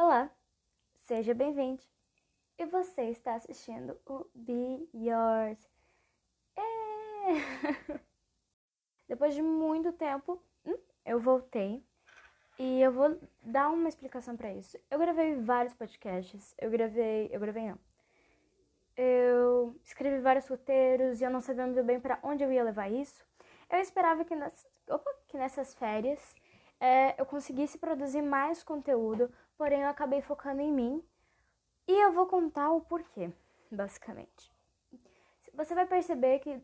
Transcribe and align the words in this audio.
Olá, 0.00 0.30
seja 0.94 1.34
bem-vindo. 1.34 1.82
E 2.56 2.64
você 2.66 3.10
está 3.10 3.34
assistindo 3.34 3.98
o 4.06 4.24
Be 4.32 4.88
Yours. 4.94 5.58
É... 6.56 7.98
Depois 9.08 9.34
de 9.34 9.42
muito 9.42 9.92
tempo, 9.92 10.40
hum, 10.64 10.78
eu 11.04 11.18
voltei 11.18 11.84
e 12.60 12.80
eu 12.80 12.92
vou 12.92 13.18
dar 13.42 13.70
uma 13.70 13.88
explicação 13.88 14.36
para 14.36 14.54
isso. 14.54 14.78
Eu 14.88 15.00
gravei 15.00 15.34
vários 15.34 15.74
podcasts, 15.74 16.54
eu 16.58 16.70
gravei, 16.70 17.28
eu 17.32 17.40
gravei 17.40 17.66
não. 17.66 17.78
Eu 18.96 19.74
escrevi 19.84 20.20
vários 20.20 20.46
roteiros 20.46 21.20
e 21.20 21.24
eu 21.24 21.30
não 21.30 21.40
sabia 21.40 21.66
muito 21.66 21.82
bem 21.82 21.98
para 21.98 22.20
onde 22.22 22.44
eu 22.44 22.52
ia 22.52 22.62
levar 22.62 22.88
isso. 22.88 23.26
Eu 23.68 23.80
esperava 23.80 24.24
que, 24.24 24.36
nas, 24.36 24.64
opa, 24.88 25.10
que 25.26 25.36
nessas 25.36 25.74
férias 25.74 26.36
é, 26.80 27.20
eu 27.20 27.26
conseguisse 27.26 27.76
produzir 27.78 28.22
mais 28.22 28.62
conteúdo, 28.62 29.28
porém 29.58 29.82
eu 29.82 29.88
acabei 29.88 30.22
focando 30.22 30.62
em 30.62 30.72
mim. 30.72 31.04
E 31.86 31.92
eu 31.92 32.12
vou 32.12 32.26
contar 32.26 32.70
o 32.70 32.80
porquê, 32.80 33.30
basicamente. 33.70 34.52
Você 35.52 35.74
vai 35.74 35.86
perceber 35.86 36.38
que 36.38 36.62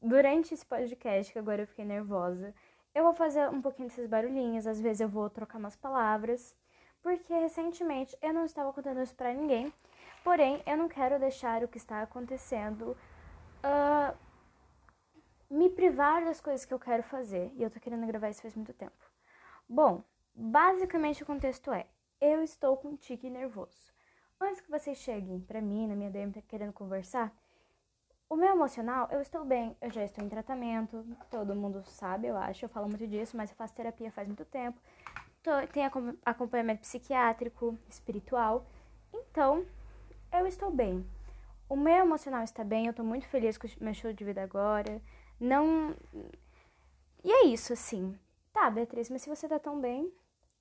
durante 0.00 0.54
esse 0.54 0.64
podcast, 0.64 1.32
que 1.32 1.38
agora 1.38 1.62
eu 1.62 1.66
fiquei 1.66 1.84
nervosa, 1.84 2.54
eu 2.94 3.02
vou 3.02 3.14
fazer 3.14 3.48
um 3.48 3.60
pouquinho 3.60 3.88
desses 3.88 4.06
barulhinhos, 4.06 4.66
às 4.66 4.80
vezes 4.80 5.00
eu 5.00 5.08
vou 5.08 5.28
trocar 5.28 5.58
umas 5.58 5.76
palavras, 5.76 6.54
porque 7.02 7.32
recentemente 7.34 8.16
eu 8.22 8.32
não 8.32 8.44
estava 8.44 8.72
contando 8.72 9.02
isso 9.02 9.14
pra 9.14 9.34
ninguém, 9.34 9.72
porém 10.22 10.62
eu 10.66 10.76
não 10.76 10.88
quero 10.88 11.18
deixar 11.18 11.62
o 11.64 11.68
que 11.68 11.78
está 11.78 12.02
acontecendo 12.02 12.96
uh, 13.64 14.16
me 15.50 15.70
privar 15.70 16.24
das 16.24 16.40
coisas 16.40 16.64
que 16.64 16.74
eu 16.74 16.78
quero 16.78 17.02
fazer, 17.02 17.52
e 17.56 17.62
eu 17.62 17.70
tô 17.70 17.80
querendo 17.80 18.06
gravar 18.06 18.30
isso 18.30 18.42
faz 18.42 18.54
muito 18.54 18.72
tempo. 18.72 18.96
Bom, 19.68 20.04
basicamente 20.38 21.22
o 21.22 21.26
contexto 21.26 21.72
é: 21.72 21.86
eu 22.20 22.42
estou 22.42 22.76
com 22.76 22.96
tique 22.96 23.28
nervoso. 23.28 23.92
Antes 24.40 24.60
que 24.60 24.70
vocês 24.70 24.98
cheguem 24.98 25.40
para 25.40 25.60
mim 25.60 25.88
na 25.88 25.96
minha 25.96 26.10
DM 26.10 26.32
querendo 26.42 26.72
conversar, 26.72 27.34
o 28.30 28.36
meu 28.36 28.50
emocional, 28.50 29.08
eu 29.10 29.20
estou 29.20 29.44
bem, 29.44 29.76
eu 29.80 29.90
já 29.90 30.04
estou 30.04 30.24
em 30.24 30.28
tratamento, 30.28 31.04
todo 31.30 31.56
mundo 31.56 31.82
sabe, 31.84 32.28
eu 32.28 32.36
acho, 32.36 32.64
eu 32.64 32.68
falo 32.68 32.86
muito 32.86 33.06
disso, 33.06 33.36
mas 33.36 33.50
eu 33.50 33.56
faço 33.56 33.74
terapia 33.74 34.12
faz 34.12 34.28
muito 34.28 34.44
tempo. 34.44 34.78
Tô, 35.42 35.50
tenho 35.72 35.90
acompanhamento 36.24 36.82
psiquiátrico, 36.82 37.76
espiritual, 37.88 38.66
então 39.12 39.66
eu 40.32 40.46
estou 40.46 40.70
bem. 40.70 41.04
O 41.68 41.76
meu 41.76 41.96
emocional 41.96 42.44
está 42.44 42.62
bem, 42.62 42.86
eu 42.86 42.90
estou 42.90 43.04
muito 43.04 43.26
feliz 43.26 43.58
com 43.58 43.66
o 43.66 43.70
meu 43.80 43.94
show 43.94 44.12
de 44.12 44.24
vida 44.24 44.42
agora. 44.42 45.02
Não. 45.40 45.94
E 47.24 47.30
é 47.30 47.46
isso, 47.46 47.72
assim. 47.72 48.18
Tá, 48.52 48.70
Beatriz, 48.70 49.10
mas 49.10 49.22
se 49.22 49.28
você 49.28 49.48
tá 49.48 49.58
tão 49.58 49.80
bem, 49.80 50.12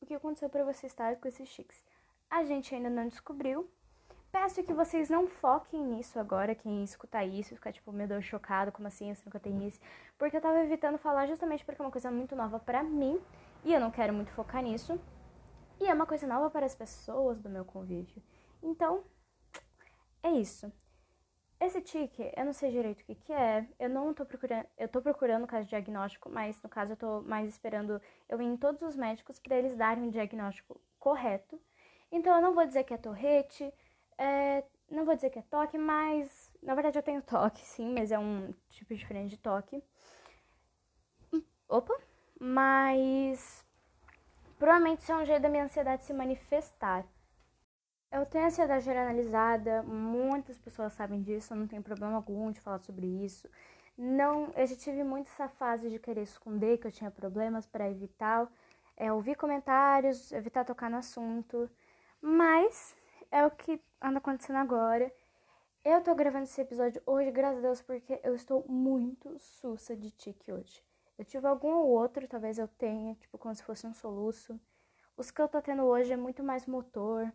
o 0.02 0.06
que 0.06 0.14
aconteceu 0.14 0.50
para 0.50 0.64
você 0.64 0.88
estar 0.88 1.16
com 1.18 1.28
esses 1.28 1.48
chiques? 1.50 1.84
A 2.30 2.44
gente 2.44 2.74
ainda 2.74 2.90
não 2.90 3.08
descobriu. 3.08 3.70
Peço 4.32 4.64
que 4.64 4.74
vocês 4.74 5.10
não 5.10 5.28
foquem 5.28 5.84
nisso 5.84 6.20
agora, 6.20 6.54
quem 6.54 6.84
escutar 6.84 7.26
isso, 7.26 7.56
ficar 7.56 7.72
tipo, 7.72 7.92
meio 7.92 8.22
chocado, 8.22 8.72
como 8.72 8.88
assim, 8.88 9.14
você 9.14 9.24
nunca 9.26 9.40
tem 9.40 9.66
isso. 9.68 9.80
Porque 10.18 10.36
eu 10.36 10.42
tava 10.42 10.60
evitando 10.60 10.98
falar 10.98 11.28
justamente 11.28 11.64
porque 11.66 11.82
é 11.82 11.86
uma 11.86 11.92
coisa 11.92 12.12
muito 12.12 12.36
nova 12.36 12.60
para 12.60 12.84
mim 12.84 13.20
e 13.64 13.74
eu 13.74 13.80
não 13.80 13.90
quero 13.90 14.14
muito 14.14 14.32
focar 14.32 14.62
nisso. 14.62 15.00
E 15.80 15.88
é 15.88 15.94
uma 15.94 16.06
coisa 16.06 16.28
nova 16.28 16.50
para 16.50 16.66
as 16.66 16.76
pessoas 16.76 17.40
do 17.40 17.50
meu 17.50 17.64
convívio. 17.64 18.22
Então, 18.62 19.04
é 20.22 20.32
isso. 20.32 20.72
Esse 21.60 21.82
tique, 21.82 22.32
eu 22.38 22.46
não 22.46 22.54
sei 22.54 22.70
direito 22.70 23.02
o 23.02 23.06
que, 23.06 23.16
que 23.16 23.34
é. 23.34 23.68
Eu 23.80 23.90
não 23.90 24.14
tô 24.14 24.26
procurando. 24.26 24.68
Eu 24.78 24.88
tô 24.88 25.02
procurando 25.02 25.44
o 25.44 25.48
caso 25.48 25.64
de 25.64 25.70
diagnóstico, 25.72 26.30
mas 26.30 26.62
no 26.62 26.70
caso 26.70 26.94
eu 26.94 26.98
tô 26.98 27.22
mais 27.22 27.50
esperando 27.50 28.00
eu 28.30 28.42
ir 28.42 28.46
em 28.46 28.56
todos 28.58 28.82
os 28.84 28.96
médicos 28.96 29.40
para 29.40 29.58
eles 29.58 29.76
darem 29.76 30.04
um 30.04 30.10
diagnóstico 30.10 30.80
correto. 31.00 31.60
Então 32.12 32.36
eu 32.36 32.42
não 32.42 32.54
vou 32.54 32.66
dizer 32.66 32.84
que 32.84 32.94
é 32.94 32.98
torrete, 32.98 33.74
é, 34.18 34.64
não 34.90 35.04
vou 35.04 35.16
dizer 35.16 35.32
que 35.32 35.40
é 35.40 35.44
toque, 35.44 35.78
mas. 35.78 36.52
Na 36.62 36.76
verdade 36.76 37.00
eu 37.00 37.04
tenho 37.04 37.22
toque, 37.24 37.62
sim, 37.66 37.92
mas 37.94 38.12
é 38.12 38.20
um 38.20 38.54
tipo 38.70 38.94
diferente 38.96 39.32
de 39.32 39.38
toque. 39.38 39.84
Opa! 41.68 42.00
Mas. 42.40 43.66
Provavelmente 44.60 45.02
isso 45.02 45.12
é 45.12 45.16
um 45.16 45.26
jeito 45.26 45.42
da 45.42 45.50
minha 45.50 45.64
ansiedade 45.64 46.04
se 46.04 46.14
manifestar. 46.14 47.06
Eu 48.12 48.26
tenho 48.26 48.46
ansiedade 48.46 48.86
generalizada, 48.86 49.84
muitas 49.84 50.58
pessoas 50.58 50.94
sabem 50.94 51.22
disso, 51.22 51.54
não 51.54 51.68
tenho 51.68 51.84
problema 51.84 52.16
algum 52.16 52.52
de 52.52 52.60
falar 52.62 52.80
sobre 52.80 53.06
isso. 53.06 53.50
Não, 53.98 54.52
eu 54.56 54.66
já 54.66 54.76
tive 54.76 55.04
muito 55.04 55.28
essa 55.28 55.50
fase 55.50 55.90
de 55.90 56.00
querer 56.00 56.22
esconder 56.24 56.78
que 56.78 56.88
eu 56.88 56.92
tinha 56.92 57.12
problemas 57.12 57.66
para 57.66 57.90
evitar 57.90 58.50
é, 58.96 59.12
ouvir 59.12 59.36
comentários, 59.36 60.32
evitar 60.32 60.64
tocar 60.64 60.90
no 60.90 60.98
assunto. 60.98 61.70
Mas 62.22 62.96
é 63.30 63.46
o 63.46 63.52
que 63.52 63.82
anda 64.02 64.20
acontecendo 64.20 64.58
agora. 64.58 65.12
Eu 65.84 66.02
tô 66.02 66.16
gravando 66.16 66.46
esse 66.46 66.62
episódio 66.62 67.02
hoje, 67.06 67.32
graças 67.32 67.60
a 67.60 67.62
Deus, 67.62 67.82
porque 67.82 68.20
eu 68.24 68.36
estou 68.36 68.66
muito 68.68 69.38
sussa 69.40 69.96
de 69.96 70.12
tique 70.12 70.52
hoje. 70.52 70.82
Eu 71.18 71.26
tive 71.26 71.46
algum 71.48 71.74
ou 71.74 71.88
outro, 71.88 72.28
talvez 72.28 72.58
eu 72.58 72.68
tenha, 72.68 73.16
tipo, 73.16 73.38
como 73.38 73.54
se 73.54 73.64
fosse 73.64 73.86
um 73.86 73.94
soluço. 73.94 74.60
Os 75.18 75.30
que 75.30 75.42
eu 75.42 75.48
tô 75.48 75.62
tendo 75.62 75.84
hoje 75.84 76.14
é 76.14 76.18
muito 76.18 76.44
mais 76.44 76.66
motor 76.66 77.32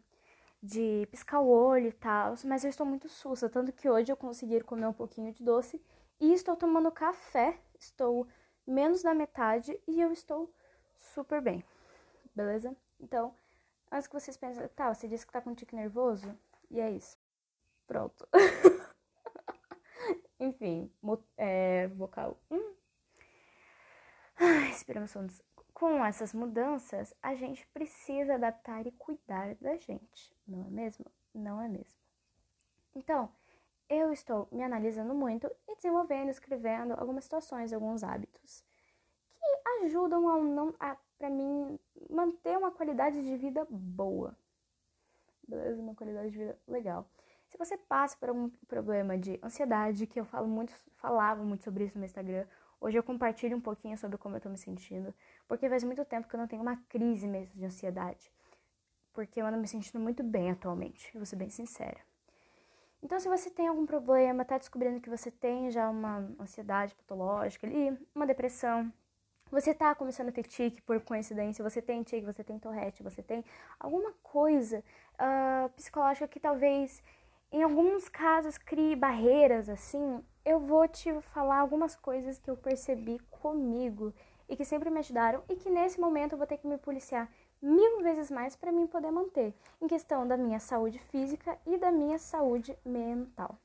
de 0.63 1.09
piscar 1.11 1.41
o 1.41 1.49
olho 1.49 1.89
e 1.89 1.93
tal, 1.93 2.35
mas 2.45 2.63
eu 2.63 2.71
estou 2.71 2.87
muito 2.87 3.09
sussa, 3.09 3.49
tanto 3.49 3.73
que 3.73 3.89
hoje 3.89 4.13
eu 4.13 4.17
consegui 4.17 4.61
comer 4.61 4.87
um 4.87 4.93
pouquinho 4.93 5.33
de 5.33 5.43
doce 5.43 5.83
e 6.21 6.33
estou 6.33 6.55
tomando 6.55 6.91
café, 6.93 7.59
estou 7.79 8.29
menos 8.67 9.03
da 9.03 9.13
metade 9.13 9.77
e 9.89 10.01
eu 10.01 10.13
estou 10.13 10.55
super 10.97 11.41
bem, 11.43 11.65
beleza? 12.35 12.77
Então, 13.01 13.35
antes 13.91 14.07
que 14.07 14.15
vocês 14.15 14.37
pensem, 14.37 14.69
tá, 14.69 14.95
você 14.95 15.09
disse 15.09 15.27
que 15.27 15.33
tá 15.33 15.41
com 15.41 15.51
um 15.51 15.55
tique 15.55 15.75
nervoso, 15.75 16.33
e 16.71 16.81
é 16.81 16.91
isso. 16.93 17.19
Pronto. 17.87 18.27
Enfim, 20.39 20.91
é, 21.37 21.89
vocal. 21.89 22.41
Hum. 22.51 22.75
Ai, 24.37 24.69
respirações 24.69 25.43
com 25.83 26.05
essas 26.05 26.33
mudanças, 26.33 27.13
a 27.21 27.35
gente 27.35 27.67
precisa 27.75 28.35
adaptar 28.35 28.87
e 28.87 28.93
cuidar 28.93 29.57
da 29.57 29.77
gente, 29.77 30.33
não 30.47 30.65
é 30.65 30.71
mesmo? 30.71 31.05
Não 31.35 31.61
é 31.61 31.69
mesmo. 31.69 31.99
Então, 32.95 33.29
eu 33.89 34.13
estou 34.13 34.47
me 34.53 34.63
analisando 34.63 35.13
muito 35.13 35.51
e 35.67 35.75
desenvolvendo, 35.75 36.29
escrevendo 36.29 36.93
algumas 36.93 37.25
situações, 37.25 37.73
alguns 37.73 38.05
hábitos 38.05 38.63
que 39.35 39.85
ajudam 39.85 40.29
a 40.29 40.41
não 40.41 40.73
a, 40.79 40.97
para 41.19 41.29
mim 41.29 41.77
manter 42.09 42.57
uma 42.57 42.71
qualidade 42.71 43.21
de 43.21 43.37
vida 43.37 43.67
boa. 43.69 44.37
Beleza? 45.49 45.83
Uma 45.83 45.97
qualidade 45.97 46.31
de 46.31 46.39
vida 46.39 46.57
legal. 46.69 47.11
Se 47.49 47.59
você 47.59 47.77
passa 47.77 48.17
por 48.17 48.29
algum 48.29 48.49
problema 48.69 49.19
de 49.19 49.37
ansiedade, 49.43 50.07
que 50.07 50.21
eu 50.21 50.25
falo 50.25 50.47
muito, 50.47 50.73
falava 50.95 51.43
muito 51.43 51.65
sobre 51.65 51.87
isso 51.87 51.97
no 51.97 52.03
meu 52.03 52.07
Instagram, 52.07 52.47
Hoje 52.83 52.99
eu 52.99 53.03
compartilho 53.05 53.57
um 53.57 53.61
pouquinho 53.61 53.97
sobre 53.97 54.19
como 54.19 54.35
eu 54.35 54.41
tô 54.41 54.49
me 54.49 54.59
sentindo, 54.59 55.15
porque 55.47 55.69
faz 55.69 55.85
muito 55.85 56.05
tempo 56.05 56.27
que 56.27 56.35
eu 56.35 56.41
não 56.41 56.49
tenho 56.49 56.63
uma 56.63 56.77
crise 56.89 57.29
mesmo 57.29 57.57
de 57.57 57.65
ansiedade. 57.65 58.29
Porque 59.13 59.41
eu 59.41 59.47
ando 59.47 59.57
me 59.57 59.69
sentindo 59.69 60.01
muito 60.01 60.25
bem 60.25 60.51
atualmente, 60.51 61.13
vou 61.15 61.25
ser 61.25 61.37
bem 61.37 61.49
sincera. 61.49 61.99
Então, 63.01 63.21
se 63.21 63.29
você 63.29 63.49
tem 63.49 63.69
algum 63.69 63.87
problema, 63.87 64.45
tá 64.45 64.59
descobrindo 64.59 65.01
que 65.01 65.09
você 65.09 65.31
tem 65.31 65.71
já 65.71 65.89
uma 65.89 66.29
ansiedade 66.41 66.93
patológica 66.97 67.69
ali, 67.69 67.97
uma 68.13 68.27
depressão, 68.27 68.93
você 69.49 69.73
tá 69.73 69.95
começando 69.95 70.31
a 70.31 70.33
ter 70.33 70.43
tique 70.43 70.83
por 70.83 71.01
coincidência, 71.03 71.63
você 71.63 71.81
tem 71.81 72.03
tique, 72.03 72.27
você 72.27 72.43
tem 72.43 72.59
torrete, 72.59 73.01
você 73.01 73.23
tem 73.23 73.45
alguma 73.79 74.13
coisa 74.25 74.83
uh, 75.15 75.69
psicológica 75.77 76.27
que 76.27 76.41
talvez 76.41 77.01
em 77.53 77.63
alguns 77.63 78.09
casos 78.09 78.59
crie 78.59 78.97
barreiras 78.97 79.69
assim, 79.69 80.21
eu 80.45 80.59
vou 80.59 80.87
te 80.89 81.13
falar 81.21 81.59
algumas 81.59 81.95
coisas 81.95 82.39
que 82.39 82.51
eu 82.51 82.57
percebi 82.57 83.19
comigo 83.31 84.13
e 84.49 84.57
que 84.57 84.65
sempre 84.65 84.91
me 84.91 84.99
ajudaram 84.99 85.43
e 85.49 85.57
que 85.57 85.71
nesse 85.71 86.01
momento 86.01 86.33
eu 86.33 86.39
vou 86.39 86.47
ter 86.47 86.59
que 86.59 86.67
me 86.67 86.77
policiar 86.77 87.31
mil 87.61 88.03
vezes 88.03 88.31
mais 88.31 88.57
para 88.57 88.73
mim 88.73 88.87
poder 88.87 89.11
manter, 89.11 89.55
em 89.81 89.87
questão 89.87 90.27
da 90.27 90.37
minha 90.37 90.59
saúde 90.59 90.99
física 90.99 91.57
e 91.65 91.79
da 91.79 91.93
minha 91.93 92.19
saúde 92.19 92.77
mental. 92.85 93.57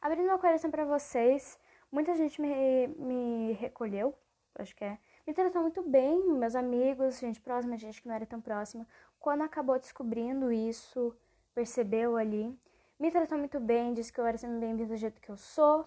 Abrindo 0.00 0.26
meu 0.26 0.38
coração 0.38 0.70
para 0.70 0.84
vocês, 0.84 1.58
muita 1.90 2.14
gente 2.14 2.40
me, 2.40 2.86
me 2.86 3.52
recolheu, 3.54 4.14
acho 4.54 4.76
que 4.76 4.84
é, 4.84 4.98
me 5.26 5.34
tratou 5.34 5.60
muito 5.60 5.82
bem, 5.82 6.22
meus 6.34 6.54
amigos, 6.54 7.18
gente 7.18 7.40
próxima, 7.40 7.76
gente 7.76 8.00
que 8.00 8.06
não 8.06 8.14
era 8.14 8.24
tão 8.24 8.40
próxima, 8.40 8.86
quando 9.18 9.42
acabou 9.42 9.76
descobrindo 9.76 10.52
isso, 10.52 11.12
percebeu 11.52 12.16
ali, 12.16 12.56
me 12.98 13.10
tratou 13.10 13.36
muito 13.36 13.58
bem, 13.58 13.92
disse 13.92 14.12
que 14.12 14.20
eu 14.20 14.26
era 14.26 14.38
sempre 14.38 14.58
bem-vinda 14.60 14.94
do 14.94 14.96
jeito 14.96 15.20
que 15.20 15.28
eu 15.28 15.36
sou. 15.36 15.86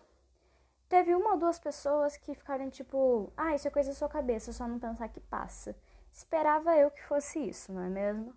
Teve 0.90 1.16
uma 1.16 1.34
ou 1.34 1.38
duas 1.38 1.60
pessoas 1.60 2.18
que 2.18 2.34
ficaram 2.34 2.70
tipo, 2.70 3.32
ah, 3.38 3.54
isso 3.54 3.68
é 3.68 3.72
coisa 3.72 3.90
da 3.90 3.96
sua 3.96 4.10
cabeça, 4.10 4.52
só 4.52 4.68
não 4.68 4.80
pensar 4.80 5.08
que 5.08 5.20
passa. 5.20 5.76
Esperava 6.12 6.76
eu 6.76 6.90
que 6.90 7.04
fosse 7.04 7.40
isso, 7.48 7.72
não 7.72 7.84
é 7.84 7.90
mesmo? 7.90 8.36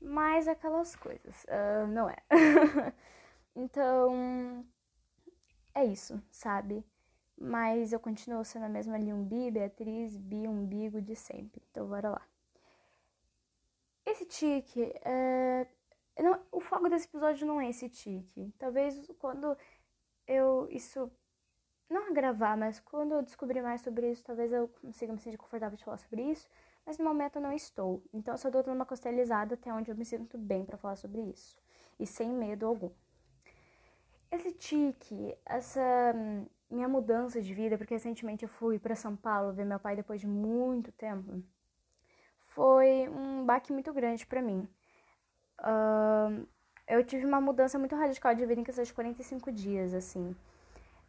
Mas 0.00 0.48
aquelas 0.48 0.96
coisas, 0.96 1.44
uh, 1.44 1.86
não 1.88 2.08
é. 2.08 2.16
então, 3.54 4.64
é 5.74 5.84
isso, 5.84 6.22
sabe? 6.30 6.82
Mas 7.36 7.92
eu 7.92 8.00
continuo 8.00 8.44
sendo 8.46 8.64
a 8.64 8.68
mesma 8.68 8.94
ali, 8.94 9.12
um 9.12 9.22
bi, 9.22 9.50
Beatriz, 9.50 10.16
bi, 10.16 10.48
umbigo 10.48 11.02
de 11.02 11.14
sempre. 11.14 11.62
Então, 11.70 11.86
bora 11.86 12.10
lá. 12.10 12.22
Esse 14.06 14.24
esse 14.24 14.26
tique, 14.26 14.92
é... 15.04 15.66
não, 16.18 16.40
o 16.50 16.60
foco 16.60 16.88
desse 16.88 17.06
episódio 17.06 17.46
não 17.46 17.60
é 17.60 17.68
esse 17.68 17.88
tique. 17.90 18.52
Talvez 18.58 19.06
quando 19.18 19.56
eu 20.26 20.66
isso 20.70 21.10
não 21.90 22.12
gravar, 22.14 22.56
mas 22.56 22.78
quando 22.80 23.12
eu 23.14 23.22
descobrir 23.22 23.60
mais 23.62 23.80
sobre 23.80 24.10
isso, 24.10 24.24
talvez 24.24 24.52
eu 24.52 24.68
consiga 24.80 25.12
me 25.12 25.18
sentir 25.18 25.36
confortável 25.36 25.76
de 25.76 25.84
falar 25.84 25.98
sobre 25.98 26.22
isso. 26.22 26.48
Mas 26.86 26.98
no 26.98 27.04
momento 27.04 27.36
eu 27.36 27.42
não 27.42 27.52
estou. 27.52 28.02
Então 28.12 28.34
eu 28.34 28.38
só 28.38 28.48
dando 28.48 28.72
uma 28.72 28.86
costelizada 28.86 29.54
até 29.54 29.72
onde 29.72 29.90
eu 29.90 29.96
me 29.96 30.04
sinto 30.04 30.38
bem 30.38 30.64
para 30.64 30.78
falar 30.78 30.96
sobre 30.96 31.20
isso. 31.20 31.58
E 31.98 32.06
sem 32.06 32.30
medo 32.30 32.66
algum. 32.66 32.90
Esse 34.30 34.52
tique, 34.52 35.36
essa 35.44 35.80
hum, 36.14 36.46
minha 36.70 36.88
mudança 36.88 37.42
de 37.42 37.52
vida, 37.52 37.76
porque 37.76 37.94
recentemente 37.94 38.44
eu 38.44 38.48
fui 38.48 38.78
para 38.78 38.94
São 38.94 39.16
Paulo 39.16 39.52
ver 39.52 39.64
meu 39.64 39.80
pai 39.80 39.96
depois 39.96 40.20
de 40.20 40.26
muito 40.26 40.92
tempo, 40.92 41.42
foi 42.38 43.08
um 43.08 43.44
baque 43.44 43.72
muito 43.72 43.92
grande 43.92 44.24
para 44.26 44.40
mim. 44.40 44.68
Uh, 45.60 46.46
eu 46.86 47.04
tive 47.04 47.26
uma 47.26 47.40
mudança 47.40 47.78
muito 47.78 47.94
radical 47.96 48.34
de 48.34 48.46
vida 48.46 48.60
em 48.60 48.64
questão 48.64 48.84
de 48.84 48.92
45 48.92 49.52
dias, 49.52 49.94
assim. 49.94 50.34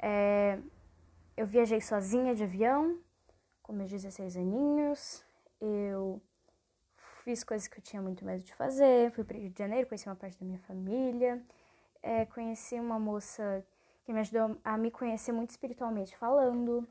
É, 0.01 0.57
eu 1.37 1.45
viajei 1.45 1.79
sozinha 1.79 2.33
de 2.33 2.43
avião, 2.43 2.97
com 3.61 3.71
meus 3.71 3.91
16 3.91 4.35
aninhos. 4.35 5.23
Eu 5.59 6.19
fiz 7.23 7.43
coisas 7.43 7.67
que 7.67 7.77
eu 7.77 7.83
tinha 7.83 8.01
muito 8.01 8.25
medo 8.25 8.43
de 8.43 8.53
fazer. 8.55 9.11
Fui 9.11 9.23
para 9.23 9.37
Rio 9.37 9.49
de 9.49 9.59
Janeiro, 9.59 9.87
conheci 9.87 10.09
uma 10.09 10.15
parte 10.15 10.39
da 10.39 10.45
minha 10.45 10.59
família. 10.59 11.41
É, 12.01 12.25
conheci 12.25 12.79
uma 12.79 12.99
moça 12.99 13.63
que 14.03 14.11
me 14.11 14.19
ajudou 14.21 14.57
a 14.63 14.77
me 14.77 14.89
conhecer 14.89 15.31
muito 15.31 15.51
espiritualmente 15.51 16.17
falando. 16.17 16.87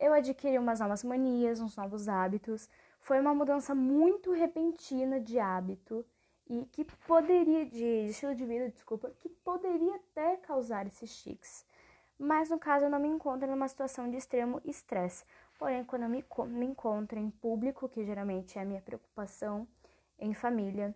Eu 0.00 0.12
adquiri 0.12 0.58
umas 0.58 0.80
novas 0.80 1.04
manias, 1.04 1.60
uns 1.60 1.76
novos 1.76 2.08
hábitos. 2.08 2.68
Foi 3.00 3.20
uma 3.20 3.34
mudança 3.34 3.74
muito 3.74 4.32
repentina 4.32 5.20
de 5.20 5.38
hábito 5.38 6.04
e 6.48 6.64
que 6.66 6.84
poderia, 7.06 7.66
de 7.66 8.06
estilo 8.08 8.34
de 8.34 8.44
vida, 8.44 8.68
desculpa, 8.70 9.10
que 9.20 9.28
poderia 9.28 9.96
até 9.96 10.36
causar 10.36 10.86
esses 10.86 11.14
tics. 11.22 11.64
Mas 12.18 12.48
no 12.48 12.58
caso 12.58 12.86
eu 12.86 12.90
não 12.90 12.98
me 12.98 13.08
encontro 13.08 13.46
numa 13.46 13.68
situação 13.68 14.10
de 14.10 14.16
extremo 14.16 14.60
estresse. 14.64 15.24
Porém, 15.58 15.84
quando 15.84 16.02
eu 16.02 16.08
me, 16.08 16.24
me 16.48 16.66
encontro 16.66 17.18
em 17.18 17.30
público, 17.30 17.88
que 17.88 18.04
geralmente 18.04 18.58
é 18.58 18.62
a 18.62 18.64
minha 18.64 18.80
preocupação, 18.80 19.66
em 20.18 20.32
família, 20.34 20.94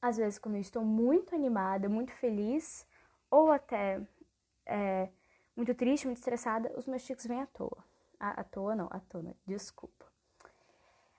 às 0.00 0.16
vezes 0.16 0.38
quando 0.38 0.54
eu 0.54 0.60
estou 0.60 0.82
muito 0.84 1.34
animada, 1.34 1.88
muito 1.88 2.12
feliz, 2.12 2.86
ou 3.30 3.50
até 3.50 4.00
é, 4.64 5.08
muito 5.56 5.74
triste, 5.74 6.06
muito 6.06 6.18
estressada, 6.18 6.72
os 6.76 6.86
meus 6.86 7.04
tics 7.04 7.26
vêm 7.26 7.42
à 7.42 7.46
toa. 7.46 7.84
À, 8.18 8.40
à 8.40 8.44
toa 8.44 8.74
não, 8.74 8.88
à 8.90 9.00
tona, 9.00 9.34
desculpa. 9.46 10.06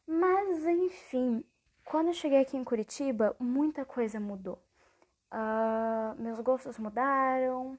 Mas 0.07 0.65
enfim, 0.65 1.43
quando 1.85 2.07
eu 2.07 2.13
cheguei 2.13 2.39
aqui 2.39 2.57
em 2.57 2.63
Curitiba, 2.63 3.35
muita 3.39 3.85
coisa 3.85 4.19
mudou. 4.19 4.59
Uh, 5.31 6.19
meus 6.19 6.39
gostos 6.39 6.79
mudaram, 6.79 7.77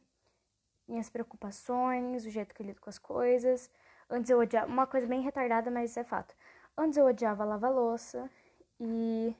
minhas 0.90 1.08
preocupações, 1.08 2.24
o 2.26 2.30
jeito 2.30 2.54
que 2.54 2.62
eu 2.62 2.66
lido 2.66 2.80
com 2.80 2.90
as 2.90 2.98
coisas. 2.98 3.70
Antes 4.08 4.30
eu 4.30 4.38
odiava, 4.38 4.66
uma 4.66 4.86
coisa 4.86 5.06
bem 5.06 5.22
retardada, 5.22 5.70
mas 5.70 5.96
é 5.96 6.04
fato. 6.04 6.34
Antes 6.76 6.98
eu 6.98 7.06
odiava 7.06 7.44
lavar 7.44 7.72
louça 7.72 8.28
e. 8.78 9.34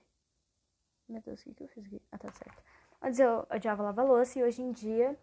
Meu 1.09 1.21
Deus, 1.23 1.45
o 1.45 1.55
que, 1.55 1.65
eu 1.65 1.69
fiz 1.69 1.85
aqui? 1.87 2.01
Ah, 2.13 2.19
tá 2.19 2.31
certo. 2.33 2.63
Antes 3.03 3.19
eu 3.19 3.47
odiava 3.51 3.83
lavar 3.83 4.07
louça 4.07 4.39
e 4.39 4.43
hoje 4.45 4.63
em 4.63 4.71
dia 4.71 5.19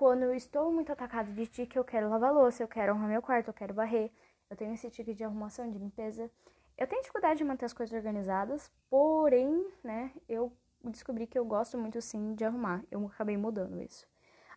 quando 0.00 0.22
eu 0.22 0.34
estou 0.34 0.72
muito 0.72 0.90
atacado 0.90 1.30
de 1.30 1.46
tique, 1.46 1.76
eu 1.76 1.84
quero 1.84 2.08
lavar 2.08 2.32
louça, 2.32 2.62
eu 2.62 2.68
quero 2.68 2.92
arrumar 2.92 3.08
meu 3.08 3.20
quarto, 3.20 3.48
eu 3.48 3.52
quero 3.52 3.74
varrer. 3.74 4.10
Eu 4.48 4.56
tenho 4.56 4.72
esse 4.72 4.88
tique 4.88 5.12
de 5.12 5.22
arrumação, 5.22 5.70
de 5.70 5.76
limpeza. 5.76 6.30
Eu 6.78 6.86
tenho 6.86 7.02
dificuldade 7.02 7.36
de 7.36 7.44
manter 7.44 7.66
as 7.66 7.74
coisas 7.74 7.94
organizadas, 7.94 8.72
porém, 8.88 9.70
né, 9.84 10.10
eu 10.26 10.50
descobri 10.82 11.26
que 11.26 11.38
eu 11.38 11.44
gosto 11.44 11.76
muito 11.76 12.00
sim 12.00 12.34
de 12.34 12.46
arrumar. 12.46 12.82
Eu 12.90 13.04
acabei 13.08 13.36
mudando 13.36 13.78
isso. 13.82 14.08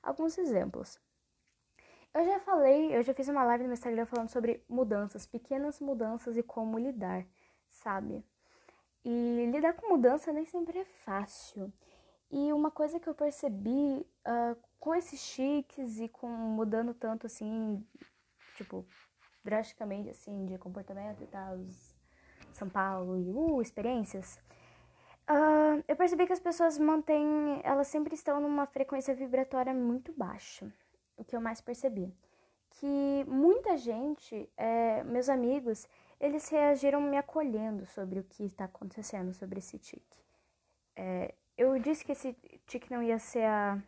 Alguns 0.01 0.37
exemplos. 0.37 0.97
Eu 2.13 2.25
já 2.25 2.39
falei, 2.41 2.95
eu 2.95 3.01
já 3.01 3.11
fiz 3.11 3.27
uma 3.27 3.43
live 3.43 3.63
no 3.63 3.69
meu 3.69 3.73
Instagram 3.73 4.05
falando 4.05 4.29
sobre 4.29 4.63
mudanças, 4.69 5.25
pequenas 5.25 5.79
mudanças 5.79 6.37
e 6.37 6.43
como 6.43 6.77
lidar, 6.77 7.25
sabe? 7.67 8.23
E 9.03 9.49
lidar 9.51 9.73
com 9.73 9.89
mudança 9.89 10.31
nem 10.31 10.45
sempre 10.45 10.77
é 10.77 10.85
fácil. 10.85 11.73
E 12.29 12.53
uma 12.53 12.69
coisa 12.69 12.99
que 12.99 13.09
eu 13.09 13.15
percebi 13.15 14.05
uh, 14.27 14.55
com 14.79 14.93
esses 14.93 15.19
chiques 15.21 15.99
e 15.99 16.07
com 16.07 16.27
mudando 16.27 16.93
tanto 16.93 17.25
assim, 17.25 17.83
tipo, 18.57 18.85
drasticamente 19.43 20.09
assim, 20.09 20.45
de 20.45 20.57
comportamento 20.59 21.23
e 21.23 21.27
tal, 21.27 21.57
São 22.53 22.69
Paulo 22.69 23.17
e 23.17 23.31
uh, 23.31 23.59
experiências, 23.59 24.39
uh, 25.27 25.83
eu 25.87 25.95
percebi 25.95 26.27
que 26.27 26.33
as 26.33 26.39
pessoas 26.39 26.77
mantêm, 26.77 27.59
elas 27.63 27.87
sempre 27.87 28.13
estão 28.13 28.39
numa 28.39 28.67
frequência 28.67 29.15
vibratória 29.15 29.73
muito 29.73 30.13
baixa. 30.13 30.71
O 31.17 31.23
que 31.23 31.35
eu 31.35 31.41
mais 31.41 31.61
percebi. 31.61 32.13
Que 32.69 33.23
muita 33.27 33.77
gente, 33.77 34.49
é, 34.57 35.03
meus 35.03 35.29
amigos, 35.29 35.87
eles 36.19 36.49
reagiram 36.49 37.01
me 37.01 37.17
acolhendo 37.17 37.85
sobre 37.85 38.19
o 38.19 38.23
que 38.23 38.43
está 38.43 38.65
acontecendo, 38.65 39.33
sobre 39.33 39.59
esse 39.59 39.77
tique. 39.77 40.23
É, 40.95 41.33
eu 41.57 41.77
disse 41.79 42.03
que 42.03 42.11
esse 42.11 42.33
tique 42.65 42.91
não 42.91 43.03
ia 43.03 43.19
ser 43.19 43.45
a, 43.45 43.81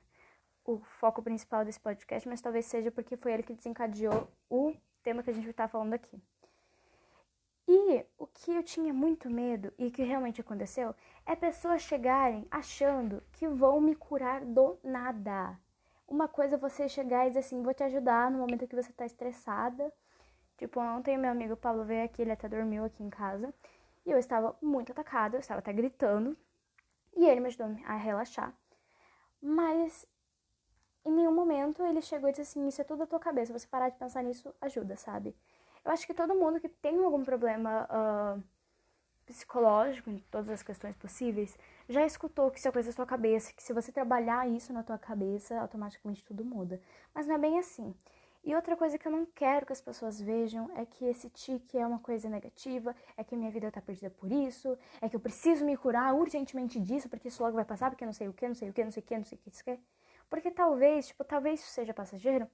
o 0.65 0.79
foco 0.79 1.21
principal 1.21 1.65
desse 1.65 1.79
podcast, 1.79 2.27
mas 2.27 2.41
talvez 2.41 2.65
seja 2.65 2.91
porque 2.91 3.17
foi 3.17 3.33
ele 3.33 3.43
que 3.43 3.53
desencadeou 3.53 4.27
o 4.49 4.75
tema 5.01 5.23
que 5.23 5.29
a 5.29 5.33
gente 5.33 5.49
está 5.49 5.67
falando 5.67 5.93
aqui. 5.93 6.21
E 7.67 8.05
o 8.17 8.27
que 8.27 8.51
eu 8.51 8.61
tinha 8.61 8.93
muito 8.93 9.29
medo 9.29 9.73
e 9.77 9.89
que 9.89 10.03
realmente 10.03 10.41
aconteceu 10.41 10.93
é 11.25 11.35
pessoas 11.35 11.81
chegarem 11.81 12.47
achando 12.51 13.23
que 13.31 13.47
vão 13.47 13.81
me 13.81 13.95
curar 13.95 14.45
do 14.45 14.77
nada. 14.83 15.59
Uma 16.07 16.27
coisa 16.27 16.55
é 16.55 16.57
você 16.57 16.87
chegar 16.87 17.25
e 17.25 17.29
dizer 17.29 17.39
assim, 17.39 17.63
vou 17.63 17.73
te 17.73 17.83
ajudar 17.83 18.29
no 18.29 18.37
momento 18.37 18.67
que 18.67 18.75
você 18.75 18.91
tá 18.93 19.05
estressada. 19.05 19.91
Tipo, 20.57 20.79
ontem 20.79 21.17
meu 21.17 21.31
amigo 21.31 21.57
Paulo 21.57 21.83
veio 21.83 22.05
aqui, 22.05 22.21
ele 22.21 22.31
até 22.31 22.47
dormiu 22.47 22.85
aqui 22.85 23.03
em 23.03 23.09
casa. 23.09 23.53
E 24.05 24.11
eu 24.11 24.17
estava 24.17 24.55
muito 24.61 24.91
atacada, 24.91 25.35
eu 25.35 25.39
estava 25.39 25.59
até 25.59 25.73
gritando. 25.73 26.37
E 27.15 27.25
ele 27.25 27.39
me 27.39 27.47
ajudou 27.47 27.67
a 27.85 27.95
relaxar. 27.95 28.53
Mas 29.41 30.07
em 31.05 31.11
nenhum 31.11 31.33
momento 31.33 31.83
ele 31.83 32.01
chegou 32.01 32.29
e 32.29 32.31
disse 32.31 32.41
assim: 32.41 32.67
Isso 32.67 32.81
é 32.81 32.83
tudo 32.83 32.99
da 32.99 33.07
tua 33.07 33.19
cabeça, 33.19 33.57
você 33.57 33.67
parar 33.67 33.89
de 33.89 33.97
pensar 33.97 34.23
nisso 34.23 34.53
ajuda, 34.61 34.95
sabe? 34.95 35.35
Eu 35.83 35.91
acho 35.91 36.05
que 36.07 36.13
todo 36.13 36.33
mundo 36.35 36.59
que 36.59 36.67
tem 36.67 37.03
algum 37.03 37.23
problema 37.23 37.87
uh, 37.91 38.43
psicológico, 39.25 40.09
em 40.09 40.17
todas 40.31 40.49
as 40.49 40.63
questões 40.63 40.95
possíveis, 40.95 41.57
já 41.87 42.05
escutou 42.05 42.49
que 42.51 42.59
isso 42.59 42.67
é 42.67 42.71
coisa 42.71 42.89
da 42.89 42.95
tua 42.95 43.05
cabeça, 43.05 43.53
que 43.53 43.63
se 43.63 43.73
você 43.73 43.91
trabalhar 43.91 44.47
isso 44.49 44.73
na 44.73 44.83
tua 44.83 44.97
cabeça, 44.97 45.59
automaticamente 45.59 46.25
tudo 46.25 46.43
muda. 46.43 46.81
Mas 47.13 47.27
não 47.27 47.35
é 47.35 47.37
bem 47.37 47.59
assim. 47.59 47.93
E 48.43 48.55
outra 48.55 48.75
coisa 48.77 48.97
que 48.97 49.07
eu 49.07 49.11
não 49.11 49.25
quero 49.25 49.65
que 49.65 49.73
as 49.73 49.81
pessoas 49.81 50.21
vejam 50.21 50.69
é 50.77 50.85
que 50.85 51.03
esse 51.05 51.29
tique 51.31 51.77
é 51.77 51.85
uma 51.85 51.97
coisa 51.97 52.29
negativa, 52.29 52.95
é 53.17 53.23
que 53.23 53.35
minha 53.35 53.49
vida 53.49 53.71
tá 53.71 53.81
perdida 53.81 54.11
por 54.11 54.31
isso, 54.31 54.77
é 55.01 55.09
que 55.09 55.15
eu 55.15 55.19
preciso 55.19 55.65
me 55.65 55.75
curar 55.75 56.13
urgentemente 56.13 56.79
disso, 56.79 57.09
porque 57.09 57.27
isso 57.27 57.41
logo 57.41 57.55
vai 57.55 57.65
passar, 57.65 57.89
porque 57.89 58.05
não 58.05 58.13
sei 58.13 58.27
o 58.27 58.33
que, 58.33 58.47
não 58.47 58.53
sei 58.53 58.69
o 58.69 58.73
que, 58.73 58.83
não 58.83 58.91
sei 58.91 59.01
o 59.01 59.05
que, 59.05 59.17
não 59.17 59.25
sei 59.25 59.37
o 59.37 59.41
que 59.41 59.49
isso 59.49 59.63
quer. 59.63 59.79
Porque 60.29 60.51
talvez, 60.51 61.07
tipo, 61.07 61.23
talvez 61.23 61.59
isso 61.59 61.69
seja 61.69 61.93
passageiro, 61.93 62.47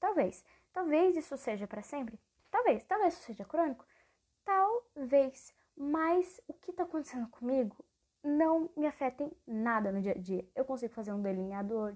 talvez. 0.00 0.42
Talvez 0.72 1.16
isso 1.16 1.36
seja 1.36 1.66
para 1.66 1.82
sempre, 1.82 2.18
talvez. 2.50 2.84
Talvez 2.84 3.14
isso 3.14 3.24
seja 3.24 3.44
crônico, 3.44 3.84
talvez. 4.44 5.54
Mas 5.76 6.40
o 6.48 6.54
que 6.54 6.72
tá 6.72 6.84
acontecendo 6.84 7.28
comigo 7.28 7.84
não 8.22 8.70
me 8.76 8.86
afeta 8.86 9.22
em 9.22 9.30
nada 9.46 9.92
no 9.92 10.00
dia 10.00 10.12
a 10.12 10.18
dia. 10.18 10.44
Eu 10.54 10.64
consigo 10.64 10.92
fazer 10.92 11.12
um 11.12 11.22
delineador, 11.22 11.94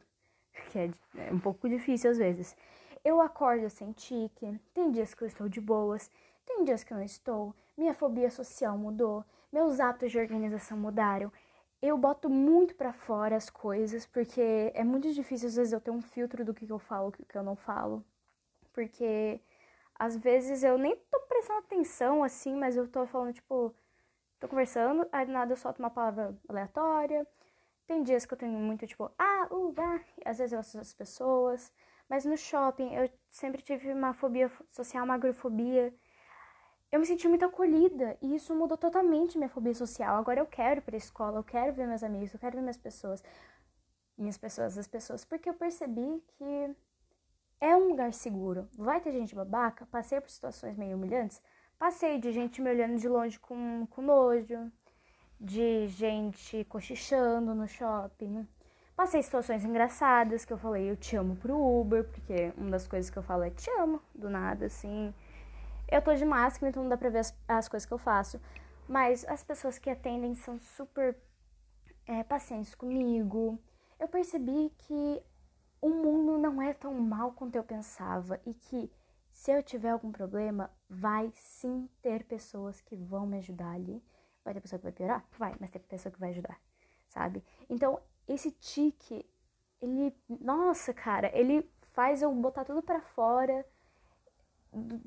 que 0.71 0.79
é, 0.79 0.91
é 1.17 1.33
um 1.33 1.39
pouco 1.39 1.69
difícil 1.69 2.11
às 2.11 2.19
vezes. 2.19 2.57
Eu 3.05 3.21
acordo 3.21 3.69
sem 3.69 3.93
tique, 3.93 4.61
tem 4.73 4.91
dias 4.91 5.13
que 5.13 5.23
eu 5.23 5.27
estou 5.27 5.49
de 5.49 5.61
boas, 5.61 6.11
tem 6.47 6.65
dias 6.65 6.85
que 6.85 6.93
eu 6.93 6.99
não 6.99 7.05
estou, 7.05 7.55
minha 7.77 7.95
fobia 7.95 8.31
social 8.31 8.79
mudou, 8.79 9.25
meus 9.53 9.81
hábitos 9.81 10.13
de 10.13 10.19
organização 10.19 10.79
mudaram. 10.79 11.33
Eu 11.81 11.99
boto 11.99 12.31
muito 12.31 12.77
para 12.77 12.93
fora 12.93 13.37
as 13.37 13.51
coisas, 13.51 14.07
porque 14.07 14.71
é 14.73 14.85
muito 14.85 15.13
difícil 15.13 15.49
às 15.49 15.57
vezes 15.57 15.73
eu 15.73 15.81
ter 15.81 15.91
um 15.91 16.01
filtro 16.01 16.45
do 16.45 16.55
que 16.55 16.71
eu 16.71 16.79
falo 16.79 17.13
e 17.19 17.23
o 17.23 17.27
que 17.27 17.37
eu 17.37 17.43
não 17.43 17.57
falo. 17.57 18.05
Porque 18.73 19.41
às 19.97 20.17
vezes 20.17 20.63
eu 20.63 20.79
nem 20.79 20.97
tô 21.11 21.21
prestando 21.21 21.59
atenção 21.61 22.23
assim, 22.23 22.55
mas 22.57 22.77
eu 22.77 22.87
tô 22.89 23.07
falando, 23.07 23.35
tipo, 23.35 23.75
tô 24.43 24.49
conversando, 24.49 25.07
aí 25.13 25.25
do 25.25 25.33
nada 25.33 25.53
eu 25.53 25.57
solto 25.57 25.79
uma 25.79 25.91
palavra 25.91 26.37
aleatória. 26.49 27.27
Tem 27.87 28.03
dias 28.03 28.27
que 28.27 28.35
eu 28.35 28.39
tenho 28.39 28.59
muito, 28.59 28.87
tipo, 28.87 29.11
ah, 29.19 29.49
ah, 29.49 30.01
às 30.25 30.39
vezes 30.39 30.53
eu 30.53 30.59
assusto 30.59 30.81
as 30.81 30.93
pessoas. 30.93 31.73
Mas 32.09 32.25
no 32.25 32.37
shopping 32.37 32.93
eu 32.95 33.09
sempre 33.31 33.63
tive 33.63 33.93
uma 33.93 34.13
fobia 34.13 34.51
social, 34.71 35.05
uma 35.05 35.15
agrofobia. 35.15 35.95
Eu 36.91 37.01
me 37.01 37.07
senti 37.07 37.27
muito 37.29 37.45
acolhida 37.45 38.19
e 38.21 38.35
isso 38.35 38.55
mudou 38.55 38.77
totalmente 38.77 39.39
minha 39.39 39.49
fobia 39.49 39.75
social. 39.75 40.17
Agora 40.17 40.41
eu 40.41 40.47
quero 40.47 40.81
ir 40.81 40.83
pra 40.83 40.97
escola, 40.97 41.39
eu 41.39 41.45
quero 41.45 41.73
ver 41.73 41.87
meus 41.87 42.03
amigos, 42.03 42.35
eu 42.35 42.41
quero 42.41 42.57
ver 42.57 42.63
minhas 42.63 42.77
pessoas. 42.77 43.23
Minhas 44.19 44.37
pessoas, 44.37 44.77
as 44.77 44.89
pessoas, 44.89 45.25
porque 45.25 45.49
eu 45.49 45.55
percebi 45.55 46.23
que 46.37 46.77
é 47.61 47.77
um 47.77 47.89
lugar 47.89 48.13
seguro. 48.13 48.69
Vai 48.77 49.01
ter 49.01 49.13
gente 49.13 49.35
babaca, 49.35 49.87
passei 49.87 50.21
por 50.21 50.31
situações 50.31 50.77
meio 50.77 50.97
humilhantes, 50.97 51.41
passei 51.83 52.17
de 52.17 52.31
gente 52.31 52.63
me 52.63 52.71
olhando 52.71 52.97
de 52.97 53.09
longe 53.09 53.41
com, 53.41 53.85
com 53.91 54.03
nojo, 54.03 54.71
de 55.41 55.89
gente 55.89 56.65
cochichando 56.67 57.57
no 57.57 57.67
shopping. 57.67 58.47
Passei 58.95 59.21
situações 59.21 59.65
engraçadas 59.65 60.45
que 60.45 60.53
eu 60.53 60.59
falei 60.59 60.89
eu 60.89 60.97
te 60.97 61.17
amo 61.17 61.35
pro 61.35 61.59
Uber, 61.59 62.05
porque 62.05 62.53
uma 62.57 62.71
das 62.71 62.87
coisas 62.87 63.11
que 63.11 63.19
eu 63.19 63.23
falo 63.25 63.43
é 63.43 63.51
te 63.51 63.69
amo, 63.81 64.01
do 64.15 64.31
nada, 64.31 64.67
assim. 64.67 65.13
Eu 65.91 66.01
tô 66.01 66.15
de 66.15 66.25
máscara, 66.25 66.71
então 66.71 66.85
não 66.85 66.89
dá 66.89 66.97
pra 66.97 67.11
ver 67.11 67.19
as, 67.19 67.37
as 67.49 67.69
coisas 67.69 67.85
que 67.85 67.93
eu 67.93 67.99
faço. 67.99 68.41
Mas 68.87 69.25
as 69.27 69.43
pessoas 69.43 69.77
que 69.77 69.91
atendem 69.91 70.37
são 70.37 70.61
super 70.61 71.17
é, 72.07 72.23
pacientes 72.23 72.77
comigo. 72.77 73.59
Eu 73.99 74.07
percebi 74.07 74.73
que 74.79 75.21
o 75.81 75.89
mundo 75.89 76.39
não 76.39 76.63
é 76.63 76.73
tão 76.73 76.95
mal 76.95 77.33
quanto 77.33 77.57
eu 77.57 77.65
pensava 77.65 78.41
e 78.47 78.55
que 78.55 78.89
se 79.33 79.51
eu 79.51 79.63
tiver 79.63 79.91
algum 79.91 80.13
problema, 80.13 80.71
vai 80.89 81.33
sim 81.35 81.89
ter 82.01 82.25
pessoas 82.25 82.81
que 82.81 82.95
vão 82.95 83.27
me 83.27 83.39
ajudar 83.39 83.73
ali. 83.73 84.03
Vai 84.45 84.55
ter 84.55 84.61
pessoa 84.61 84.79
que 84.79 84.85
vai 84.85 84.93
piorar? 84.93 85.25
Vai, 85.39 85.55
mas 85.59 85.71
tem 85.71 85.81
pessoa 85.83 86.13
que 86.13 86.21
vai 86.21 86.31
ajudar, 86.31 86.61
sabe? 87.09 87.43
Então, 87.69 87.99
esse 88.27 88.51
tique, 88.53 89.25
ele, 89.81 90.15
nossa, 90.29 90.93
cara, 90.93 91.31
ele 91.37 91.69
faz 91.93 92.23
eu 92.23 92.33
botar 92.35 92.65
tudo 92.65 92.83
para 92.83 93.01
fora. 93.01 93.67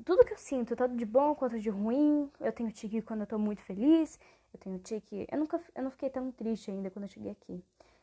Tudo 0.04 0.24
que 0.24 0.32
eu 0.32 0.38
sinto, 0.38 0.76
tanto 0.76 0.96
de 0.96 1.04
bom 1.04 1.34
quanto 1.34 1.58
de 1.58 1.70
ruim. 1.70 2.30
Eu 2.40 2.52
tenho 2.52 2.70
tique 2.70 3.02
quando 3.02 3.22
eu 3.22 3.26
tô 3.26 3.38
muito 3.38 3.62
feliz. 3.62 4.18
Eu 4.52 4.60
tenho 4.60 4.78
tique. 4.78 5.26
Eu 5.30 5.38
nunca 5.38 5.60
eu 5.74 5.82
não 5.82 5.90
fiquei 5.90 6.08
tão 6.08 6.30
triste 6.30 6.70
ainda 6.70 6.90
quando 6.90 7.04
eu 7.04 7.08
cheguei 7.08 7.32
aqui. 7.32 7.62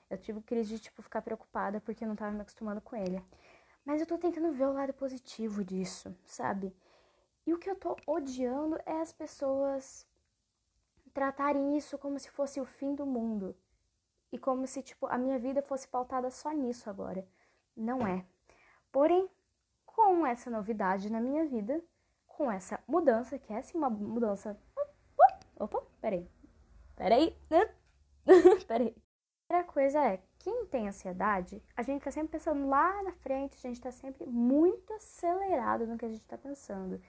Eu 0.10 0.18
tive 0.18 0.42
crise 0.42 0.75
de, 0.75 0.80
tipo, 0.80 1.01
ficar 1.01 1.22
preocupada 1.22 1.82
porque 1.82 2.03
eu 2.03 2.08
não 2.08 2.15
tava 2.15 2.32
me 2.32 2.42
acostumando 2.42 2.82
com 2.82 2.96
ele. 2.96 3.24
Mas 3.85 3.99
eu 3.99 4.07
tô 4.07 4.17
tentando 4.17 4.51
ver 4.53 4.65
o 4.65 4.73
lado 4.73 4.93
positivo 4.93 5.63
disso, 5.63 6.15
sabe? 6.25 6.73
E 7.45 7.53
o 7.53 7.57
que 7.57 7.69
eu 7.69 7.75
tô 7.75 7.97
odiando 8.07 8.79
é 8.85 9.01
as 9.01 9.11
pessoas 9.11 10.07
tratarem 11.13 11.77
isso 11.77 11.97
como 11.97 12.17
se 12.17 12.29
fosse 12.29 12.59
o 12.59 12.65
fim 12.65 12.95
do 12.95 13.05
mundo. 13.05 13.55
E 14.31 14.37
como 14.37 14.65
se, 14.65 14.81
tipo, 14.81 15.05
a 15.07 15.17
minha 15.17 15.37
vida 15.37 15.61
fosse 15.61 15.87
pautada 15.87 16.31
só 16.31 16.51
nisso 16.51 16.89
agora. 16.89 17.27
Não 17.75 18.07
é. 18.07 18.25
Porém, 18.91 19.29
com 19.85 20.25
essa 20.25 20.49
novidade 20.49 21.11
na 21.11 21.21
minha 21.21 21.45
vida, 21.45 21.83
com 22.25 22.51
essa 22.51 22.79
mudança, 22.87 23.37
que 23.37 23.53
é 23.53 23.57
assim 23.57 23.77
uma 23.77 23.89
mudança. 23.89 24.57
Opa, 25.55 25.83
peraí. 26.01 26.27
Peraí. 26.95 27.37
peraí. 28.67 28.95
A 28.95 29.47
primeira 29.47 29.71
coisa 29.71 30.03
é, 30.03 30.21
quem 30.43 30.65
tem 30.65 30.89
ansiedade, 30.89 31.63
a 31.75 31.81
gente 31.81 32.03
tá 32.03 32.12
sempre 32.12 32.33
pensando 32.33 32.67
lá 32.67 33.01
na 33.01 33.13
frente, 33.13 33.55
a 33.55 33.62
gente 33.62 33.79
tá 33.79 33.91
sempre 33.91 34.25
muito 34.25 34.91
acelerado 34.93 35.88
no 35.88 35.97
que 35.97 36.03
a 36.03 36.09
gente 36.09 36.25
tá 36.25 36.38
pensando. 36.38 37.01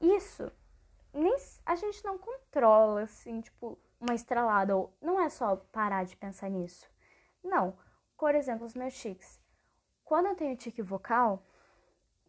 Isso, 0.00 0.52
nem 1.12 1.34
a 1.64 1.74
gente 1.74 2.04
não 2.04 2.16
controla, 2.16 3.02
assim, 3.02 3.40
tipo, 3.40 3.76
uma 4.00 4.14
estralada, 4.14 4.76
ou 4.76 4.96
não 5.02 5.20
é 5.20 5.28
só 5.28 5.56
parar 5.56 6.04
de 6.04 6.16
pensar 6.16 6.48
nisso. 6.48 6.88
Não. 7.42 7.76
Por 8.16 8.36
exemplo, 8.36 8.64
os 8.64 8.74
meus 8.74 8.94
tics. 8.94 9.40
Quando 10.04 10.26
eu 10.26 10.36
tenho 10.36 10.56
tique 10.56 10.80
vocal, 10.82 11.42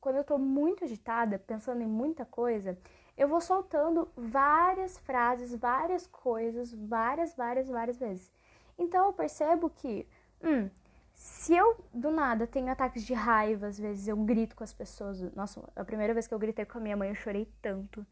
quando 0.01 0.15
eu 0.15 0.23
tô 0.23 0.39
muito 0.39 0.85
agitada, 0.85 1.37
pensando 1.37 1.83
em 1.83 1.87
muita 1.87 2.25
coisa, 2.25 2.75
eu 3.15 3.27
vou 3.27 3.41
soltando 3.41 4.11
várias 4.17 4.97
frases, 4.97 5.53
várias 5.53 6.07
coisas, 6.07 6.73
várias, 6.73 7.35
várias, 7.35 7.69
várias 7.69 7.97
vezes. 7.97 8.31
Então 8.77 9.07
eu 9.07 9.13
percebo 9.13 9.69
que, 9.69 10.07
hum, 10.43 10.69
se 11.13 11.55
eu 11.55 11.83
do 11.93 12.11
nada 12.11 12.45
tenho 12.45 12.71
ataques 12.71 13.03
de 13.03 13.13
raiva, 13.13 13.67
às 13.67 13.79
vezes 13.79 14.07
eu 14.07 14.15
grito 14.17 14.55
com 14.55 14.63
as 14.63 14.73
pessoas. 14.73 15.19
Nossa, 15.33 15.61
a 15.75 15.83
primeira 15.83 16.13
vez 16.13 16.27
que 16.27 16.33
eu 16.33 16.39
gritei 16.39 16.65
com 16.65 16.77
a 16.77 16.81
minha 16.81 16.95
mãe, 16.95 17.09
eu 17.09 17.15
chorei 17.15 17.51
tanto, 17.61 18.05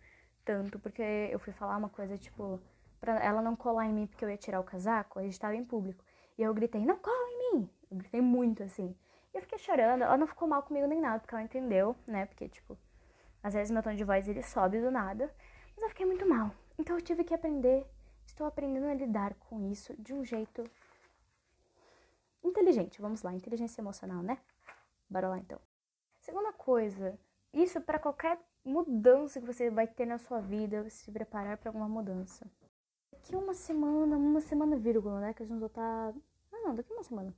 tanto, 0.43 0.79
porque 0.79 1.03
eu 1.31 1.39
fui 1.39 1.53
falar 1.53 1.77
uma 1.77 1.89
coisa 1.89 2.17
tipo, 2.17 2.59
pra 2.99 3.23
ela 3.23 3.41
não 3.41 3.55
colar 3.55 3.85
em 3.85 3.93
mim 3.93 4.07
porque 4.07 4.25
eu 4.25 4.29
ia 4.29 4.37
tirar 4.37 4.59
o 4.59 4.63
casaco, 4.63 5.19
a 5.19 5.23
gente 5.23 5.39
tava 5.39 5.55
em 5.55 5.63
público. 5.63 6.03
E 6.37 6.41
eu 6.41 6.53
gritei, 6.53 6.83
não 6.83 6.97
cola 6.97 7.29
em 7.29 7.57
mim! 7.57 7.69
Eu 7.91 7.97
gritei 7.97 8.21
muito 8.21 8.63
assim. 8.63 8.95
E 9.33 9.37
eu 9.37 9.41
fiquei 9.41 9.59
chorando, 9.59 10.03
ela 10.03 10.17
não 10.17 10.27
ficou 10.27 10.47
mal 10.47 10.63
comigo 10.63 10.87
nem 10.87 10.99
nada, 10.99 11.19
porque 11.19 11.35
ela 11.35 11.43
entendeu, 11.43 11.95
né? 12.07 12.25
Porque, 12.25 12.49
tipo, 12.49 12.77
às 13.43 13.53
vezes 13.53 13.69
meu 13.69 13.83
tom 13.83 13.93
de 13.93 14.03
voz 14.03 14.27
ele 14.27 14.41
sobe 14.41 14.81
do 14.81 14.89
nada. 14.89 15.31
Mas 15.75 15.83
eu 15.83 15.89
fiquei 15.89 16.05
muito 16.05 16.27
mal. 16.27 16.51
Então 16.79 16.95
eu 16.95 17.01
tive 17.01 17.23
que 17.23 17.33
aprender 17.33 17.85
Estou 18.25 18.45
aprendendo 18.45 18.87
a 18.87 18.93
lidar 18.93 19.33
com 19.35 19.71
isso 19.71 19.93
de 20.01 20.13
um 20.13 20.23
jeito 20.23 20.63
inteligente. 22.43 23.01
Vamos 23.01 23.21
lá, 23.21 23.33
inteligência 23.33 23.81
emocional, 23.81 24.21
né? 24.21 24.37
Bora 25.09 25.29
lá 25.29 25.37
então. 25.37 25.59
Segunda 26.19 26.51
coisa, 26.51 27.17
isso 27.53 27.79
para 27.81 27.99
qualquer 27.99 28.39
mudança 28.63 29.39
que 29.39 29.45
você 29.45 29.69
vai 29.69 29.87
ter 29.87 30.05
na 30.05 30.17
sua 30.17 30.41
vida, 30.41 30.89
se 30.89 31.11
preparar 31.11 31.57
para 31.57 31.69
alguma 31.69 31.87
mudança. 31.87 32.45
Daqui 33.11 33.35
uma 33.35 33.53
semana, 33.53 34.17
uma 34.17 34.41
semana 34.41 34.75
vírgula, 34.75 35.19
né? 35.19 35.33
Que 35.33 35.43
a 35.43 35.45
gente 35.45 35.59
já 35.59 35.69
tá. 35.69 36.13
Ah, 36.51 36.59
não, 36.63 36.75
daqui 36.75 36.91
uma 36.91 37.03
semana. 37.03 37.33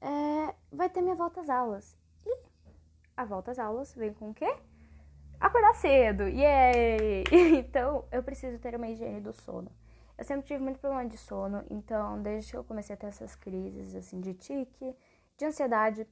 É, 0.00 0.54
vai 0.70 0.88
ter 0.88 1.02
minha 1.02 1.14
volta 1.14 1.40
às 1.40 1.50
aulas. 1.50 1.96
E 2.24 2.38
a 3.16 3.24
volta 3.24 3.50
às 3.50 3.58
aulas 3.58 3.94
vem 3.94 4.12
com 4.14 4.30
o 4.30 4.34
quê? 4.34 4.56
Acordar 5.40 5.74
cedo. 5.74 6.28
Yay! 6.28 7.24
Então, 7.58 8.04
eu 8.12 8.22
preciso 8.22 8.58
ter 8.58 8.76
uma 8.76 8.88
higiene 8.88 9.20
do 9.20 9.32
sono. 9.32 9.70
Eu 10.18 10.24
sempre 10.24 10.46
tive 10.46 10.62
muito 10.62 10.78
problema 10.78 11.08
de 11.08 11.16
sono, 11.16 11.64
então 11.70 12.22
desde 12.22 12.50
que 12.50 12.56
eu 12.56 12.64
comecei 12.64 12.94
a 12.94 12.96
ter 12.96 13.06
essas 13.06 13.34
crises 13.34 13.94
assim 13.94 14.20
de 14.20 14.34
tique, 14.34 14.94
de 15.38 15.44
ansiedade, 15.46 16.06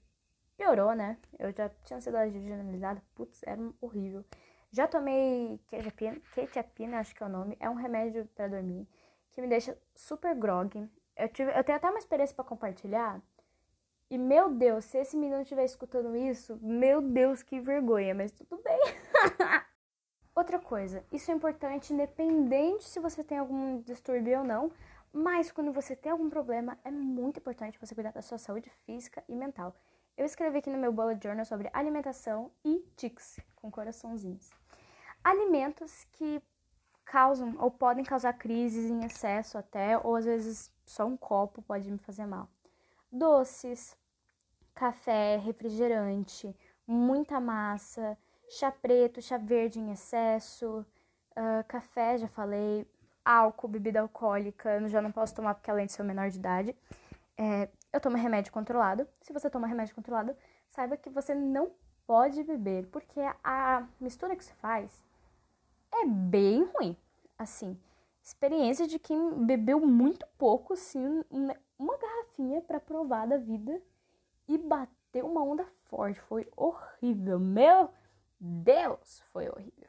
piorou, 0.56 0.94
né? 0.94 1.18
Eu 1.38 1.52
já 1.52 1.68
tinha 1.84 1.98
ansiedade 1.98 2.40
generalizada, 2.40 3.02
putz, 3.14 3.42
era 3.46 3.60
horrível. 3.80 4.24
Já 4.72 4.86
tomei 4.86 5.60
quetiapina, 6.34 6.98
acho 7.00 7.14
que 7.14 7.22
é 7.22 7.26
o 7.26 7.28
nome, 7.28 7.56
é 7.60 7.68
um 7.68 7.74
remédio 7.74 8.26
para 8.34 8.48
dormir 8.48 8.88
que 9.38 9.42
me 9.42 9.48
deixa 9.48 9.78
super 9.94 10.34
grog. 10.34 10.88
Eu, 11.16 11.28
tive, 11.28 11.56
eu 11.56 11.62
tenho 11.62 11.76
até 11.76 11.88
uma 11.88 11.98
experiência 11.98 12.34
para 12.34 12.44
compartilhar. 12.44 13.22
E 14.10 14.18
meu 14.18 14.50
Deus, 14.50 14.86
se 14.86 14.98
esse 14.98 15.16
menino 15.16 15.42
estiver 15.42 15.64
escutando 15.64 16.16
isso, 16.16 16.58
meu 16.60 17.00
Deus, 17.00 17.42
que 17.42 17.60
vergonha, 17.60 18.14
mas 18.14 18.32
tudo 18.32 18.60
bem. 18.62 18.80
Outra 20.34 20.58
coisa, 20.58 21.04
isso 21.12 21.30
é 21.30 21.34
importante 21.34 21.92
independente 21.92 22.84
se 22.84 23.00
você 23.00 23.24
tem 23.24 23.38
algum 23.38 23.80
distúrbio 23.82 24.38
ou 24.38 24.44
não, 24.44 24.70
mas 25.12 25.50
quando 25.50 25.72
você 25.72 25.96
tem 25.96 26.12
algum 26.12 26.30
problema, 26.30 26.78
é 26.84 26.90
muito 26.90 27.40
importante 27.40 27.78
você 27.80 27.94
cuidar 27.94 28.12
da 28.12 28.22
sua 28.22 28.38
saúde 28.38 28.70
física 28.86 29.24
e 29.28 29.34
mental. 29.34 29.74
Eu 30.16 30.24
escrevi 30.24 30.58
aqui 30.58 30.70
no 30.70 30.78
meu 30.78 30.92
bullet 30.92 31.22
journal 31.22 31.44
sobre 31.44 31.70
alimentação 31.72 32.50
e 32.64 32.84
tics, 32.96 33.40
com 33.56 33.70
coraçãozinhos. 33.70 34.50
Alimentos 35.24 36.04
que 36.12 36.42
causam 37.04 37.56
ou 37.58 37.70
podem 37.70 38.04
causar 38.04 38.34
crises 38.34 38.90
em 38.90 39.04
excesso 39.04 39.56
até, 39.56 39.98
ou 39.98 40.16
às 40.16 40.24
vezes 40.24 40.70
só 40.84 41.06
um 41.06 41.16
copo 41.16 41.62
pode 41.62 41.90
me 41.90 41.98
fazer 41.98 42.26
mal. 42.26 42.48
Doces, 43.10 43.96
café, 44.74 45.36
refrigerante, 45.36 46.54
muita 46.86 47.40
massa, 47.40 48.16
chá 48.48 48.70
preto, 48.70 49.20
chá 49.20 49.36
verde 49.36 49.78
em 49.78 49.90
excesso, 49.90 50.84
uh, 51.36 51.64
café, 51.66 52.18
já 52.18 52.28
falei, 52.28 52.86
álcool, 53.24 53.68
bebida 53.68 54.00
alcoólica, 54.00 54.80
eu 54.80 54.88
já 54.88 55.02
não 55.02 55.12
posso 55.12 55.34
tomar 55.34 55.54
porque 55.54 55.70
além 55.70 55.86
de 55.86 55.92
ser 55.92 56.02
menor 56.02 56.30
de 56.30 56.38
idade. 56.38 56.76
É, 57.36 57.68
eu 57.92 58.00
tomo 58.00 58.16
remédio 58.16 58.52
controlado. 58.52 59.06
Se 59.20 59.32
você 59.32 59.48
toma 59.48 59.66
remédio 59.66 59.94
controlado, 59.94 60.34
saiba 60.68 60.96
que 60.96 61.10
você 61.10 61.34
não 61.34 61.70
pode 62.06 62.42
beber, 62.42 62.86
porque 62.86 63.20
a 63.44 63.86
mistura 64.00 64.34
que 64.34 64.44
se 64.44 64.52
faz 64.54 65.04
é 65.92 66.06
bem 66.06 66.64
ruim. 66.64 66.96
Assim, 67.38 67.78
experiência 68.22 68.86
de 68.86 68.98
quem 68.98 69.44
bebeu 69.44 69.78
muito 69.80 70.26
pouco, 70.36 70.72
assim, 70.72 71.22
uma 71.78 71.98
garrafinha 71.98 72.60
para 72.62 72.80
provar 72.80 73.26
da 73.26 73.36
vida 73.36 73.80
e 74.48 74.58
bateu 74.58 75.26
uma 75.26 75.42
onda 75.42 75.64
forte. 75.84 76.20
Foi 76.22 76.48
horrível. 76.56 77.38
Meu 77.38 77.90
Deus, 78.40 79.22
foi 79.32 79.48
horrível. 79.48 79.88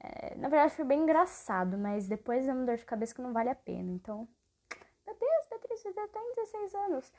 É, 0.00 0.34
na 0.36 0.48
verdade, 0.48 0.74
foi 0.74 0.84
bem 0.84 1.00
engraçado, 1.00 1.78
mas 1.78 2.06
depois 2.06 2.46
é 2.46 2.52
uma 2.52 2.66
dor 2.66 2.76
de 2.76 2.84
cabeça 2.84 3.14
que 3.14 3.22
não 3.22 3.32
vale 3.32 3.48
a 3.48 3.54
pena. 3.54 3.90
Então, 3.90 4.28
meu 5.06 5.16
Deus, 5.16 5.46
Patrícia, 5.48 5.92
você 5.92 6.08
tem 6.08 6.34
16 6.34 6.74
anos. 6.74 7.12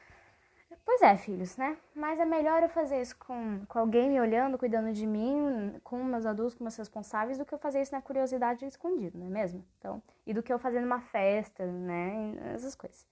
Pois 0.83 1.01
é, 1.01 1.15
filhos, 1.17 1.57
né? 1.57 1.77
Mas 1.95 2.19
é 2.19 2.25
melhor 2.25 2.61
eu 2.61 2.69
fazer 2.69 3.01
isso 3.01 3.15
com, 3.17 3.65
com 3.67 3.79
alguém 3.79 4.09
me 4.09 4.19
olhando, 4.19 4.57
cuidando 4.57 4.91
de 4.93 5.05
mim, 5.05 5.79
com 5.83 6.03
meus 6.03 6.25
adultos, 6.25 6.55
com 6.55 6.63
meus 6.63 6.75
responsáveis, 6.75 7.37
do 7.37 7.45
que 7.45 7.53
eu 7.53 7.57
fazer 7.57 7.81
isso 7.81 7.93
na 7.93 8.01
curiosidade 8.01 8.65
escondido, 8.65 9.17
não 9.17 9.27
é 9.27 9.29
mesmo? 9.29 9.65
Então, 9.79 10.01
e 10.25 10.33
do 10.33 10.43
que 10.43 10.53
eu 10.53 10.59
fazer 10.59 10.79
numa 10.81 10.99
festa, 10.99 11.65
né? 11.65 12.35
Essas 12.53 12.75
coisas. 12.75 13.07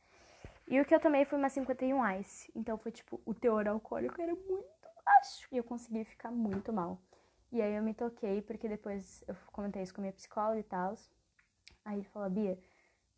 E 0.67 0.79
o 0.79 0.85
que 0.85 0.93
eu 0.93 0.99
tomei 0.99 1.25
foi 1.25 1.37
uma 1.37 1.49
51 1.49 2.19
Ice. 2.19 2.51
Então 2.55 2.77
foi 2.77 2.91
tipo, 2.91 3.19
o 3.25 3.33
teor 3.33 3.67
alcoólico 3.67 4.21
era 4.21 4.33
muito 4.33 4.72
baixo. 5.05 5.47
E 5.51 5.57
eu 5.57 5.63
consegui 5.63 6.03
ficar 6.03 6.31
muito 6.31 6.71
mal. 6.73 6.99
E 7.51 7.61
aí 7.61 7.75
eu 7.75 7.83
me 7.83 7.93
toquei, 7.93 8.41
porque 8.41 8.67
depois 8.67 9.23
eu 9.27 9.35
comentei 9.51 9.83
isso 9.83 9.93
com 9.93 10.01
a 10.01 10.03
minha 10.03 10.13
psicóloga 10.13 10.59
e 10.59 10.63
tal. 10.63 10.95
Aí 11.85 11.97
ele 11.97 12.05
falou, 12.05 12.29
Bia, 12.29 12.57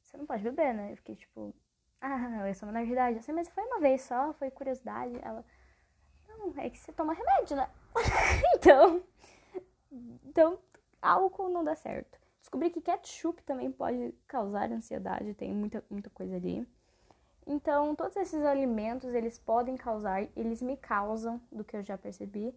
você 0.01 0.17
não 0.17 0.25
pode 0.25 0.43
beber, 0.43 0.73
né? 0.73 0.91
Eu 0.91 0.97
fiquei 0.97 1.15
tipo, 1.15 1.55
ah, 2.01 2.47
eu 2.47 2.53
sou 2.53 2.67
menor 2.67 2.85
de 2.85 2.91
idade. 2.91 3.19
Assim, 3.19 3.31
mas 3.31 3.49
foi 3.49 3.63
uma 3.63 3.79
vez 3.79 4.01
só, 4.01 4.33
foi 4.33 4.51
curiosidade. 4.51 5.17
Ela, 5.21 5.45
não, 6.27 6.53
é 6.57 6.69
que 6.69 6.77
você 6.77 6.91
toma 6.91 7.13
remédio, 7.13 7.55
né? 7.55 7.69
então, 8.55 9.03
então, 10.25 10.59
álcool 11.01 11.49
não 11.49 11.63
dá 11.63 11.75
certo. 11.75 12.19
Descobri 12.39 12.69
que 12.69 12.81
ketchup 12.81 13.41
também 13.43 13.71
pode 13.71 14.13
causar 14.27 14.71
ansiedade, 14.71 15.33
tem 15.33 15.53
muita, 15.53 15.83
muita 15.89 16.09
coisa 16.09 16.35
ali. 16.35 16.67
Então, 17.47 17.95
todos 17.95 18.15
esses 18.17 18.43
alimentos, 18.43 19.13
eles 19.13 19.37
podem 19.37 19.77
causar, 19.77 20.27
eles 20.35 20.61
me 20.61 20.75
causam, 20.75 21.39
do 21.51 21.63
que 21.63 21.77
eu 21.77 21.83
já 21.83 21.97
percebi, 21.97 22.55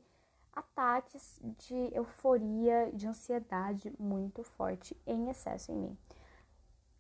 ataques 0.53 1.41
de 1.59 1.95
euforia, 1.95 2.91
de 2.93 3.07
ansiedade 3.07 3.93
muito 3.99 4.43
forte 4.43 4.97
em 5.07 5.29
excesso 5.29 5.71
em 5.71 5.77
mim. 5.77 5.99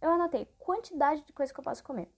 Eu 0.01 0.11
anotei 0.11 0.47
quantidade 0.59 1.23
de 1.23 1.33
coisa 1.33 1.53
que 1.53 1.59
eu 1.59 1.65
posso 1.65 1.83
comer. 1.83 2.09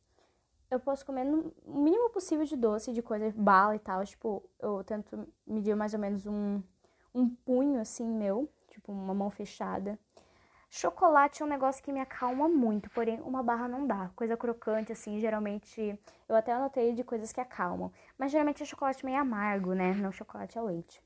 Eu 0.71 0.79
posso 0.79 1.05
comer 1.05 1.25
no 1.25 1.53
mínimo 1.67 2.11
possível 2.11 2.45
de 2.45 2.57
doce, 2.57 2.93
de 2.93 3.03
coisa, 3.03 3.33
bala 3.37 3.75
e 3.75 3.79
tal. 3.79 4.05
Tipo, 4.05 4.43
eu 4.59 4.85
tento 4.85 5.27
medir 5.47 5.75
mais 5.75 5.95
ou 5.95 6.01
menos 6.01 6.27
um, 6.27 6.63
um 7.15 7.29
punho 7.29 7.81
assim 7.81 8.07
meu, 8.07 8.49
tipo 8.69 8.93
uma 8.93 9.15
mão 9.15 9.31
fechada. 9.31 9.99
Chocolate 10.73 11.43
é 11.43 11.45
um 11.45 11.49
negócio 11.49 11.83
que 11.83 11.93
me 11.93 11.99
acalma 11.99 12.49
muito, 12.49 12.89
porém 12.91 13.21
uma 13.23 13.43
barra 13.43 13.67
não 13.67 13.89
dá. 13.89 14.09
Coisa 14.15 14.37
crocante, 14.37 14.93
assim, 14.93 15.19
geralmente. 15.19 15.99
Eu 16.29 16.37
até 16.37 16.53
anotei 16.53 16.93
de 16.95 17.03
coisas 17.03 17.33
que 17.33 17.41
acalmam. 17.41 17.93
Mas 18.17 18.31
geralmente 18.31 18.63
é 18.63 18.67
chocolate 18.67 19.05
meio 19.05 19.19
amargo, 19.19 19.75
né? 19.75 19.93
Não 19.95 20.13
chocolate 20.13 20.57
ao 20.57 20.67
leite. 20.67 21.03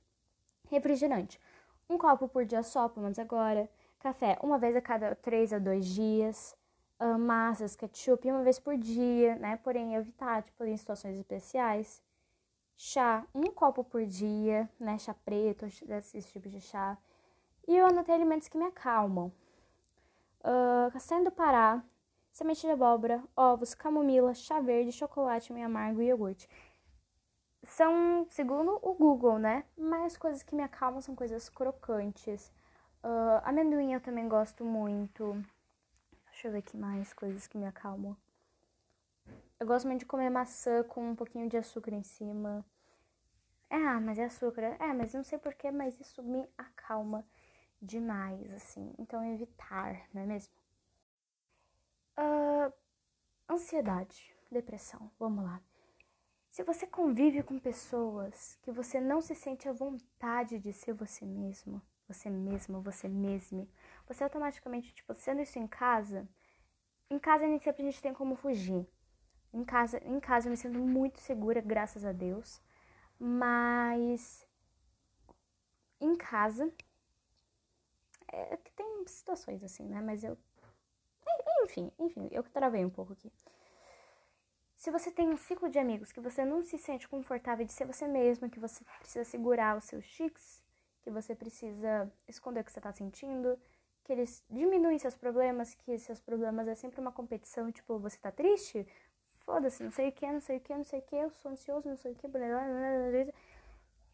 Refrigerante. 0.70 1.40
Um 1.88 1.96
copo 1.96 2.28
por 2.28 2.44
dia 2.44 2.62
só, 2.62 2.90
pelo 2.90 3.04
menos 3.04 3.18
agora. 3.18 3.66
Café, 4.00 4.38
uma 4.42 4.58
vez 4.58 4.76
a 4.76 4.82
cada 4.82 5.14
três 5.14 5.50
a 5.50 5.58
dois 5.58 5.86
dias. 5.86 6.54
Uh, 7.00 7.18
massas, 7.18 7.74
ketchup, 7.74 8.30
uma 8.30 8.42
vez 8.42 8.58
por 8.58 8.76
dia, 8.76 9.34
né? 9.36 9.56
Porém, 9.56 9.94
evitar, 9.94 10.42
tipo, 10.42 10.62
em 10.64 10.76
situações 10.76 11.16
especiais. 11.16 12.02
Chá, 12.76 13.26
um 13.34 13.44
copo 13.44 13.82
por 13.82 14.04
dia, 14.04 14.68
né? 14.78 14.98
Chá 14.98 15.14
preto, 15.14 15.64
esses 15.64 16.30
tipos 16.30 16.52
de 16.52 16.60
chá. 16.60 16.98
E 17.66 17.74
eu 17.74 17.86
anotei 17.86 18.14
alimentos 18.14 18.46
que 18.46 18.58
me 18.58 18.66
acalmam 18.66 19.32
uh, 20.44 20.90
castanha 20.92 21.24
do 21.24 21.30
Pará, 21.30 21.82
semente 22.30 22.60
de 22.60 22.70
abóbora, 22.70 23.22
ovos, 23.36 23.74
camomila, 23.74 24.34
chá 24.34 24.60
verde, 24.60 24.92
chocolate 24.92 25.52
meio 25.52 25.66
amargo 25.66 26.02
e 26.02 26.06
iogurte. 26.06 26.48
São, 27.64 28.26
segundo 28.28 28.78
o 28.82 28.94
Google, 28.94 29.38
né? 29.38 29.64
Mas 29.76 30.16
coisas 30.16 30.42
que 30.42 30.54
me 30.54 30.62
acalmam 30.62 31.00
são 31.00 31.16
coisas 31.16 31.48
crocantes. 31.48 32.52
Uh, 33.02 33.40
amendoim 33.42 33.94
eu 33.94 34.00
também 34.00 34.28
gosto 34.28 34.64
muito. 34.64 35.42
Deixa 36.26 36.48
eu 36.48 36.52
ver 36.52 36.58
aqui 36.58 36.76
mais 36.76 37.12
coisas 37.14 37.46
que 37.46 37.56
me 37.56 37.66
acalmam. 37.66 38.16
Eu 39.58 39.66
gosto 39.66 39.86
muito 39.86 40.00
de 40.00 40.06
comer 40.06 40.28
maçã 40.28 40.82
com 40.82 41.10
um 41.10 41.16
pouquinho 41.16 41.48
de 41.48 41.56
açúcar 41.56 41.92
em 41.92 42.02
cima. 42.02 42.64
É, 43.70 43.76
ah, 43.76 44.00
mas 44.00 44.18
é 44.18 44.24
açúcar. 44.24 44.76
É, 44.78 44.92
mas 44.92 45.14
não 45.14 45.24
sei 45.24 45.38
porquê, 45.38 45.70
mas 45.70 45.98
isso 45.98 46.22
me 46.22 46.46
acalma 46.58 47.24
demais, 47.84 48.52
assim. 48.52 48.94
Então, 48.98 49.24
evitar, 49.24 50.08
não 50.12 50.22
é 50.22 50.26
mesmo? 50.26 50.52
Uh, 52.18 52.72
ansiedade, 53.48 54.34
depressão, 54.50 55.10
vamos 55.18 55.44
lá. 55.44 55.60
Se 56.48 56.62
você 56.62 56.86
convive 56.86 57.42
com 57.42 57.58
pessoas 57.58 58.56
que 58.62 58.70
você 58.70 59.00
não 59.00 59.20
se 59.20 59.34
sente 59.34 59.68
à 59.68 59.72
vontade 59.72 60.58
de 60.58 60.72
ser 60.72 60.92
você 60.94 61.24
mesmo, 61.26 61.82
você 62.06 62.30
mesmo, 62.30 62.80
você 62.80 63.08
mesmo, 63.08 63.68
você 64.06 64.22
automaticamente, 64.22 64.94
tipo, 64.94 65.12
sendo 65.14 65.42
isso 65.42 65.58
em 65.58 65.66
casa, 65.66 66.28
em 67.10 67.18
casa 67.18 67.46
nem 67.46 67.58
sempre 67.58 67.82
a 67.82 67.90
gente 67.90 68.00
tem 68.00 68.14
como 68.14 68.36
fugir. 68.36 68.86
Em 69.52 69.64
casa, 69.64 69.98
em 70.04 70.20
casa 70.20 70.46
eu 70.46 70.50
me 70.50 70.56
sinto 70.56 70.78
muito 70.78 71.20
segura, 71.20 71.60
graças 71.60 72.04
a 72.04 72.12
Deus. 72.12 72.60
Mas 73.18 74.46
em 76.00 76.16
casa 76.16 76.72
é 78.34 78.56
que 78.56 78.72
tem 78.72 79.06
situações 79.06 79.62
assim, 79.62 79.84
né? 79.84 80.00
Mas 80.00 80.24
eu. 80.24 80.36
Enfim, 81.62 81.90
enfim, 81.98 82.28
eu 82.30 82.42
travei 82.42 82.84
um 82.84 82.90
pouco 82.90 83.12
aqui. 83.12 83.32
Se 84.76 84.90
você 84.90 85.10
tem 85.10 85.28
um 85.30 85.36
ciclo 85.36 85.70
de 85.70 85.78
amigos 85.78 86.12
que 86.12 86.20
você 86.20 86.44
não 86.44 86.62
se 86.62 86.76
sente 86.78 87.08
confortável 87.08 87.64
de 87.64 87.72
ser 87.72 87.86
você 87.86 88.06
mesmo, 88.06 88.50
que 88.50 88.60
você 88.60 88.84
precisa 88.98 89.24
segurar 89.24 89.78
os 89.78 89.84
seus 89.84 90.04
chiques, 90.04 90.62
que 91.00 91.10
você 91.10 91.34
precisa 91.34 92.12
esconder 92.28 92.60
o 92.60 92.64
que 92.64 92.72
você 92.72 92.80
tá 92.80 92.92
sentindo, 92.92 93.58
que 94.04 94.12
eles 94.12 94.44
diminuem 94.50 94.98
seus 94.98 95.14
problemas, 95.14 95.74
que 95.74 95.98
seus 95.98 96.20
problemas 96.20 96.68
é 96.68 96.74
sempre 96.74 97.00
uma 97.00 97.12
competição, 97.12 97.72
tipo, 97.72 97.98
você 97.98 98.18
tá 98.18 98.30
triste? 98.30 98.86
Foda-se, 99.36 99.82
não 99.82 99.90
sei 99.90 100.08
o 100.08 100.12
que, 100.12 100.30
não 100.30 100.40
sei 100.40 100.58
o 100.58 100.60
que, 100.60 100.74
não 100.74 100.84
sei 100.84 100.98
o 100.98 101.02
que, 101.02 101.16
eu 101.16 101.30
sou 101.30 101.50
ansioso, 101.50 101.88
não 101.88 101.96
sei 101.96 102.12
o 102.12 102.14
que, 102.14 102.28
blá, 102.28 102.46
blá, 102.46 102.58
blá, 102.58 103.32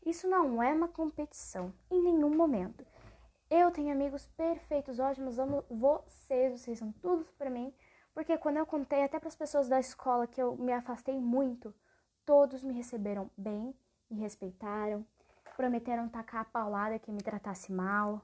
Isso 0.07 0.29
não 0.29 0.63
é 0.63 0.73
uma 0.73 0.89
competição, 0.89 1.73
em 1.91 2.01
nenhum 2.01 2.31
momento. 2.31 2.85
Eu 3.51 3.73
tenho 3.73 3.91
amigos 3.91 4.29
perfeitos, 4.37 5.01
ótimos, 5.01 5.41
amo 5.41 5.65
vocês, 5.69 6.61
vocês 6.61 6.79
são 6.79 6.93
tudo 6.93 7.25
para 7.37 7.51
mim. 7.51 7.75
Porque 8.15 8.39
quando 8.39 8.59
eu 8.59 8.65
contei 8.65 9.03
até 9.03 9.19
para 9.19 9.27
as 9.27 9.35
pessoas 9.35 9.69
da 9.69 9.81
escola 9.81 10.29
que 10.29 10.41
eu 10.41 10.57
me 10.57 10.73
afastei 10.73 11.19
muito, 11.19 11.75
todos 12.25 12.63
me 12.63 12.73
receberam 12.73 13.29
bem, 13.37 13.75
me 14.09 14.21
respeitaram, 14.21 15.05
prometeram 15.57 16.09
tacar 16.09 16.43
a 16.43 16.45
paulada 16.45 16.99
que 17.01 17.11
me 17.11 17.21
tratasse 17.21 17.73
mal. 17.73 18.23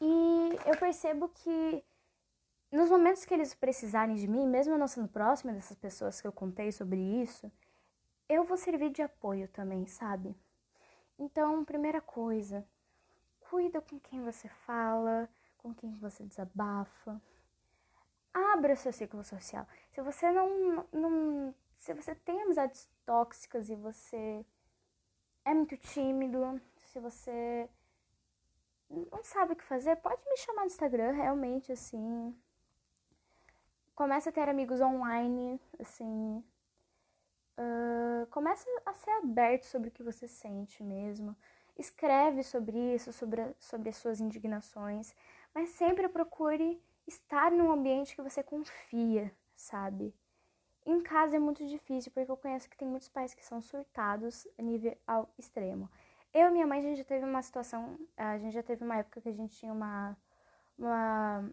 E 0.00 0.58
eu 0.66 0.76
percebo 0.80 1.28
que 1.28 1.84
nos 2.72 2.90
momentos 2.90 3.24
que 3.24 3.32
eles 3.32 3.54
precisarem 3.54 4.16
de 4.16 4.26
mim, 4.26 4.48
mesmo 4.48 4.74
eu 4.74 4.78
não 4.78 4.88
sendo 4.88 5.06
próxima 5.06 5.52
dessas 5.52 5.76
pessoas 5.76 6.20
que 6.20 6.26
eu 6.26 6.32
contei 6.32 6.72
sobre 6.72 6.98
isso, 6.98 7.52
eu 8.28 8.42
vou 8.42 8.56
servir 8.56 8.90
de 8.90 9.00
apoio 9.00 9.46
também, 9.46 9.86
sabe? 9.86 10.34
Então, 11.16 11.64
primeira 11.64 12.00
coisa, 12.00 12.66
Cuida 13.52 13.82
com 13.82 14.00
quem 14.00 14.22
você 14.22 14.48
fala, 14.48 15.28
com 15.58 15.74
quem 15.74 15.92
você 15.96 16.24
desabafa. 16.24 17.20
Abra 18.32 18.74
seu 18.74 18.90
ciclo 18.90 19.22
social. 19.22 19.68
Se 19.90 20.00
você 20.00 20.32
não, 20.32 20.88
não 20.90 21.54
se 21.76 21.92
você 21.92 22.14
tem 22.14 22.40
amizades 22.40 22.88
tóxicas 23.04 23.68
e 23.68 23.76
você 23.76 24.42
é 25.44 25.52
muito 25.52 25.76
tímido, 25.76 26.58
se 26.78 26.98
você 26.98 27.68
não 28.88 29.22
sabe 29.22 29.52
o 29.52 29.56
que 29.56 29.64
fazer, 29.64 29.96
pode 29.96 30.26
me 30.30 30.36
chamar 30.38 30.62
no 30.62 30.68
Instagram, 30.68 31.12
realmente, 31.12 31.72
assim. 31.72 32.34
Começa 33.94 34.30
a 34.30 34.32
ter 34.32 34.48
amigos 34.48 34.80
online, 34.80 35.60
assim. 35.78 36.42
Uh, 37.58 38.26
começa 38.30 38.66
a 38.86 38.94
ser 38.94 39.10
aberto 39.10 39.64
sobre 39.64 39.90
o 39.90 39.92
que 39.92 40.02
você 40.02 40.26
sente 40.26 40.82
mesmo. 40.82 41.36
Escreve 41.76 42.42
sobre 42.42 42.76
isso, 42.94 43.12
sobre, 43.12 43.54
sobre 43.58 43.88
as 43.88 43.96
suas 43.96 44.20
indignações, 44.20 45.14
mas 45.54 45.70
sempre 45.70 46.08
procure 46.08 46.80
estar 47.06 47.50
num 47.50 47.72
ambiente 47.72 48.14
que 48.14 48.22
você 48.22 48.42
confia, 48.42 49.32
sabe? 49.54 50.14
Em 50.84 51.00
casa 51.00 51.36
é 51.36 51.38
muito 51.38 51.64
difícil, 51.66 52.10
porque 52.12 52.30
eu 52.30 52.36
conheço 52.36 52.68
que 52.68 52.76
tem 52.76 52.88
muitos 52.88 53.08
pais 53.08 53.34
que 53.34 53.44
são 53.44 53.62
surtados 53.62 54.46
a 54.58 54.62
nível 54.62 54.96
ao 55.06 55.28
extremo. 55.38 55.88
Eu 56.34 56.48
e 56.48 56.50
minha 56.50 56.66
mãe, 56.66 56.80
a 56.80 56.82
gente 56.82 56.98
já 56.98 57.04
teve 57.04 57.24
uma 57.24 57.42
situação, 57.42 57.98
a 58.16 58.38
gente 58.38 58.52
já 58.52 58.62
teve 58.62 58.84
uma 58.84 58.96
época 58.96 59.20
que 59.20 59.28
a 59.28 59.32
gente 59.32 59.54
tinha 59.56 59.72
uma, 59.72 60.16
uma 60.78 61.48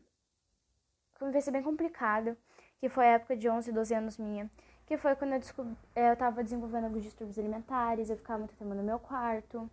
convivência 1.20 1.52
bem 1.52 1.62
complicada, 1.62 2.38
que 2.80 2.90
foi 2.90 3.06
a 3.06 3.12
época 3.16 3.36
de 3.36 3.50
11, 3.50 3.72
12 3.72 3.94
anos 3.94 4.18
minha, 4.18 4.50
que 4.86 4.98
foi 4.98 5.16
quando 5.16 5.34
eu, 5.34 5.40
descobri, 5.40 5.76
eu 5.96 6.16
tava 6.16 6.44
desenvolvendo 6.44 6.86
alguns 6.86 7.04
distúrbios 7.04 7.38
alimentares, 7.38 8.10
eu 8.10 8.18
ficava 8.18 8.40
muito 8.40 8.56
tempo 8.56 8.74
no 8.74 8.82
meu 8.82 8.98
quarto, 8.98 9.70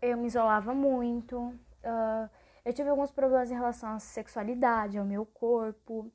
eu 0.00 0.16
me 0.16 0.26
isolava 0.26 0.74
muito. 0.74 1.38
Uh, 1.38 2.28
eu 2.64 2.72
tive 2.72 2.88
alguns 2.88 3.10
problemas 3.10 3.50
em 3.50 3.54
relação 3.54 3.90
à 3.90 3.98
sexualidade, 3.98 4.98
ao 4.98 5.04
meu 5.04 5.24
corpo. 5.24 6.10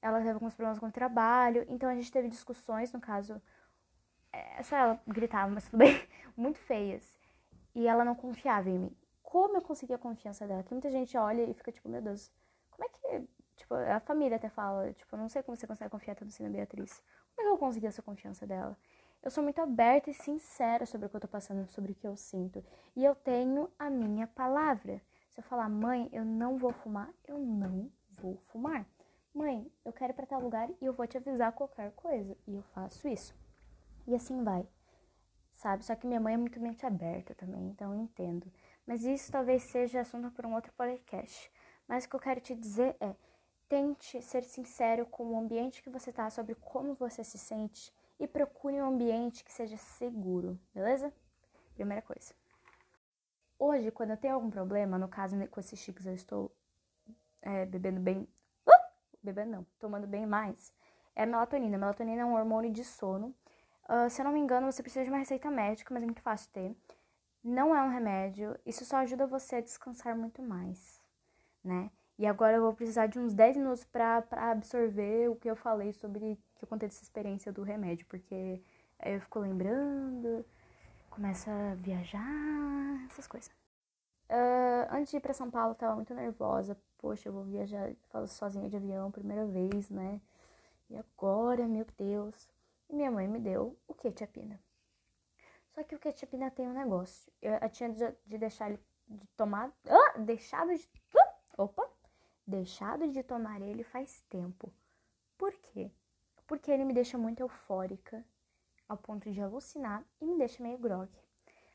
Ela 0.00 0.18
teve 0.18 0.30
alguns 0.30 0.54
problemas 0.54 0.78
com 0.78 0.86
o 0.86 0.92
trabalho. 0.92 1.64
Então 1.68 1.88
a 1.88 1.94
gente 1.94 2.10
teve 2.10 2.28
discussões, 2.28 2.92
no 2.92 3.00
caso. 3.00 3.40
É, 4.32 4.62
só 4.62 4.76
ela 4.76 5.02
gritava, 5.06 5.50
mas 5.50 5.64
tudo 5.64 5.78
bem, 5.78 6.00
muito 6.36 6.58
feias. 6.58 7.18
E 7.74 7.86
ela 7.86 8.04
não 8.04 8.14
confiava 8.14 8.68
em 8.70 8.78
mim. 8.78 8.96
Como 9.22 9.56
eu 9.56 9.62
consegui 9.62 9.92
a 9.92 9.98
confiança 9.98 10.46
dela? 10.46 10.62
Que 10.62 10.72
muita 10.72 10.90
gente 10.90 11.16
olha 11.16 11.42
e 11.42 11.54
fica 11.54 11.72
tipo, 11.72 11.88
meu 11.88 12.00
Deus, 12.00 12.30
como 12.70 12.84
é 12.84 12.88
que. 12.88 13.28
Tipo, 13.56 13.74
a 13.74 13.98
família 14.00 14.36
até 14.36 14.48
fala, 14.48 14.92
tipo, 14.92 15.16
não 15.16 15.28
sei 15.28 15.42
como 15.42 15.56
você 15.56 15.66
consegue 15.66 15.90
confiar 15.90 16.14
tanto 16.14 16.28
assim 16.28 16.44
na 16.44 16.48
Beatriz. 16.48 17.02
Como 17.34 17.46
é 17.46 17.50
que 17.50 17.54
eu 17.54 17.58
consegui 17.58 17.86
essa 17.88 18.02
confiança 18.02 18.46
dela? 18.46 18.78
Eu 19.22 19.30
sou 19.30 19.42
muito 19.42 19.60
aberta 19.60 20.10
e 20.10 20.14
sincera 20.14 20.86
sobre 20.86 21.06
o 21.06 21.10
que 21.10 21.16
eu 21.16 21.20
tô 21.20 21.28
passando, 21.28 21.68
sobre 21.70 21.92
o 21.92 21.94
que 21.94 22.06
eu 22.06 22.16
sinto. 22.16 22.64
E 22.94 23.04
eu 23.04 23.14
tenho 23.14 23.70
a 23.78 23.90
minha 23.90 24.26
palavra. 24.26 25.02
Se 25.30 25.40
eu 25.40 25.44
falar, 25.44 25.68
mãe, 25.68 26.08
eu 26.12 26.24
não 26.24 26.56
vou 26.56 26.72
fumar, 26.72 27.12
eu 27.26 27.38
não 27.38 27.90
vou 28.10 28.36
fumar. 28.46 28.86
Mãe, 29.34 29.70
eu 29.84 29.92
quero 29.92 30.12
ir 30.12 30.14
pra 30.14 30.26
tal 30.26 30.40
lugar 30.40 30.70
e 30.80 30.84
eu 30.84 30.92
vou 30.92 31.06
te 31.06 31.16
avisar 31.16 31.52
qualquer 31.52 31.92
coisa. 31.92 32.36
E 32.46 32.54
eu 32.54 32.62
faço 32.62 33.08
isso. 33.08 33.34
E 34.06 34.14
assim 34.14 34.42
vai. 34.42 34.66
Sabe? 35.52 35.84
Só 35.84 35.96
que 35.96 36.06
minha 36.06 36.20
mãe 36.20 36.34
é 36.34 36.38
muito 36.38 36.60
mente 36.60 36.86
aberta 36.86 37.34
também, 37.34 37.68
então 37.68 37.92
eu 37.92 38.00
entendo. 38.00 38.50
Mas 38.86 39.04
isso 39.04 39.30
talvez 39.30 39.64
seja 39.70 40.00
assunto 40.00 40.30
para 40.30 40.46
um 40.46 40.54
outro 40.54 40.72
podcast. 40.74 41.50
Mas 41.86 42.04
o 42.04 42.08
que 42.08 42.14
eu 42.16 42.20
quero 42.20 42.40
te 42.40 42.54
dizer 42.54 42.96
é: 43.00 43.14
tente 43.68 44.22
ser 44.22 44.44
sincero 44.44 45.04
com 45.06 45.26
o 45.26 45.38
ambiente 45.38 45.82
que 45.82 45.90
você 45.90 46.12
tá, 46.12 46.30
sobre 46.30 46.54
como 46.54 46.94
você 46.94 47.24
se 47.24 47.36
sente 47.36 47.92
e 48.18 48.26
procure 48.26 48.80
um 48.80 48.86
ambiente 48.86 49.44
que 49.44 49.52
seja 49.52 49.76
seguro, 49.76 50.58
beleza? 50.74 51.12
Primeira 51.74 52.02
coisa. 52.02 52.34
Hoje, 53.58 53.90
quando 53.90 54.10
eu 54.10 54.16
tenho 54.16 54.34
algum 54.34 54.50
problema, 54.50 54.98
no 54.98 55.08
caso 55.08 55.36
com 55.48 55.60
esses 55.60 55.78
chiques 55.78 56.06
eu 56.06 56.14
estou 56.14 56.52
é, 57.42 57.66
bebendo 57.66 58.00
bem. 58.00 58.28
Uh! 58.66 58.92
Bebendo 59.22 59.50
não, 59.52 59.66
tomando 59.78 60.06
bem 60.06 60.26
mais. 60.26 60.72
É 61.14 61.26
melatonina. 61.26 61.76
Melatonina 61.78 62.22
é 62.22 62.24
um 62.24 62.34
hormônio 62.34 62.70
de 62.70 62.84
sono. 62.84 63.34
Uh, 63.88 64.08
se 64.10 64.20
eu 64.20 64.24
não 64.24 64.32
me 64.32 64.38
engano, 64.38 64.70
você 64.70 64.82
precisa 64.82 65.04
de 65.04 65.10
uma 65.10 65.18
receita 65.18 65.50
médica, 65.50 65.92
mas 65.92 66.02
é 66.02 66.06
muito 66.06 66.22
fácil 66.22 66.50
ter. 66.52 66.76
Não 67.42 67.74
é 67.74 67.82
um 67.82 67.88
remédio. 67.88 68.56
Isso 68.66 68.84
só 68.84 68.98
ajuda 68.98 69.26
você 69.26 69.56
a 69.56 69.60
descansar 69.60 70.16
muito 70.16 70.42
mais, 70.42 71.00
né? 71.64 71.90
E 72.18 72.26
agora 72.26 72.56
eu 72.56 72.62
vou 72.62 72.74
precisar 72.74 73.06
de 73.06 73.18
uns 73.18 73.32
10 73.32 73.56
minutos 73.56 73.84
para 73.84 74.24
absorver 74.50 75.30
o 75.30 75.36
que 75.36 75.48
eu 75.48 75.56
falei 75.56 75.92
sobre 75.92 76.38
que 76.58 76.64
eu 76.64 76.68
contei 76.68 76.88
dessa 76.88 77.02
experiência 77.02 77.52
do 77.52 77.62
remédio, 77.62 78.06
porque 78.06 78.60
aí 78.98 79.14
eu 79.14 79.20
fico 79.20 79.38
lembrando, 79.38 80.44
começa 81.10 81.50
a 81.50 81.74
viajar, 81.76 83.06
essas 83.10 83.26
coisas. 83.26 83.48
Uh, 84.28 84.84
antes 84.90 85.10
de 85.10 85.16
ir 85.16 85.20
para 85.20 85.32
São 85.32 85.50
Paulo, 85.50 85.72
eu 85.72 85.76
tava 85.76 85.94
muito 85.94 86.12
nervosa. 86.12 86.76
Poxa, 86.98 87.28
eu 87.28 87.32
vou 87.32 87.44
viajar 87.44 87.94
sozinha 88.26 88.68
de 88.68 88.76
avião, 88.76 89.10
primeira 89.10 89.46
vez, 89.46 89.88
né? 89.88 90.20
E 90.90 90.96
agora, 90.96 91.66
meu 91.66 91.86
Deus. 91.96 92.48
E 92.90 92.94
minha 92.94 93.10
mãe 93.10 93.28
me 93.28 93.38
deu 93.38 93.78
o 93.86 93.94
ketchupina. 93.94 94.60
Só 95.74 95.82
que 95.84 95.94
o 95.94 95.98
ketchupina 95.98 96.50
tem 96.50 96.68
um 96.68 96.72
negócio. 96.72 97.32
Eu, 97.40 97.54
eu 97.54 97.70
tinha 97.70 97.90
de, 97.90 98.12
de 98.26 98.38
deixar 98.38 98.68
ele 98.68 98.80
de 99.08 99.26
tomar. 99.36 99.72
Ah, 99.86 100.18
deixado 100.18 100.74
de. 100.74 100.84
Uh, 101.14 101.62
opa! 101.62 101.88
deixado 102.48 103.06
de 103.08 103.22
tomar 103.22 103.60
ele 103.60 103.84
faz 103.84 104.22
tempo. 104.22 104.72
Por 105.36 105.52
quê? 105.52 105.90
Porque 106.48 106.72
ele 106.72 106.84
me 106.84 106.94
deixa 106.94 107.16
muito 107.16 107.40
eufórica, 107.40 108.24
ao 108.88 108.96
ponto 108.96 109.30
de 109.30 109.40
alucinar 109.40 110.02
e 110.18 110.24
me 110.24 110.38
deixa 110.38 110.62
meio 110.62 110.78
grog. 110.78 111.08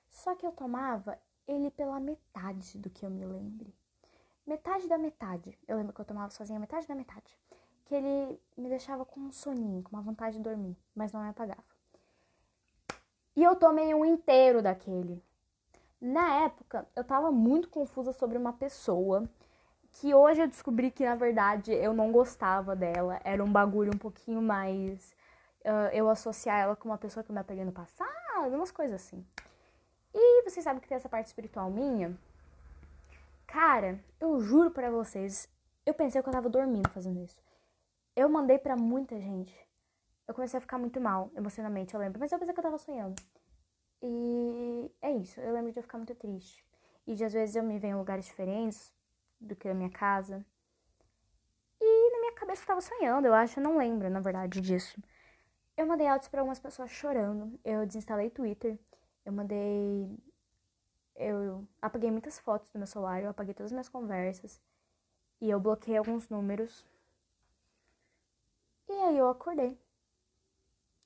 Só 0.10 0.36
que 0.36 0.46
eu 0.46 0.52
tomava 0.52 1.18
ele 1.48 1.70
pela 1.70 2.00
metade 2.00 2.80
do 2.80 2.90
que 2.90 3.06
eu 3.06 3.10
me 3.10 3.24
lembre. 3.24 3.74
Metade 4.46 4.88
da 4.88 4.98
metade. 4.98 5.58
Eu 5.68 5.78
lembro 5.78 5.94
que 5.94 6.02
eu 6.02 6.06
tomava 6.06 6.32
sozinha 6.32 6.60
metade 6.60 6.88
da 6.88 6.96
metade. 6.96 7.38
Que 7.86 7.94
ele 7.94 8.42
me 8.58 8.68
deixava 8.68 9.06
com 9.06 9.20
um 9.20 9.32
soninho, 9.32 9.84
com 9.84 9.96
uma 9.96 10.02
vontade 10.02 10.38
de 10.38 10.44
dormir, 10.44 10.76
mas 10.96 11.14
não 11.14 11.22
me 11.22 11.30
apagava. 11.30 11.64
E 13.36 13.44
eu 13.44 13.56
tomei 13.56 13.94
um 13.94 14.04
inteiro 14.04 14.62
daquele. 14.62 15.24
Na 16.02 16.44
época, 16.46 16.88
eu 16.96 17.04
tava 17.04 17.32
muito 17.32 17.70
confusa 17.70 18.12
sobre 18.12 18.38
uma 18.38 18.54
pessoa 18.54 19.30
que 19.94 20.14
hoje 20.14 20.42
eu 20.42 20.48
descobri 20.48 20.92
que 20.92 21.06
na 21.06 21.16
verdade 21.16 21.72
eu 21.72 21.94
não 21.94 22.12
gostava 22.12 22.76
dela, 22.76 23.20
era 23.24 23.44
um 23.44 23.52
bagulho 23.52 23.92
um 23.94 23.98
pouquinho 23.98 24.42
mais 24.42 25.16
uh, 25.64 25.90
eu 25.94 26.10
associar 26.10 26.60
ela 26.60 26.76
com 26.76 26.90
uma 26.90 26.98
pessoa 26.98 27.24
que 27.24 27.32
eu 27.32 27.34
me 27.34 27.42
apeguei 27.42 27.64
no 27.64 27.72
passado, 27.72 28.10
umas 28.48 28.72
coisas 28.72 29.02
assim. 29.02 29.26
E 30.14 30.44
vocês 30.44 30.64
sabem 30.64 30.82
que 30.82 30.88
tem 30.88 30.96
essa 30.96 31.10
parte 31.10 31.28
espiritual 31.28 31.70
minha? 31.70 32.18
Cara, 33.48 34.00
eu 34.20 34.40
juro 34.40 34.72
para 34.72 34.90
vocês, 34.90 35.48
eu 35.86 35.94
pensei 35.94 36.22
que 36.22 36.28
eu 36.28 36.34
tava 36.34 36.50
dormindo 36.50 36.90
fazendo 36.90 37.24
isso. 37.24 37.42
Eu 38.16 38.30
mandei 38.30 38.58
para 38.58 38.76
muita 38.76 39.20
gente. 39.20 39.56
Eu 40.28 40.34
comecei 40.34 40.58
a 40.58 40.62
ficar 40.62 40.78
muito 40.78 41.00
mal 41.00 41.32
emocionalmente, 41.36 41.94
eu 41.94 42.00
lembro, 42.00 42.20
mas 42.20 42.32
eu 42.32 42.40
pensei 42.40 42.54
que 42.54 42.60
eu 42.60 42.64
tava 42.64 42.78
sonhando. 42.78 43.22
E 44.02 44.92
é 45.02 45.12
isso, 45.12 45.40
eu 45.40 45.54
lembro 45.54 45.72
de 45.72 45.80
eu 45.80 45.84
ficar 45.84 45.98
muito 45.98 46.16
triste. 46.16 46.66
E 47.06 47.16
de 47.16 47.24
às 47.24 47.34
vezes 47.34 47.56
eu 47.56 47.64
me 47.64 47.78
vejo 47.78 47.96
em 47.96 47.98
lugares 47.98 48.26
diferentes, 48.26 48.94
do 49.44 49.56
que 49.56 49.68
a 49.68 49.74
minha 49.74 49.90
casa. 49.90 50.46
E 51.80 52.12
na 52.12 52.20
minha 52.20 52.34
cabeça 52.34 52.64
eu 52.64 52.68
tava 52.68 52.82
sonhando, 52.82 53.28
eu 53.28 53.34
acho, 53.34 53.60
eu 53.60 53.64
não 53.64 53.78
lembro, 53.78 54.10
na 54.10 54.20
verdade, 54.20 54.62
disso. 54.62 55.02
Eu 55.76 55.88
mandei 55.88 56.08
áudios 56.08 56.30
para 56.30 56.42
algumas 56.42 56.60
pessoas 56.60 56.92
chorando. 56.92 57.60
Eu 57.64 57.86
desinstalei 57.86 58.30
Twitter. 58.30 58.78
Eu 59.26 59.34
mandei. 59.34 60.18
Eu 61.16 61.68
apaguei 61.82 62.12
muitas 62.12 62.40
fotos 62.40 62.70
do 62.72 62.78
meu 62.78 62.88
celular. 62.88 63.22
Eu 63.22 63.30
apaguei 63.30 63.54
todas 63.54 63.68
as 63.68 63.72
minhas 63.72 63.90
conversas. 63.90 64.62
E 65.42 65.50
eu 65.50 65.60
bloqueei 65.60 65.98
alguns 65.98 66.30
números. 66.30 66.86
E 68.88 68.94
aí 68.94 69.18
eu 69.18 69.30
acordei. 69.30 69.78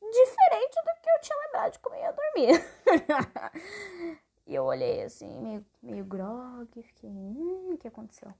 Diferente 0.01 0.75
do 0.75 1.01
que 1.01 1.09
eu 1.09 1.21
tinha 1.21 1.37
lembrado 1.45 1.73
de 1.73 1.79
como 1.79 1.95
eu 1.95 2.01
ia 2.01 2.11
dormir. 2.11 4.19
E 4.47 4.55
eu 4.55 4.63
olhei 4.63 5.03
assim, 5.03 5.29
meio, 5.41 5.65
meio 5.83 6.05
grog, 6.05 6.81
fiquei, 6.81 7.09
hum, 7.09 7.73
o 7.73 7.77
que 7.77 7.87
aconteceu? 7.87 8.33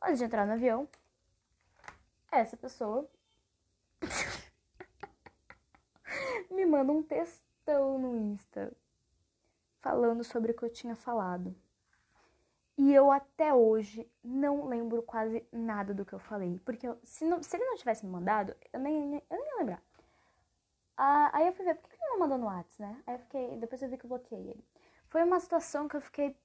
Antes 0.00 0.18
de 0.18 0.24
entrar 0.24 0.46
no 0.46 0.52
avião, 0.52 0.88
essa 2.30 2.56
pessoa 2.56 3.08
me 6.48 6.64
manda 6.64 6.92
um 6.92 7.02
textão 7.02 7.98
no 7.98 8.16
Insta 8.16 8.72
falando 9.80 10.22
sobre 10.22 10.52
o 10.52 10.56
que 10.56 10.64
eu 10.64 10.72
tinha 10.72 10.94
falado. 10.94 11.54
E 12.78 12.94
eu 12.94 13.10
até 13.10 13.52
hoje 13.52 14.08
não 14.22 14.66
lembro 14.66 15.02
quase 15.02 15.44
nada 15.52 15.92
do 15.92 16.04
que 16.04 16.12
eu 16.12 16.20
falei. 16.20 16.60
Porque 16.64 16.86
eu, 16.86 16.98
se, 17.02 17.24
não, 17.24 17.42
se 17.42 17.56
ele 17.56 17.64
não 17.64 17.76
tivesse 17.76 18.06
me 18.06 18.12
mandado, 18.12 18.54
eu 18.72 18.80
nem, 18.80 19.14
eu 19.14 19.36
nem 19.36 19.46
ia 19.46 19.58
lembrar. 19.58 19.82
Ah, 20.96 21.30
aí 21.32 21.46
eu 21.46 21.52
fui 21.52 21.64
ver, 21.64 21.74
por 21.76 21.88
que 21.90 21.96
ele 21.96 22.10
não 22.10 22.18
mandou 22.20 22.38
no 22.38 22.46
WhatsApp, 22.46 22.82
né? 22.82 23.02
Aí 23.06 23.14
eu 23.14 23.18
fiquei, 23.20 23.56
depois 23.56 23.82
eu 23.82 23.88
vi 23.88 23.96
que 23.96 24.04
eu 24.04 24.08
bloqueei 24.08 24.50
ele. 24.50 24.64
Foi 25.08 25.22
uma 25.22 25.40
situação 25.40 25.88
que 25.88 25.96
eu 25.96 26.00
fiquei 26.00 26.36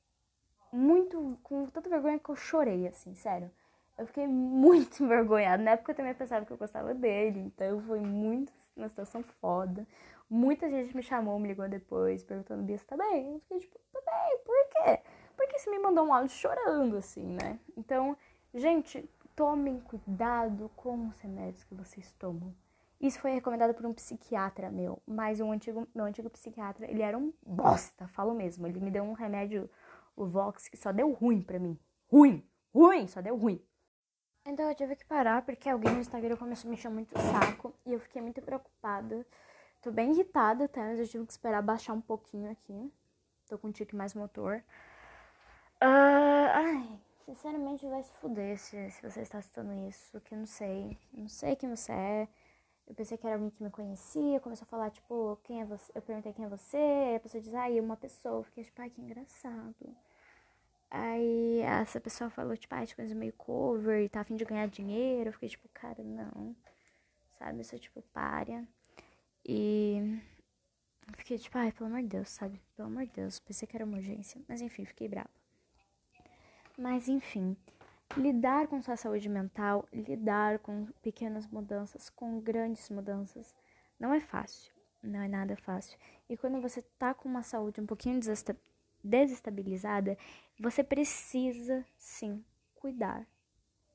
muito, 0.71 1.37
com 1.43 1.67
tanta 1.67 1.89
vergonha 1.89 2.19
que 2.19 2.29
eu 2.29 2.35
chorei, 2.35 2.87
assim, 2.87 3.15
sério. 3.15 3.51
Eu 3.97 4.05
fiquei 4.07 4.27
muito 4.27 5.03
envergonhada. 5.03 5.63
Na 5.63 5.71
época 5.71 5.91
eu 5.91 5.95
também 5.95 6.13
pensava 6.13 6.45
que 6.45 6.51
eu 6.51 6.57
gostava 6.57 6.93
dele, 6.93 7.39
então 7.39 7.81
foi 7.81 7.99
muito 7.99 8.51
uma 8.75 8.89
situação 8.89 9.23
foda. 9.23 9.87
Muita 10.29 10.69
gente 10.69 10.95
me 10.95 11.01
chamou, 11.01 11.39
me 11.39 11.47
ligou 11.47 11.67
depois, 11.69 12.23
perguntando, 12.23 12.63
Bia, 12.63 12.77
você 12.77 12.85
tá 12.85 12.97
bem? 12.97 13.33
Eu 13.33 13.39
fiquei 13.39 13.59
tipo, 13.59 13.79
tá 13.93 14.01
bem, 14.05 14.39
por 14.45 14.69
quê? 14.69 15.01
Porque 15.35 15.57
você 15.59 15.69
me 15.69 15.79
mandou 15.79 16.05
um 16.05 16.13
áudio 16.13 16.35
chorando, 16.35 16.97
assim, 16.97 17.25
né? 17.25 17.59
Então, 17.77 18.17
gente, 18.53 19.09
tomem 19.35 19.79
cuidado 19.79 20.69
com 20.75 21.07
os 21.07 21.19
remédios 21.19 21.63
que 21.63 21.75
vocês 21.75 22.11
tomam. 22.13 22.53
Isso 22.99 23.19
foi 23.19 23.31
recomendado 23.31 23.73
por 23.75 23.85
um 23.85 23.93
psiquiatra 23.93 24.71
meu, 24.71 25.01
mas 25.05 25.39
um 25.39 25.51
antigo, 25.51 25.87
meu 25.93 26.05
antigo 26.05 26.29
psiquiatra, 26.29 26.89
ele 26.89 27.03
era 27.03 27.17
um 27.17 27.31
bosta, 27.45 28.07
falo 28.07 28.33
mesmo. 28.33 28.65
Ele 28.65 28.79
me 28.79 28.89
deu 28.89 29.03
um 29.03 29.13
remédio, 29.13 29.69
o 30.15 30.25
Vox, 30.25 30.67
que 30.67 30.77
só 30.77 30.91
deu 30.91 31.11
ruim 31.11 31.41
pra 31.41 31.59
mim. 31.59 31.79
Ruim, 32.11 32.43
ruim, 32.73 33.07
só 33.07 33.21
deu 33.21 33.37
ruim. 33.37 33.63
Então 34.45 34.67
eu 34.67 34.73
tive 34.73 34.95
que 34.95 35.05
parar 35.05 35.43
porque 35.43 35.69
alguém 35.69 35.93
no 35.93 35.99
Instagram 35.99 36.37
começou 36.37 36.67
a 36.67 36.71
me 36.71 36.77
encher 36.77 36.89
muito 36.89 37.15
o 37.15 37.19
saco 37.19 37.73
e 37.85 37.93
eu 37.93 37.99
fiquei 37.99 38.21
muito 38.21 38.41
preocupada. 38.41 39.25
Tô 39.81 39.91
bem 39.91 40.11
irritada 40.11 40.65
até, 40.65 40.81
mas 40.81 40.99
eu 40.99 41.07
tive 41.07 41.25
que 41.25 41.31
esperar 41.33 41.61
baixar 41.61 41.93
um 41.93 42.01
pouquinho 42.01 42.49
aqui. 42.49 42.91
Tô 43.47 43.57
com 43.57 43.67
um 43.67 43.71
tique 43.71 43.95
mais 43.95 44.15
motor. 44.15 44.63
Uh, 45.83 46.49
ai, 46.53 46.99
sinceramente 47.19 47.85
vai 47.87 48.01
se 48.01 48.13
fuder 48.15 48.57
se, 48.57 48.89
se 48.89 49.01
você 49.01 49.21
está 49.21 49.37
assistindo 49.37 49.71
isso, 49.87 50.19
que 50.21 50.33
eu 50.33 50.39
não 50.39 50.45
sei. 50.45 50.97
Não 51.13 51.27
sei 51.27 51.55
quem 51.55 51.69
você 51.69 51.91
é. 51.91 52.27
Eu 52.87 52.95
pensei 52.95 53.17
que 53.17 53.27
era 53.27 53.35
alguém 53.35 53.49
que 53.49 53.61
me 53.61 53.69
conhecia, 53.69 54.39
começou 54.39 54.65
a 54.65 54.69
falar, 54.69 54.89
tipo, 54.91 55.37
quem 55.43 55.61
é 55.61 55.65
você? 55.65 55.91
Eu 55.93 56.01
perguntei 56.01 56.31
quem 56.31 56.45
é 56.45 56.47
você, 56.47 56.77
aí 56.77 57.15
a 57.17 57.19
pessoa 57.19 57.41
diz, 57.41 57.53
ai, 57.53 57.77
ah, 57.77 57.81
uma 57.81 57.97
pessoa. 57.97 58.37
Eu 58.39 58.43
fiquei, 58.43 58.63
tipo, 58.63 58.81
ai, 58.81 58.89
que 58.89 59.01
engraçado. 59.01 59.95
Aí 60.89 61.59
essa 61.61 61.99
pessoa 61.99 62.29
falou, 62.29 62.55
tipo, 62.55 62.73
ai, 62.73 62.85
ah, 62.89 62.95
coisa 62.95 63.13
meio 63.13 63.33
cover 63.33 64.01
e 64.03 64.09
tá 64.09 64.21
afim 64.21 64.37
de 64.37 64.45
ganhar 64.45 64.67
dinheiro. 64.69 65.29
Eu 65.29 65.33
fiquei, 65.33 65.49
tipo, 65.49 65.67
cara, 65.73 66.01
não. 66.01 66.55
Sabe, 67.37 67.59
eu 67.59 67.63
sou, 67.65 67.77
tipo, 67.77 68.01
párea. 68.13 68.65
E 69.45 70.21
fiquei, 71.13 71.37
tipo, 71.37 71.57
ai, 71.57 71.71
pelo 71.73 71.89
amor 71.89 72.01
de 72.03 72.07
Deus, 72.07 72.29
sabe? 72.29 72.61
Pelo 72.75 72.87
amor 72.87 73.05
de 73.05 73.11
Deus, 73.11 73.39
pensei 73.39 73.67
que 73.67 73.75
era 73.75 73.85
uma 73.85 73.97
urgência. 73.97 74.41
Mas 74.47 74.61
enfim, 74.61 74.85
fiquei 74.85 75.09
brava. 75.09 75.29
Mas 76.77 77.07
enfim 77.09 77.57
lidar 78.15 78.67
com 78.67 78.81
sua 78.81 78.95
saúde 78.95 79.27
mental, 79.27 79.87
lidar 79.91 80.59
com 80.59 80.85
pequenas 81.01 81.45
mudanças, 81.47 82.09
com 82.09 82.39
grandes 82.39 82.89
mudanças, 82.89 83.53
não 83.99 84.13
é 84.13 84.19
fácil. 84.19 84.73
Não 85.03 85.21
é 85.21 85.27
nada 85.27 85.55
fácil. 85.55 85.97
E 86.27 86.35
quando 86.35 86.61
você 86.61 86.81
tá 86.97 87.13
com 87.13 87.29
uma 87.29 87.43
saúde 87.43 87.79
um 87.79 87.85
pouquinho 87.85 88.19
desestabilizada, 89.03 90.17
você 90.59 90.83
precisa 90.83 91.85
sim 91.97 92.43
cuidar 92.75 93.25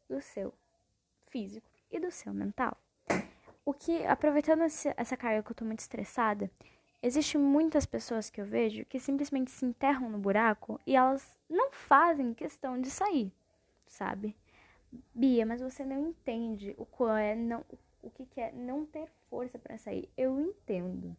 do 0.09 0.20
seu 0.20 0.55
físico 1.29 1.68
e 1.90 1.98
do 1.98 2.11
seu 2.11 2.33
mental. 2.33 2.77
O 3.64 3.72
que, 3.72 4.05
aproveitando 4.07 4.62
essa 4.62 5.16
carga 5.16 5.42
que 5.42 5.51
eu 5.51 5.57
tô 5.57 5.64
muito 5.64 5.81
estressada, 5.81 6.51
existe 7.03 7.37
muitas 7.37 7.85
pessoas 7.85 8.31
que 8.31 8.40
eu 8.40 8.46
vejo 8.46 8.85
que 8.87 8.98
simplesmente 9.01 9.51
se 9.51 9.64
enterram 9.64 10.09
no 10.09 10.18
buraco 10.18 10.81
e 10.87 10.96
elas 10.96 11.37
não 11.48 11.70
fazem 11.72 12.35
questão 12.35 12.81
de 12.81 12.90
sair 12.90 13.33
sabe? 13.93 14.35
Bia, 15.15 15.47
mas 15.47 15.61
você 15.61 15.85
não 15.85 16.09
entende 16.09 16.75
o 16.77 16.85
qual 16.85 17.17
é 17.17 17.35
não 17.35 17.65
o 18.03 18.11
que, 18.11 18.27
que 18.27 18.41
é 18.41 18.51
não 18.51 18.85
ter 18.85 19.07
força 19.31 19.59
para 19.59 19.79
sair. 19.79 20.09
Eu 20.17 20.41
entendo. 20.41 21.17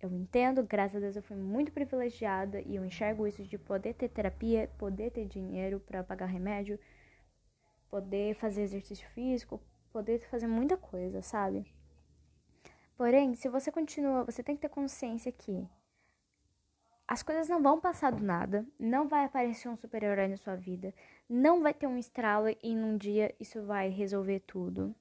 Eu 0.00 0.12
entendo, 0.12 0.62
graças 0.62 0.96
a 0.96 1.00
Deus 1.00 1.16
eu 1.16 1.22
fui 1.22 1.36
muito 1.36 1.72
privilegiada 1.72 2.60
e 2.60 2.76
eu 2.76 2.84
enxergo 2.84 3.26
isso 3.26 3.42
de 3.42 3.56
poder 3.56 3.94
ter 3.94 4.10
terapia, 4.10 4.70
poder 4.76 5.10
ter 5.10 5.24
dinheiro 5.24 5.80
para 5.80 6.04
pagar 6.04 6.26
remédio, 6.26 6.78
poder 7.88 8.34
fazer 8.34 8.62
exercício 8.62 9.08
físico, 9.08 9.58
poder 9.90 10.20
fazer 10.28 10.46
muita 10.46 10.76
coisa, 10.76 11.22
sabe? 11.22 11.64
Porém, 12.98 13.34
se 13.34 13.48
você 13.48 13.72
continua, 13.72 14.24
você 14.24 14.42
tem 14.42 14.54
que 14.56 14.62
ter 14.62 14.68
consciência 14.68 15.32
que 15.32 15.66
as 17.06 17.22
coisas 17.22 17.48
não 17.48 17.62
vão 17.62 17.80
passar 17.80 18.12
do 18.12 18.22
nada, 18.22 18.66
não 18.78 19.06
vai 19.06 19.24
aparecer 19.24 19.68
um 19.68 19.76
super-herói 19.76 20.26
na 20.26 20.36
sua 20.36 20.56
vida, 20.56 20.94
não 21.28 21.62
vai 21.62 21.74
ter 21.74 21.86
um 21.86 21.98
estralo 21.98 22.48
e 22.62 22.74
num 22.74 22.96
dia 22.96 23.34
isso 23.38 23.62
vai 23.62 23.88
resolver 23.90 24.40
tudo. 24.40 24.94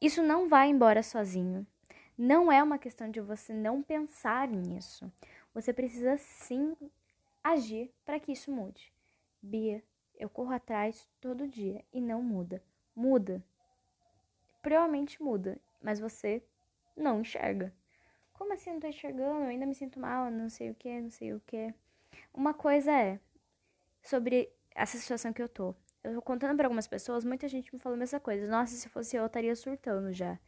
Isso 0.00 0.20
não 0.20 0.48
vai 0.48 0.68
embora 0.68 1.02
sozinho. 1.02 1.64
Não 2.18 2.50
é 2.50 2.60
uma 2.62 2.76
questão 2.76 3.08
de 3.08 3.20
você 3.20 3.52
não 3.52 3.82
pensar 3.82 4.48
nisso. 4.48 5.10
Você 5.54 5.72
precisa 5.72 6.16
sim 6.18 6.76
agir 7.42 7.92
para 8.04 8.18
que 8.18 8.32
isso 8.32 8.50
mude. 8.50 8.92
Bia, 9.40 9.82
eu 10.18 10.28
corro 10.28 10.52
atrás 10.52 11.08
todo 11.20 11.48
dia 11.48 11.84
e 11.92 12.00
não 12.00 12.20
muda. 12.20 12.62
Muda. 12.94 13.42
Provavelmente 14.60 15.22
muda, 15.22 15.58
mas 15.80 16.00
você 16.00 16.42
não 16.96 17.20
enxerga. 17.20 17.72
Como 18.42 18.54
assim 18.54 18.72
não 18.72 18.80
tô 18.80 18.88
enxergando? 18.88 19.44
Eu 19.44 19.50
ainda 19.50 19.64
me 19.64 19.72
sinto 19.72 20.00
mal, 20.00 20.28
não 20.28 20.50
sei 20.50 20.68
o 20.68 20.74
que, 20.74 21.00
não 21.00 21.10
sei 21.10 21.32
o 21.32 21.38
que. 21.46 21.72
Uma 22.34 22.52
coisa 22.52 22.90
é 22.90 23.20
sobre 24.02 24.52
essa 24.74 24.98
situação 24.98 25.32
que 25.32 25.40
eu 25.40 25.48
tô. 25.48 25.76
Eu 26.02 26.16
tô 26.16 26.22
contando 26.22 26.56
para 26.56 26.66
algumas 26.66 26.88
pessoas, 26.88 27.24
muita 27.24 27.46
gente 27.46 27.72
me 27.72 27.78
falou 27.78 27.94
a 27.94 28.00
mesma 28.00 28.18
coisa. 28.18 28.44
Nossa, 28.48 28.74
se 28.74 28.88
fosse 28.88 29.14
eu, 29.14 29.22
eu 29.22 29.26
estaria 29.28 29.54
surtando 29.54 30.12
já. 30.12 30.40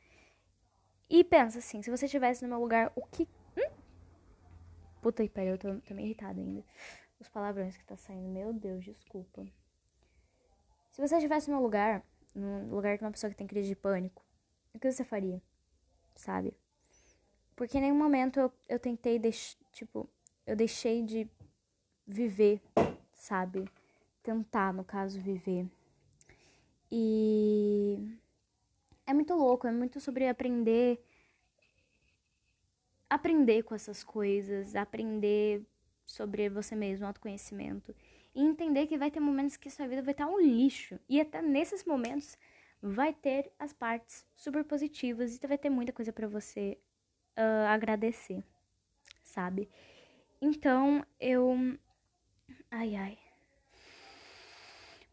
E 1.09 1.23
pensa 1.23 1.61
assim, 1.61 1.83
se 1.83 1.91
você 1.91 2.07
estivesse 2.07 2.43
no 2.43 2.49
meu 2.49 2.59
lugar, 2.59 2.93
o 2.97 3.07
que. 3.07 3.29
Hum? 3.57 3.73
Puta 5.01 5.23
que 5.23 5.29
pariu, 5.29 5.53
eu 5.53 5.59
tô, 5.59 5.77
tô 5.83 5.95
meio 5.95 6.07
irritada 6.07 6.41
ainda. 6.41 6.65
Os 7.21 7.29
palavrões 7.29 7.77
que 7.77 7.85
tá 7.85 7.97
saindo, 7.97 8.29
meu 8.29 8.53
Deus, 8.53 8.85
desculpa. 8.85 9.47
Se 10.91 11.01
você 11.01 11.15
estivesse 11.15 11.49
no 11.49 11.59
meu 11.59 11.63
lugar, 11.63 12.05
no 12.35 12.75
lugar 12.75 12.99
de 12.99 13.05
uma 13.05 13.13
pessoa 13.13 13.31
que 13.31 13.37
tem 13.37 13.47
crise 13.47 13.69
de 13.69 13.77
pânico, 13.77 14.27
o 14.75 14.81
que 14.81 14.91
você 14.91 15.05
faria? 15.05 15.41
Sabe? 16.17 16.57
Porque 17.57 17.79
em 17.79 17.83
nenhum 17.83 17.97
momento 17.97 18.41
eu, 18.41 18.53
eu 18.69 18.79
tentei, 18.79 19.19
deix, 19.19 19.57
tipo, 19.73 20.09
eu 20.47 20.57
deixei 20.57 21.03
de 21.03 21.29
viver, 22.07 22.61
sabe? 23.13 23.69
Tentar, 24.23 24.73
no 24.73 24.85
caso, 24.85 25.21
viver. 25.21 25.67
E 26.91 27.99
é 29.07 29.13
muito 29.15 29.35
louco, 29.35 29.67
é 29.67 29.73
muito 29.73 30.01
sobre 30.01 30.29
aprender. 30.29 31.03
Aprender 33.09 33.63
com 33.63 33.75
essas 33.75 34.03
coisas, 34.03 34.75
aprender 34.75 35.63
sobre 36.05 36.49
você 36.49 36.75
mesmo, 36.75 37.07
autoconhecimento. 37.07 37.95
E 38.35 38.43
entender 38.43 38.87
que 38.87 38.99
vai 38.99 39.11
ter 39.11 39.21
momentos 39.21 39.57
que 39.57 39.71
sua 39.71 39.87
vida 39.87 40.03
vai 40.03 40.13
estar 40.13 40.27
um 40.27 40.41
lixo. 40.41 40.99
E 41.09 41.21
até 41.21 41.41
nesses 41.41 41.85
momentos 41.85 42.37
vai 42.83 43.15
ter 43.15 43.51
as 43.59 43.73
partes 43.73 44.27
super 44.37 44.65
positivas 44.65 45.37
e 45.37 45.47
vai 45.47 45.57
ter 45.57 45.71
muita 45.71 45.93
coisa 45.93 46.13
para 46.13 46.27
você 46.27 46.79
uh, 47.37 47.67
agradecer, 47.69 48.43
sabe? 49.23 49.69
Então 50.41 51.05
eu. 51.19 51.57
Ai, 52.71 52.97
ai. 52.97 53.19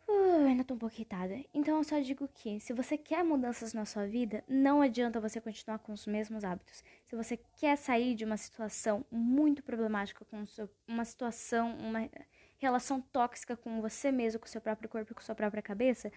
Uh, 0.07 0.45
ainda 0.45 0.63
tô 0.63 0.73
um 0.73 0.77
pouco 0.77 0.95
irritada. 0.95 1.39
Então 1.53 1.77
eu 1.77 1.83
só 1.83 1.99
digo 1.99 2.27
que, 2.27 2.59
se 2.59 2.73
você 2.73 2.97
quer 2.97 3.23
mudanças 3.23 3.73
na 3.73 3.85
sua 3.85 4.05
vida, 4.05 4.43
não 4.47 4.81
adianta 4.81 5.21
você 5.21 5.39
continuar 5.39 5.79
com 5.79 5.93
os 5.93 6.05
mesmos 6.05 6.43
hábitos. 6.43 6.83
Se 7.05 7.15
você 7.15 7.37
quer 7.37 7.77
sair 7.77 8.13
de 8.13 8.25
uma 8.25 8.35
situação 8.35 9.05
muito 9.09 9.63
problemática, 9.63 10.25
com 10.25 10.45
seu, 10.45 10.69
uma 10.85 11.05
situação, 11.05 11.77
uma 11.77 12.09
relação 12.57 12.99
tóxica 12.99 13.55
com 13.55 13.79
você 13.81 14.11
mesmo, 14.11 14.39
com 14.39 14.47
seu 14.47 14.59
próprio 14.59 14.89
corpo, 14.89 15.15
com 15.15 15.21
sua 15.21 15.35
própria 15.35 15.61
cabeça, 15.63 16.11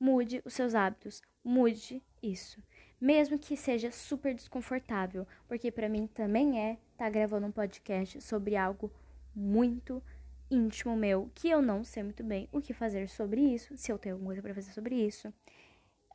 mude 0.00 0.40
os 0.44 0.54
seus 0.54 0.74
hábitos. 0.74 1.20
Mude 1.44 2.02
isso 2.22 2.62
mesmo 3.00 3.38
que 3.38 3.56
seja 3.56 3.90
super 3.90 4.34
desconfortável, 4.34 5.26
porque 5.46 5.70
para 5.70 5.88
mim 5.88 6.06
também 6.06 6.60
é 6.60 6.72
estar 6.72 7.04
tá 7.04 7.10
gravando 7.10 7.46
um 7.46 7.52
podcast 7.52 8.20
sobre 8.20 8.56
algo 8.56 8.90
muito 9.34 10.02
íntimo 10.50 10.96
meu, 10.96 11.30
que 11.34 11.48
eu 11.48 11.60
não 11.60 11.84
sei 11.84 12.02
muito 12.02 12.22
bem 12.22 12.48
o 12.52 12.60
que 12.60 12.72
fazer 12.72 13.08
sobre 13.08 13.40
isso, 13.40 13.76
se 13.76 13.90
eu 13.90 13.98
tenho 13.98 14.14
alguma 14.14 14.28
coisa 14.28 14.42
para 14.42 14.54
fazer 14.54 14.72
sobre 14.72 14.94
isso. 14.94 15.28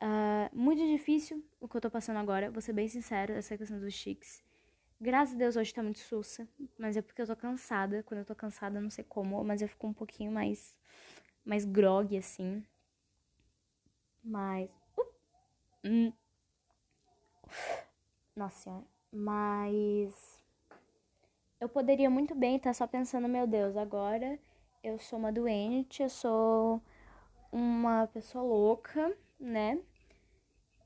Uh, 0.02 0.50
muito 0.52 0.84
difícil 0.84 1.44
o 1.60 1.68
que 1.68 1.76
eu 1.76 1.80
tô 1.80 1.90
passando 1.90 2.16
agora, 2.18 2.50
vou 2.50 2.60
ser 2.60 2.72
bem 2.72 2.88
sincero, 2.88 3.32
essa 3.34 3.56
questão 3.56 3.78
dos 3.78 3.94
chiques. 3.94 4.42
Graças 5.00 5.34
a 5.34 5.38
Deus 5.38 5.56
hoje 5.56 5.74
tá 5.74 5.82
muito 5.82 5.98
sussa, 5.98 6.46
mas 6.78 6.96
é 6.96 7.02
porque 7.02 7.20
eu 7.20 7.26
tô 7.26 7.34
cansada. 7.34 8.04
Quando 8.04 8.20
eu 8.20 8.24
tô 8.24 8.36
cansada, 8.36 8.80
não 8.80 8.88
sei 8.88 9.02
como, 9.02 9.42
mas 9.42 9.60
eu 9.60 9.66
fico 9.66 9.86
um 9.88 9.92
pouquinho 9.92 10.30
mais 10.30 10.76
mais 11.44 11.64
grog 11.64 12.16
assim. 12.16 12.64
Mas 14.22 14.70
uh, 14.96 15.06
hum, 15.84 16.12
nossa 18.36 18.56
senhora. 18.60 18.84
Mas 19.12 20.42
eu 21.60 21.68
poderia 21.68 22.10
muito 22.10 22.34
bem 22.34 22.56
estar 22.56 22.74
só 22.74 22.86
pensando, 22.86 23.28
meu 23.28 23.46
Deus, 23.46 23.76
agora 23.76 24.38
eu 24.82 24.98
sou 24.98 25.18
uma 25.18 25.30
doente, 25.30 26.02
eu 26.02 26.08
sou 26.08 26.82
uma 27.52 28.06
pessoa 28.08 28.42
louca, 28.42 29.14
né? 29.38 29.78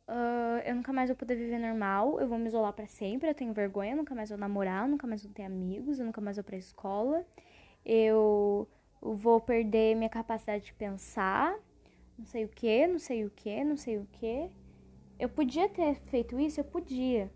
Uh, 0.08 0.60
eu 0.64 0.74
nunca 0.74 0.92
mais 0.92 1.08
vou 1.08 1.16
poder 1.16 1.34
viver 1.34 1.58
normal, 1.58 2.20
eu 2.20 2.28
vou 2.28 2.38
me 2.38 2.46
isolar 2.46 2.72
para 2.72 2.86
sempre, 2.86 3.28
eu 3.28 3.34
tenho 3.34 3.52
vergonha, 3.52 3.92
eu 3.92 3.96
nunca 3.96 4.14
mais 4.14 4.28
vou 4.28 4.38
namorar, 4.38 4.84
eu 4.84 4.88
nunca 4.88 5.06
mais 5.06 5.24
vou 5.24 5.32
ter 5.32 5.42
amigos, 5.44 5.98
eu 5.98 6.06
nunca 6.06 6.20
mais 6.20 6.36
vou 6.36 6.44
pra 6.44 6.56
escola, 6.56 7.24
eu 7.84 8.68
vou 9.00 9.40
perder 9.40 9.96
minha 9.96 10.10
capacidade 10.10 10.64
de 10.64 10.74
pensar, 10.74 11.58
não 12.18 12.26
sei 12.26 12.44
o 12.44 12.48
que, 12.48 12.86
não 12.86 12.98
sei 12.98 13.24
o 13.24 13.30
que, 13.30 13.64
não 13.64 13.76
sei 13.76 13.98
o 13.98 14.06
que. 14.12 14.50
Eu 15.18 15.28
podia 15.28 15.68
ter 15.68 15.94
feito 16.10 16.38
isso, 16.38 16.60
eu 16.60 16.64
podia. 16.64 17.32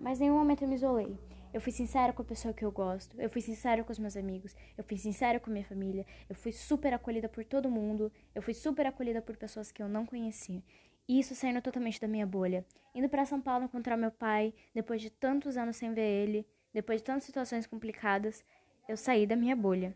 Mas 0.00 0.18
em 0.18 0.24
nenhum 0.24 0.38
momento 0.38 0.62
eu 0.62 0.68
me 0.68 0.74
isolei. 0.76 1.18
Eu 1.52 1.60
fui 1.60 1.72
sincera 1.72 2.12
com 2.12 2.22
a 2.22 2.24
pessoa 2.24 2.54
que 2.54 2.64
eu 2.64 2.72
gosto. 2.72 3.20
Eu 3.20 3.28
fui 3.28 3.42
sincera 3.42 3.84
com 3.84 3.92
os 3.92 3.98
meus 3.98 4.16
amigos. 4.16 4.56
Eu 4.78 4.84
fui 4.84 4.96
sincera 4.96 5.38
com 5.38 5.50
a 5.50 5.52
minha 5.52 5.64
família. 5.64 6.06
Eu 6.28 6.34
fui 6.34 6.52
super 6.52 6.94
acolhida 6.94 7.28
por 7.28 7.44
todo 7.44 7.70
mundo. 7.70 8.10
Eu 8.34 8.40
fui 8.40 8.54
super 8.54 8.86
acolhida 8.86 9.20
por 9.20 9.36
pessoas 9.36 9.70
que 9.70 9.82
eu 9.82 9.88
não 9.88 10.06
conhecia. 10.06 10.62
E 11.08 11.18
isso 11.18 11.34
saindo 11.34 11.60
totalmente 11.60 12.00
da 12.00 12.08
minha 12.08 12.26
bolha. 12.26 12.64
Indo 12.94 13.08
para 13.08 13.26
São 13.26 13.40
Paulo 13.40 13.64
encontrar 13.64 13.96
meu 13.96 14.10
pai, 14.10 14.54
depois 14.74 15.02
de 15.02 15.10
tantos 15.10 15.56
anos 15.56 15.76
sem 15.76 15.92
ver 15.92 16.08
ele, 16.08 16.46
depois 16.72 17.00
de 17.00 17.04
tantas 17.04 17.24
situações 17.24 17.66
complicadas, 17.66 18.44
eu 18.88 18.96
saí 18.96 19.26
da 19.26 19.36
minha 19.36 19.56
bolha. 19.56 19.94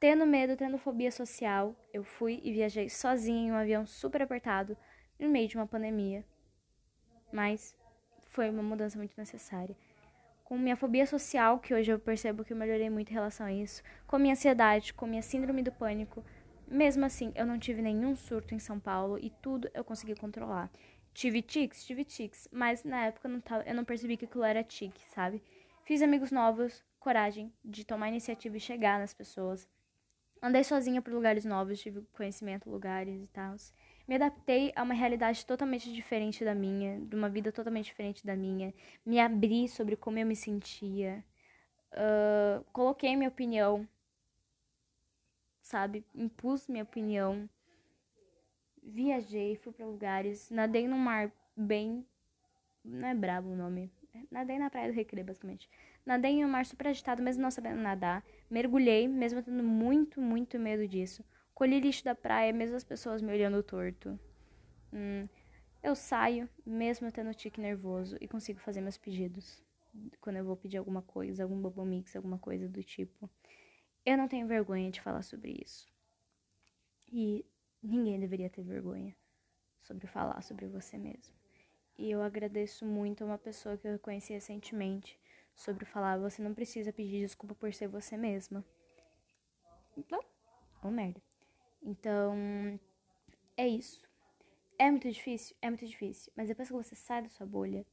Tendo 0.00 0.24
medo, 0.26 0.56
tendo 0.56 0.78
fobia 0.78 1.10
social, 1.10 1.74
eu 1.92 2.04
fui 2.04 2.40
e 2.44 2.52
viajei 2.52 2.88
sozinha 2.88 3.48
em 3.48 3.52
um 3.52 3.56
avião 3.56 3.86
super 3.86 4.22
apertado, 4.22 4.76
no 5.18 5.28
meio 5.28 5.48
de 5.48 5.56
uma 5.56 5.66
pandemia, 5.66 6.24
mas 7.34 7.76
foi 8.28 8.48
uma 8.48 8.62
mudança 8.62 8.96
muito 8.96 9.12
necessária. 9.18 9.76
Com 10.44 10.56
minha 10.56 10.76
fobia 10.76 11.04
social, 11.04 11.58
que 11.58 11.74
hoje 11.74 11.90
eu 11.90 11.98
percebo 11.98 12.44
que 12.44 12.52
eu 12.52 12.56
melhorei 12.56 12.88
muito 12.88 13.10
em 13.10 13.14
relação 13.14 13.46
a 13.46 13.52
isso, 13.52 13.82
com 14.06 14.18
minha 14.18 14.34
ansiedade, 14.34 14.94
com 14.94 15.06
minha 15.06 15.22
síndrome 15.22 15.62
do 15.62 15.72
pânico, 15.72 16.24
mesmo 16.68 17.04
assim, 17.04 17.32
eu 17.34 17.44
não 17.44 17.58
tive 17.58 17.82
nenhum 17.82 18.14
surto 18.14 18.54
em 18.54 18.58
São 18.58 18.78
Paulo 18.78 19.18
e 19.18 19.30
tudo 19.30 19.68
eu 19.74 19.82
consegui 19.84 20.14
controlar. 20.14 20.70
Tive 21.12 21.42
tics, 21.42 21.84
tive 21.84 22.04
tics, 22.04 22.48
mas 22.52 22.84
na 22.84 23.06
época 23.06 23.26
eu 23.26 23.32
não, 23.32 23.40
tava, 23.40 23.64
eu 23.64 23.74
não 23.74 23.84
percebi 23.84 24.16
que 24.16 24.24
aquilo 24.24 24.44
era 24.44 24.62
tique, 24.62 25.00
sabe? 25.10 25.42
Fiz 25.84 26.02
amigos 26.02 26.30
novos, 26.30 26.82
coragem 26.98 27.52
de 27.64 27.84
tomar 27.84 28.08
iniciativa 28.08 28.56
e 28.56 28.60
chegar 28.60 28.98
nas 28.98 29.12
pessoas. 29.12 29.68
Andei 30.42 30.64
sozinha 30.64 31.02
por 31.02 31.12
lugares 31.12 31.44
novos, 31.44 31.80
tive 31.80 32.02
conhecimento, 32.12 32.70
lugares 32.70 33.22
e 33.22 33.26
tal. 33.28 33.54
Me 34.06 34.16
adaptei 34.16 34.72
a 34.76 34.82
uma 34.82 34.94
realidade 34.94 35.44
totalmente 35.46 35.92
diferente 35.92 36.44
da 36.44 36.54
minha, 36.54 37.00
de 37.00 37.16
uma 37.16 37.28
vida 37.28 37.50
totalmente 37.50 37.86
diferente 37.86 38.24
da 38.26 38.36
minha. 38.36 38.74
Me 39.04 39.18
abri 39.18 39.66
sobre 39.68 39.96
como 39.96 40.18
eu 40.18 40.26
me 40.26 40.36
sentia. 40.36 41.24
Uh, 41.92 42.62
coloquei 42.72 43.16
minha 43.16 43.28
opinião, 43.28 43.88
sabe? 45.62 46.04
Impus 46.14 46.68
minha 46.68 46.82
opinião. 46.82 47.48
Viajei, 48.82 49.56
fui 49.56 49.72
para 49.72 49.86
lugares, 49.86 50.50
nadei 50.50 50.86
num 50.86 50.98
mar 50.98 51.32
bem. 51.56 52.04
Não 52.84 53.08
é 53.08 53.14
brabo 53.14 53.48
o 53.48 53.56
nome. 53.56 53.90
Nadei 54.30 54.58
na 54.58 54.70
praia 54.70 54.92
do 54.92 54.94
Recreio, 54.94 55.26
basicamente. 55.26 55.68
Nadei 56.04 56.32
em 56.32 56.44
um 56.44 56.48
mar 56.48 56.66
super 56.66 56.88
agitado, 56.88 57.22
mesmo 57.22 57.42
não 57.42 57.50
sabendo 57.50 57.80
nadar. 57.80 58.22
Mergulhei, 58.50 59.08
mesmo 59.08 59.42
tendo 59.42 59.62
muito, 59.62 60.20
muito 60.20 60.58
medo 60.58 60.86
disso. 60.86 61.24
Colhi 61.54 61.78
lixo 61.78 62.04
da 62.04 62.14
praia, 62.14 62.52
mesmo 62.52 62.76
as 62.76 62.82
pessoas 62.82 63.22
me 63.22 63.32
olhando 63.32 63.62
torto. 63.62 64.18
Hum, 64.92 65.28
eu 65.82 65.94
saio, 65.94 66.48
mesmo 66.66 67.12
tendo 67.12 67.32
tique 67.32 67.60
nervoso, 67.60 68.16
e 68.20 68.26
consigo 68.26 68.58
fazer 68.58 68.80
meus 68.80 68.98
pedidos. 68.98 69.62
Quando 70.20 70.36
eu 70.36 70.44
vou 70.44 70.56
pedir 70.56 70.78
alguma 70.78 71.02
coisa, 71.02 71.44
algum 71.44 71.60
bubble 71.60 71.84
mix, 71.84 72.16
alguma 72.16 72.38
coisa 72.38 72.68
do 72.68 72.82
tipo. 72.82 73.30
Eu 74.04 74.16
não 74.16 74.26
tenho 74.26 74.48
vergonha 74.48 74.90
de 74.90 75.00
falar 75.00 75.22
sobre 75.22 75.62
isso. 75.64 75.86
E 77.12 77.46
ninguém 77.80 78.18
deveria 78.18 78.50
ter 78.50 78.62
vergonha 78.62 79.14
sobre 79.80 80.06
falar 80.08 80.42
sobre 80.42 80.66
você 80.66 80.98
mesmo. 80.98 81.32
E 81.96 82.10
eu 82.10 82.20
agradeço 82.22 82.84
muito 82.84 83.22
a 83.22 83.26
uma 83.26 83.38
pessoa 83.38 83.76
que 83.76 83.86
eu 83.86 83.98
conheci 84.00 84.32
recentemente 84.32 85.18
sobre 85.54 85.84
falar: 85.84 86.18
você 86.18 86.42
não 86.42 86.52
precisa 86.52 86.92
pedir 86.92 87.20
desculpa 87.20 87.54
por 87.54 87.72
ser 87.72 87.86
você 87.86 88.16
mesma. 88.16 88.64
Então, 89.96 90.20
oh 90.82 90.90
merda. 90.90 91.22
Então, 91.84 92.34
é 93.56 93.68
isso. 93.68 94.02
É 94.78 94.90
muito 94.90 95.10
difícil? 95.10 95.54
É 95.60 95.68
muito 95.68 95.86
difícil. 95.86 96.32
Mas 96.34 96.48
depois 96.48 96.68
que 96.68 96.74
você 96.74 96.96
sai 96.96 97.22
da 97.22 97.28
sua 97.28 97.46
bolha, 97.46 97.86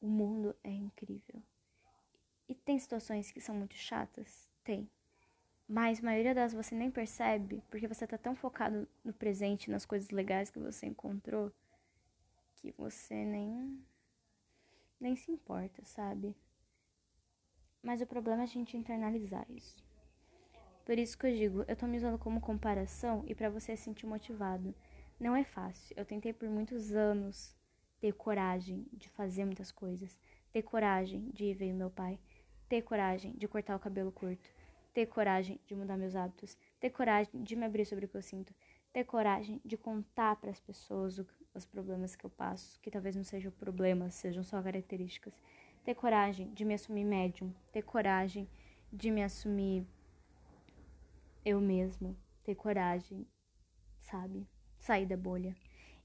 o 0.00 0.08
mundo 0.08 0.56
é 0.64 0.70
incrível. 0.70 1.42
E 2.48 2.54
tem 2.54 2.78
situações 2.78 3.30
que 3.30 3.40
são 3.40 3.54
muito 3.54 3.74
chatas? 3.74 4.48
Tem. 4.64 4.88
Mas 5.68 5.98
a 5.98 6.02
maioria 6.02 6.34
delas 6.34 6.54
você 6.54 6.74
nem 6.74 6.90
percebe, 6.90 7.62
porque 7.70 7.88
você 7.88 8.06
tá 8.06 8.16
tão 8.16 8.34
focado 8.34 8.88
no 9.04 9.12
presente, 9.12 9.70
nas 9.70 9.84
coisas 9.84 10.10
legais 10.10 10.48
que 10.48 10.58
você 10.58 10.86
encontrou, 10.86 11.52
que 12.54 12.72
você 12.72 13.24
nem 13.24 13.84
nem 14.98 15.14
se 15.14 15.30
importa, 15.30 15.84
sabe? 15.84 16.34
Mas 17.82 18.00
o 18.00 18.06
problema 18.06 18.42
é 18.42 18.44
a 18.44 18.48
gente 18.48 18.76
internalizar 18.76 19.44
isso. 19.50 19.85
Por 20.86 21.00
isso 21.00 21.18
que 21.18 21.26
eu 21.26 21.34
digo, 21.34 21.64
eu 21.66 21.74
tô 21.74 21.84
me 21.84 21.96
usando 21.96 22.16
como 22.16 22.40
comparação 22.40 23.24
e 23.26 23.34
para 23.34 23.50
você 23.50 23.76
se 23.76 23.82
sentir 23.82 24.06
motivado. 24.06 24.72
Não 25.18 25.34
é 25.34 25.42
fácil. 25.42 25.92
Eu 25.98 26.04
tentei 26.04 26.32
por 26.32 26.48
muitos 26.48 26.92
anos 26.92 27.56
ter 28.00 28.12
coragem 28.12 28.86
de 28.92 29.08
fazer 29.08 29.44
muitas 29.44 29.72
coisas, 29.72 30.16
ter 30.52 30.62
coragem 30.62 31.28
de 31.34 31.46
ir 31.46 31.54
ver 31.54 31.72
meu 31.72 31.90
pai, 31.90 32.20
ter 32.68 32.82
coragem 32.82 33.32
de 33.32 33.48
cortar 33.48 33.74
o 33.74 33.80
cabelo 33.80 34.12
curto, 34.12 34.48
ter 34.94 35.06
coragem 35.06 35.58
de 35.66 35.74
mudar 35.74 35.96
meus 35.96 36.14
hábitos, 36.14 36.56
ter 36.78 36.90
coragem 36.90 37.42
de 37.42 37.56
me 37.56 37.66
abrir 37.66 37.84
sobre 37.84 38.04
o 38.04 38.08
que 38.08 38.16
eu 38.16 38.22
sinto, 38.22 38.54
ter 38.92 39.02
coragem 39.02 39.60
de 39.64 39.76
contar 39.76 40.36
para 40.36 40.50
as 40.50 40.60
pessoas 40.60 41.18
o, 41.18 41.26
os 41.52 41.66
problemas 41.66 42.14
que 42.14 42.24
eu 42.24 42.30
passo, 42.30 42.78
que 42.80 42.92
talvez 42.92 43.16
não 43.16 43.24
sejam 43.24 43.50
problemas, 43.50 44.14
sejam 44.14 44.44
só 44.44 44.62
características, 44.62 45.34
ter 45.84 45.96
coragem 45.96 46.54
de 46.54 46.64
me 46.64 46.74
assumir 46.74 47.04
médium, 47.04 47.52
ter 47.72 47.82
coragem 47.82 48.48
de 48.92 49.10
me 49.10 49.24
assumir 49.24 49.84
eu 51.46 51.60
mesmo, 51.60 52.18
ter 52.42 52.56
coragem, 52.56 53.24
sabe? 54.00 54.44
Sair 54.80 55.06
da 55.06 55.16
bolha. 55.16 55.54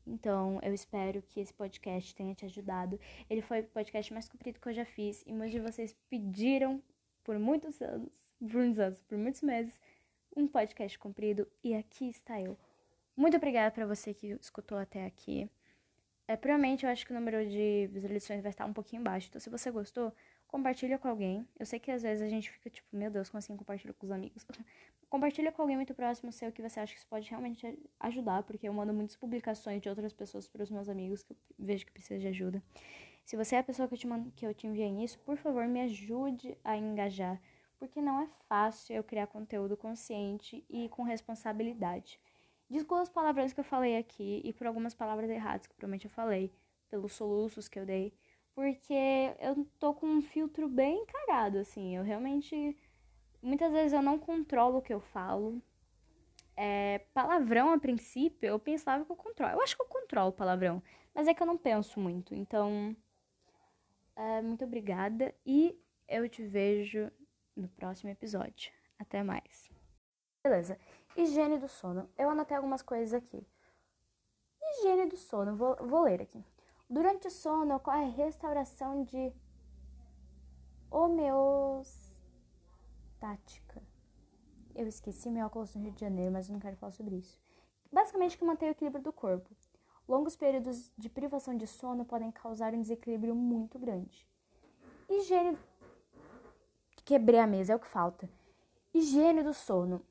Então, 0.06 0.60
eu 0.62 0.72
espero 0.72 1.20
que 1.24 1.40
esse 1.40 1.52
podcast 1.52 2.14
tenha 2.14 2.36
te 2.36 2.46
ajudado. 2.46 3.00
Ele 3.28 3.42
foi 3.42 3.62
o 3.62 3.64
podcast 3.64 4.14
mais 4.14 4.30
comprido 4.30 4.60
que 4.60 4.70
eu 4.70 4.74
já 4.74 4.86
fiz 4.86 5.24
e 5.26 5.34
muitos 5.34 5.54
de 5.54 5.60
vocês 5.60 5.96
pediram 6.12 6.80
por 7.24 7.40
muitos 7.40 7.82
anos, 7.82 8.24
por 8.40 8.54
muitos 8.54 8.80
anos, 8.80 9.02
por 9.02 9.18
muitos 9.18 9.42
meses, 9.42 9.82
um 10.38 10.48
podcast 10.48 10.98
comprido 11.00 11.48
e 11.64 11.74
aqui 11.74 12.08
está 12.08 12.40
eu. 12.40 12.56
Muito 13.18 13.36
obrigada 13.36 13.72
para 13.72 13.88
você 13.88 14.14
que 14.14 14.28
escutou 14.28 14.78
até 14.78 15.06
aqui. 15.08 15.50
É, 16.28 16.36
provavelmente 16.38 16.86
eu 16.86 16.92
acho 16.92 17.04
que 17.04 17.12
o 17.12 17.16
número 17.16 17.44
de 17.50 17.90
visualizações 17.92 18.44
vai 18.44 18.52
estar 18.52 18.66
um 18.68 18.74
pouquinho 18.74 19.02
baixo. 19.02 19.28
Então, 19.28 19.42
se 19.42 19.50
você 19.50 19.72
gostou, 19.72 20.14
compartilha 20.52 21.00
com 21.00 21.08
alguém. 21.08 21.48
Eu 21.58 21.66
sei 21.66 21.80
que 21.80 21.90
às 21.90 22.04
vezes 22.04 22.22
a 22.22 22.28
gente 22.28 22.52
fica 22.52 22.70
tipo, 22.70 22.88
meu 22.96 23.10
Deus, 23.10 23.30
como 23.30 23.40
assim 23.40 23.56
compartilha 23.56 23.94
com 23.94 24.06
os 24.06 24.12
amigos? 24.12 24.46
compartilha 25.10 25.52
com 25.52 25.62
alguém 25.62 25.78
muito 25.78 25.94
próximo 25.94 26.32
seu 26.32 26.52
que 26.52 26.62
você 26.62 26.80
acha 26.80 26.94
que 26.94 27.00
isso 27.00 27.08
pode 27.08 27.30
realmente 27.30 27.80
ajudar, 28.00 28.44
porque 28.44 28.68
eu 28.68 28.74
mando 28.74 28.94
muitas 28.94 29.16
publicações 29.16 29.82
de 29.82 29.90
outras 29.90 30.14
pessoas 30.14 30.48
para 30.48 30.62
os 30.62 30.70
meus 30.70 30.90
amigos 30.90 31.24
que 31.24 31.32
eu 31.32 31.38
vejo 31.58 31.86
que 31.86 31.92
precisa 31.92 32.20
de 32.20 32.28
ajuda. 32.28 32.62
Se 33.26 33.38
você 33.38 33.56
é 33.56 33.60
a 33.60 33.64
pessoa 33.64 33.88
que 33.88 33.94
eu 33.94 33.98
te, 33.98 34.08
mando, 34.08 34.32
que 34.32 34.46
eu 34.46 34.54
te 34.54 34.68
enviei 34.68 34.92
nisso, 34.92 35.20
por 35.20 35.38
favor, 35.38 35.66
me 35.68 35.82
ajude 35.82 36.58
a 36.64 36.76
engajar, 36.76 37.42
porque 37.80 38.02
não 38.02 38.22
é 38.22 38.28
fácil 38.48 38.96
eu 38.96 39.04
criar 39.04 39.28
conteúdo 39.28 39.78
consciente 39.78 40.66
e 40.70 40.90
com 40.90 41.04
responsabilidade. 41.04 42.20
Desculpa 42.70 43.04
as 43.04 43.10
palavras 43.10 43.54
que 43.54 43.60
eu 43.60 43.64
falei 43.64 43.98
aqui 43.98 44.42
e 44.44 44.54
por 44.54 44.68
algumas 44.68 44.94
palavras 44.94 45.30
erradas 45.30 45.68
que 45.68 45.74
provavelmente 45.74 46.06
eu 46.06 46.12
falei, 46.12 46.54
pelos 46.90 47.14
soluços 47.14 47.68
que 47.68 47.80
eu 47.80 47.86
dei, 47.86 48.14
porque 48.54 49.36
eu 49.40 49.66
tô 49.80 49.94
com 49.94 50.08
um 50.08 50.22
filtro 50.22 50.68
bem 50.68 51.06
cagado, 51.06 51.60
assim, 51.60 51.96
eu 51.96 52.04
realmente 52.04 52.78
muitas 53.42 53.72
vezes 53.72 53.94
eu 53.94 54.02
não 54.02 54.20
controlo 54.20 54.78
o 54.78 54.82
que 54.82 54.94
eu 54.94 55.00
falo. 55.00 55.62
É, 56.56 57.00
palavrão, 57.14 57.72
a 57.72 57.80
princípio, 57.80 58.48
eu 58.48 58.60
pensava 58.60 59.04
que 59.04 59.12
eu 59.12 59.16
controlo. 59.16 59.54
Eu 59.54 59.62
acho 59.62 59.76
que 59.76 59.82
eu 59.82 59.88
controlo 59.88 60.32
palavrão, 60.32 60.84
mas 61.14 61.28
é 61.28 61.34
que 61.34 61.42
eu 61.42 61.48
não 61.48 61.58
penso 61.58 62.00
muito. 62.00 62.36
Então, 62.36 62.96
é, 64.16 64.42
muito 64.42 64.64
obrigada 64.64 65.34
e 65.46 65.80
eu 66.08 66.28
te 66.30 66.44
vejo 66.44 67.12
no 67.56 67.68
próximo 67.70 68.12
episódio. 68.12 68.72
Até 69.00 69.24
mais. 69.24 69.70
Beleza. 70.44 70.78
Higiene 71.16 71.58
do 71.58 71.68
sono. 71.68 72.10
Eu 72.18 72.30
anotei 72.30 72.56
algumas 72.56 72.82
coisas 72.82 73.14
aqui. 73.14 73.46
Higiene 74.62 75.08
do 75.08 75.18
sono. 75.18 75.56
Vou, 75.56 75.76
vou 75.78 76.04
ler 76.04 76.22
aqui. 76.22 76.44
Durante 76.92 77.30
o 77.30 77.32
sono 77.32 77.76
ocorre 77.76 78.10
restauração 78.10 79.06
de 79.06 79.34
homeos 80.90 82.12
tática. 83.18 83.82
Eu 84.76 84.86
esqueci 84.90 85.32
meu 85.32 85.46
óculos 85.46 85.74
no 85.74 85.84
Rio 85.84 85.94
de 85.94 86.02
Janeiro, 86.02 86.34
mas 86.34 86.50
eu 86.50 86.54
não 86.54 86.60
quero 86.60 86.76
falar 86.76 86.92
sobre 86.92 87.16
isso. 87.16 87.40
Basicamente, 87.90 88.38
que 88.38 88.44
mantém 88.44 88.68
o 88.68 88.72
equilíbrio 88.74 89.02
do 89.02 89.14
corpo. 89.14 89.50
Longos 90.06 90.36
períodos 90.36 90.92
de 90.98 91.08
privação 91.08 91.56
de 91.56 91.66
sono 91.66 92.04
podem 92.04 92.30
causar 92.30 92.74
um 92.74 92.82
desequilíbrio 92.82 93.34
muito 93.34 93.80
grande. 93.80 94.28
Higiene. 95.08 95.58
Quebrei 97.06 97.40
a 97.40 97.48
mesa, 97.48 97.72
é 97.72 97.76
o 97.78 97.80
que 97.80 97.88
falta. 97.88 98.30
Higiene 98.94 99.44
do 99.44 99.54
sono. 99.54 100.06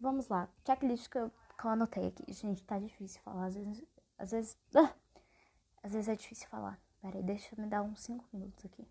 Vamos 0.00 0.26
lá. 0.26 0.48
Checklist 0.66 1.08
que 1.08 1.18
eu, 1.18 1.30
que 1.56 1.64
eu 1.64 1.70
anotei 1.70 2.08
aqui. 2.08 2.24
Gente, 2.32 2.64
tá 2.64 2.76
difícil 2.76 3.20
falar. 3.22 3.46
Às 3.46 3.54
vezes. 3.54 3.84
Às 4.18 4.30
vezes. 4.32 4.58
Ah, 4.74 4.92
às 5.82 5.92
vezes 5.92 6.08
é 6.08 6.14
difícil 6.14 6.48
falar. 6.48 6.78
Peraí, 7.00 7.22
deixa 7.22 7.54
eu 7.54 7.62
me 7.62 7.68
dar 7.68 7.82
uns 7.82 8.00
5 8.00 8.24
minutos 8.32 8.64
aqui. 8.64 8.86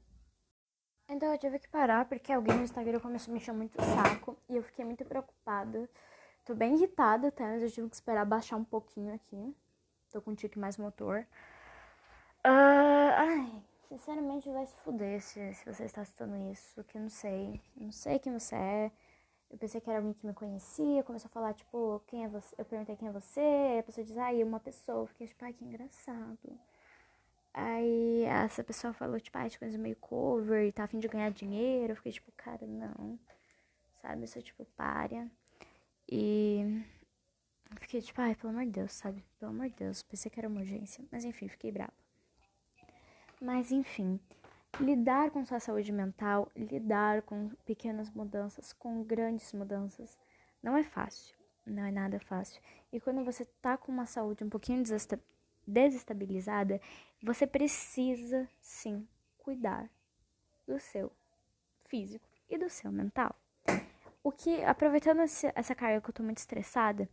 Então 1.08 1.32
eu 1.32 1.38
tive 1.38 1.60
que 1.60 1.68
parar 1.68 2.06
porque 2.06 2.32
alguém 2.32 2.56
no 2.56 2.64
Instagram 2.64 3.00
começou 3.00 3.32
a 3.32 3.34
me 3.34 3.40
encher 3.40 3.54
muito 3.54 3.80
o 3.80 3.84
saco 3.84 4.38
e 4.50 4.56
eu 4.56 4.64
fiquei 4.64 4.86
muito 4.86 5.04
preocupada. 5.06 5.90
Tô 6.46 6.56
bem 6.56 6.76
irritada 6.76 7.28
até, 7.28 7.44
mas 7.44 7.62
eu 7.62 7.70
tive 7.70 7.90
que 7.90 7.96
esperar 7.96 8.26
baixar 8.26 8.56
um 8.56 8.64
pouquinho 8.64 9.14
aqui. 9.14 9.56
Tô 10.10 10.22
com 10.22 10.32
um 10.32 10.36
tique 10.36 10.58
mais 10.58 10.78
motor. 10.78 11.28
Uh, 12.46 13.12
ai, 13.16 13.64
sinceramente 13.84 14.50
vai 14.50 14.66
se 14.66 14.76
fuder 14.78 15.22
se, 15.22 15.54
se 15.54 15.66
você 15.66 15.84
está 15.84 16.04
citando 16.04 16.36
isso, 16.52 16.84
que 16.86 16.98
eu 16.98 17.02
não 17.02 17.10
sei. 17.10 17.62
Não 17.76 17.92
sei 17.92 18.18
quem 18.18 18.38
você 18.38 18.56
é. 18.56 18.92
Eu 19.50 19.58
pensei 19.58 19.82
que 19.82 19.90
era 19.90 20.00
alguém 20.00 20.14
que 20.14 20.26
me 20.26 20.34
conhecia, 20.34 21.04
começou 21.04 21.28
a 21.28 21.32
falar, 21.32 21.54
tipo, 21.54 22.02
quem 22.08 22.24
é 22.24 22.28
você? 22.30 22.56
Eu 22.58 22.64
perguntei 22.66 22.96
quem 22.96 23.10
é 23.10 23.12
você, 23.12 23.78
a 23.80 23.84
pessoa 23.84 24.06
diz, 24.06 24.18
ai, 24.18 24.42
uma 24.44 24.62
pessoa. 24.62 25.02
Eu 25.02 25.08
fiquei 25.08 25.28
tipo, 25.28 25.44
ai, 25.44 25.54
que 25.54 25.66
engraçado. 25.66 26.60
Aí 27.54 28.24
essa 28.24 28.64
pessoa 28.64 28.94
falou, 28.94 29.20
tipo, 29.20 29.38
ah, 29.38 29.48
de 29.48 29.60
coisa 29.60 29.78
meio 29.78 29.96
cover 29.98 30.66
e 30.66 30.72
tá 30.72 30.86
afim 30.86 31.00
de 31.00 31.08
ganhar 31.08 31.32
dinheiro. 31.32 31.92
Eu 31.92 31.96
fiquei 31.98 32.12
tipo, 32.12 32.32
cara, 32.34 32.66
não. 32.66 33.20
Sabe? 34.02 34.24
Eu 34.24 34.28
sou 34.28 34.42
tipo 34.42 34.66
párea. 34.78 35.30
E 36.10 36.84
fiquei 37.78 38.02
tipo, 38.02 38.22
ai, 38.22 38.36
pelo 38.36 38.54
amor 38.54 38.66
de 38.66 38.72
Deus, 38.72 38.94
sabe? 38.94 39.24
Pelo 39.40 39.52
amor 39.52 39.70
de 39.70 39.76
Deus. 39.76 40.02
Pensei 40.04 40.32
que 40.32 40.40
era 40.40 40.48
uma 40.48 40.62
urgência. 40.62 41.04
Mas 41.12 41.26
enfim, 41.26 41.48
fiquei 41.48 41.72
brava. 41.72 41.94
Mas 43.42 43.72
enfim, 43.72 44.20
lidar 44.80 45.32
com 45.32 45.44
sua 45.46 45.60
saúde 45.60 45.92
mental, 45.92 46.50
lidar 46.56 47.22
com 47.24 47.50
pequenas 47.66 48.10
mudanças, 48.12 48.72
com 48.72 49.04
grandes 49.04 49.52
mudanças, 49.54 50.18
não 50.62 50.78
é 50.78 50.84
fácil. 50.84 51.36
Não 51.66 51.84
é 51.84 51.92
nada 51.92 52.20
fácil. 52.20 52.62
E 52.92 53.00
quando 53.00 53.24
você 53.24 53.46
tá 53.62 53.78
com 53.78 53.92
uma 53.92 54.06
saúde 54.06 54.44
um 54.44 54.50
pouquinho 54.50 54.84
desestabilizada, 55.66 56.82
você 57.22 57.46
precisa 57.46 58.48
sim 58.60 59.08
cuidar 59.38 59.90
do 60.68 60.80
seu 60.80 61.12
físico 61.86 62.28
e 62.50 62.58
do 62.58 62.70
seu 62.70 62.92
mental. 62.92 63.36
O 64.24 64.32
que, 64.32 64.64
aproveitando 64.64 65.22
essa 65.22 65.76
carga 65.76 66.00
que 66.00 66.10
eu 66.10 66.14
tô 66.14 66.22
muito 66.24 66.38
estressada, 66.38 67.10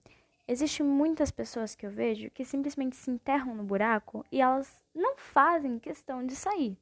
existe 0.46 0.82
muitas 0.82 1.30
pessoas 1.30 1.74
que 1.74 1.86
eu 1.86 1.90
vejo 1.90 2.30
que 2.30 2.44
simplesmente 2.44 2.96
se 2.96 3.10
enterram 3.10 3.54
no 3.54 3.64
buraco 3.64 4.24
e 4.30 4.40
elas 4.40 4.82
não 4.94 5.16
fazem 5.16 5.78
questão 5.78 6.24
de 6.24 6.36
sair, 6.36 6.76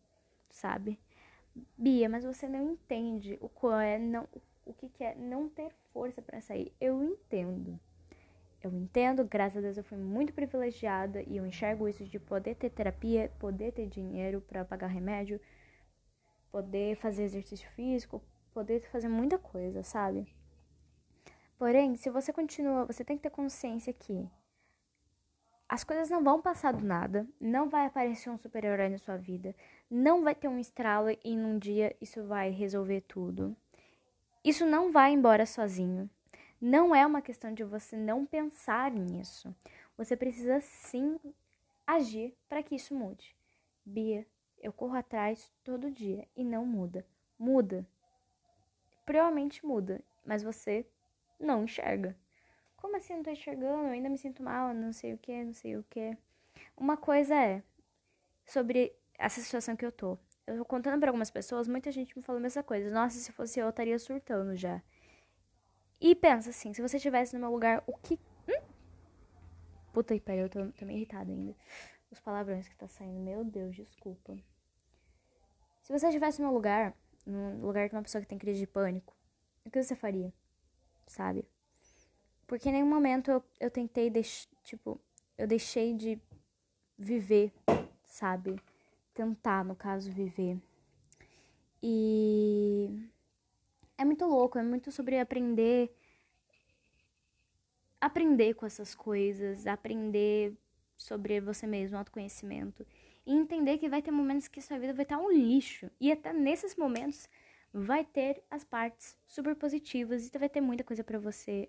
sabe? 0.50 0.98
Bia, 1.76 2.08
mas 2.08 2.24
você 2.24 2.48
não 2.48 2.72
entende 2.72 3.38
o 3.40 3.48
que 3.48 3.66
é 3.66 3.98
não, 3.98 4.28
o 4.64 4.72
que 4.74 4.90
é 5.02 5.14
não 5.14 5.48
ter 5.48 5.72
força 5.92 6.20
para 6.20 6.40
sair. 6.40 6.72
Eu 6.80 7.02
entendo. 7.02 7.78
Eu 8.66 8.74
entendo, 8.74 9.24
graças 9.24 9.58
a 9.58 9.60
Deus 9.60 9.76
eu 9.76 9.84
fui 9.84 9.96
muito 9.96 10.32
privilegiada 10.32 11.22
e 11.22 11.36
eu 11.36 11.46
enxergo 11.46 11.88
isso 11.88 12.04
de 12.04 12.18
poder 12.18 12.56
ter 12.56 12.68
terapia, 12.68 13.30
poder 13.38 13.70
ter 13.70 13.86
dinheiro 13.86 14.40
para 14.40 14.64
pagar 14.64 14.88
remédio, 14.88 15.40
poder 16.50 16.96
fazer 16.96 17.22
exercício 17.22 17.70
físico, 17.70 18.20
poder 18.52 18.80
fazer 18.90 19.06
muita 19.06 19.38
coisa, 19.38 19.84
sabe? 19.84 20.26
Porém, 21.56 21.94
se 21.94 22.10
você 22.10 22.32
continua, 22.32 22.84
você 22.84 23.04
tem 23.04 23.16
que 23.16 23.22
ter 23.22 23.30
consciência 23.30 23.92
que 23.92 24.28
as 25.68 25.84
coisas 25.84 26.10
não 26.10 26.24
vão 26.24 26.42
passar 26.42 26.72
do 26.72 26.84
nada, 26.84 27.24
não 27.40 27.68
vai 27.68 27.86
aparecer 27.86 28.30
um 28.30 28.36
super-herói 28.36 28.88
na 28.88 28.98
sua 28.98 29.16
vida, 29.16 29.54
não 29.88 30.24
vai 30.24 30.34
ter 30.34 30.48
um 30.48 30.58
estralo 30.58 31.16
e 31.24 31.36
num 31.36 31.56
dia 31.56 31.96
isso 32.00 32.24
vai 32.24 32.50
resolver 32.50 33.02
tudo. 33.02 33.56
Isso 34.42 34.66
não 34.66 34.90
vai 34.90 35.12
embora 35.12 35.46
sozinho. 35.46 36.10
Não 36.68 36.92
é 36.92 37.06
uma 37.06 37.22
questão 37.22 37.54
de 37.54 37.62
você 37.62 37.96
não 37.96 38.26
pensar 38.26 38.90
nisso. 38.90 39.54
Você 39.96 40.16
precisa 40.16 40.60
sim 40.60 41.16
agir 41.86 42.36
para 42.48 42.60
que 42.60 42.74
isso 42.74 42.92
mude. 42.92 43.36
Bia, 43.84 44.26
eu 44.58 44.72
corro 44.72 44.96
atrás 44.96 45.52
todo 45.62 45.92
dia 45.92 46.26
e 46.34 46.42
não 46.42 46.66
muda. 46.66 47.06
Muda. 47.38 47.86
Provavelmente 49.04 49.64
muda, 49.64 50.02
mas 50.24 50.42
você 50.42 50.84
não 51.38 51.62
enxerga. 51.62 52.16
Como 52.76 52.96
assim 52.96 53.14
não 53.14 53.22
tô 53.22 53.30
enxergando? 53.30 53.84
Eu 53.84 53.92
ainda 53.92 54.08
me 54.08 54.18
sinto 54.18 54.42
mal, 54.42 54.74
não 54.74 54.92
sei 54.92 55.14
o 55.14 55.18
que, 55.18 55.44
não 55.44 55.54
sei 55.54 55.76
o 55.76 55.84
que. 55.88 56.18
Uma 56.76 56.96
coisa 56.96 57.36
é 57.36 57.62
sobre 58.44 58.92
essa 59.16 59.40
situação 59.40 59.76
que 59.76 59.86
eu 59.86 59.92
tô. 59.92 60.18
eu 60.48 60.64
contando 60.64 60.98
para 60.98 61.10
algumas 61.10 61.30
pessoas, 61.30 61.68
muita 61.68 61.92
gente 61.92 62.18
me 62.18 62.24
falou 62.24 62.40
a 62.40 62.42
mesma 62.42 62.64
coisa. 62.64 62.90
Nossa, 62.90 63.20
se 63.20 63.30
fosse 63.30 63.60
eu, 63.60 63.66
eu 63.66 63.70
estaria 63.70 64.00
surtando 64.00 64.56
já. 64.56 64.82
E 66.00 66.14
pensa 66.14 66.50
assim, 66.50 66.74
se 66.74 66.82
você 66.82 66.96
estivesse 66.96 67.34
no 67.34 67.40
meu 67.40 67.50
lugar, 67.50 67.82
o 67.86 67.96
que. 67.96 68.18
Hum? 68.48 68.62
Puta 69.92 70.14
que 70.14 70.20
pariu, 70.20 70.44
eu 70.44 70.50
tô, 70.50 70.66
tô 70.72 70.84
meio 70.84 70.98
irritada 70.98 71.30
ainda. 71.30 71.54
Os 72.10 72.20
palavrões 72.20 72.68
que 72.68 72.76
tá 72.76 72.86
saindo, 72.86 73.18
meu 73.18 73.44
Deus, 73.44 73.74
desculpa. 73.74 74.36
Se 75.82 75.92
você 75.92 76.06
estivesse 76.06 76.40
no 76.40 76.48
meu 76.48 76.54
lugar, 76.54 76.94
no 77.24 77.66
lugar 77.66 77.88
de 77.88 77.94
uma 77.94 78.02
pessoa 78.02 78.20
que 78.20 78.28
tem 78.28 78.38
crise 78.38 78.60
de 78.60 78.66
pânico, 78.66 79.16
o 79.64 79.70
que 79.70 79.82
você 79.82 79.96
faria? 79.96 80.32
Sabe? 81.06 81.44
Porque 82.46 82.68
em 82.68 82.72
nenhum 82.72 82.88
momento 82.88 83.30
eu, 83.30 83.44
eu 83.58 83.70
tentei, 83.70 84.10
deix, 84.10 84.48
tipo, 84.62 85.00
eu 85.36 85.46
deixei 85.46 85.94
de 85.94 86.20
viver, 86.98 87.52
sabe? 88.04 88.60
Tentar, 89.14 89.64
no 89.64 89.74
caso, 89.74 90.10
viver. 90.10 90.60
E 91.82 93.08
é 93.98 94.04
muito 94.04 94.24
louco, 94.24 94.58
é 94.58 94.62
muito 94.62 94.90
sobre 94.92 95.18
aprender 95.18 95.92
aprender 98.00 98.54
com 98.54 98.66
essas 98.66 98.94
coisas, 98.94 99.66
aprender 99.66 100.54
sobre 100.96 101.40
você 101.40 101.66
mesmo, 101.66 101.98
autoconhecimento. 101.98 102.86
E 103.26 103.32
entender 103.32 103.78
que 103.78 103.88
vai 103.88 104.00
ter 104.00 104.10
momentos 104.10 104.48
que 104.48 104.60
sua 104.60 104.78
vida 104.78 104.94
vai 104.94 105.02
estar 105.02 105.18
um 105.18 105.30
lixo. 105.30 105.90
E 106.00 106.12
até 106.12 106.32
nesses 106.32 106.76
momentos 106.76 107.28
vai 107.72 108.04
ter 108.04 108.42
as 108.50 108.64
partes 108.64 109.16
super 109.26 109.54
positivas 109.54 110.26
e 110.26 110.38
vai 110.38 110.48
ter 110.48 110.60
muita 110.60 110.84
coisa 110.84 111.02
para 111.02 111.18
você 111.18 111.68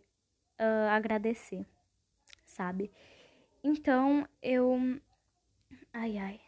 uh, 0.59 0.89
agradecer, 0.91 1.65
sabe? 2.45 2.91
Então 3.63 4.27
eu, 4.41 4.77
ai 5.91 6.17
ai, 6.17 6.39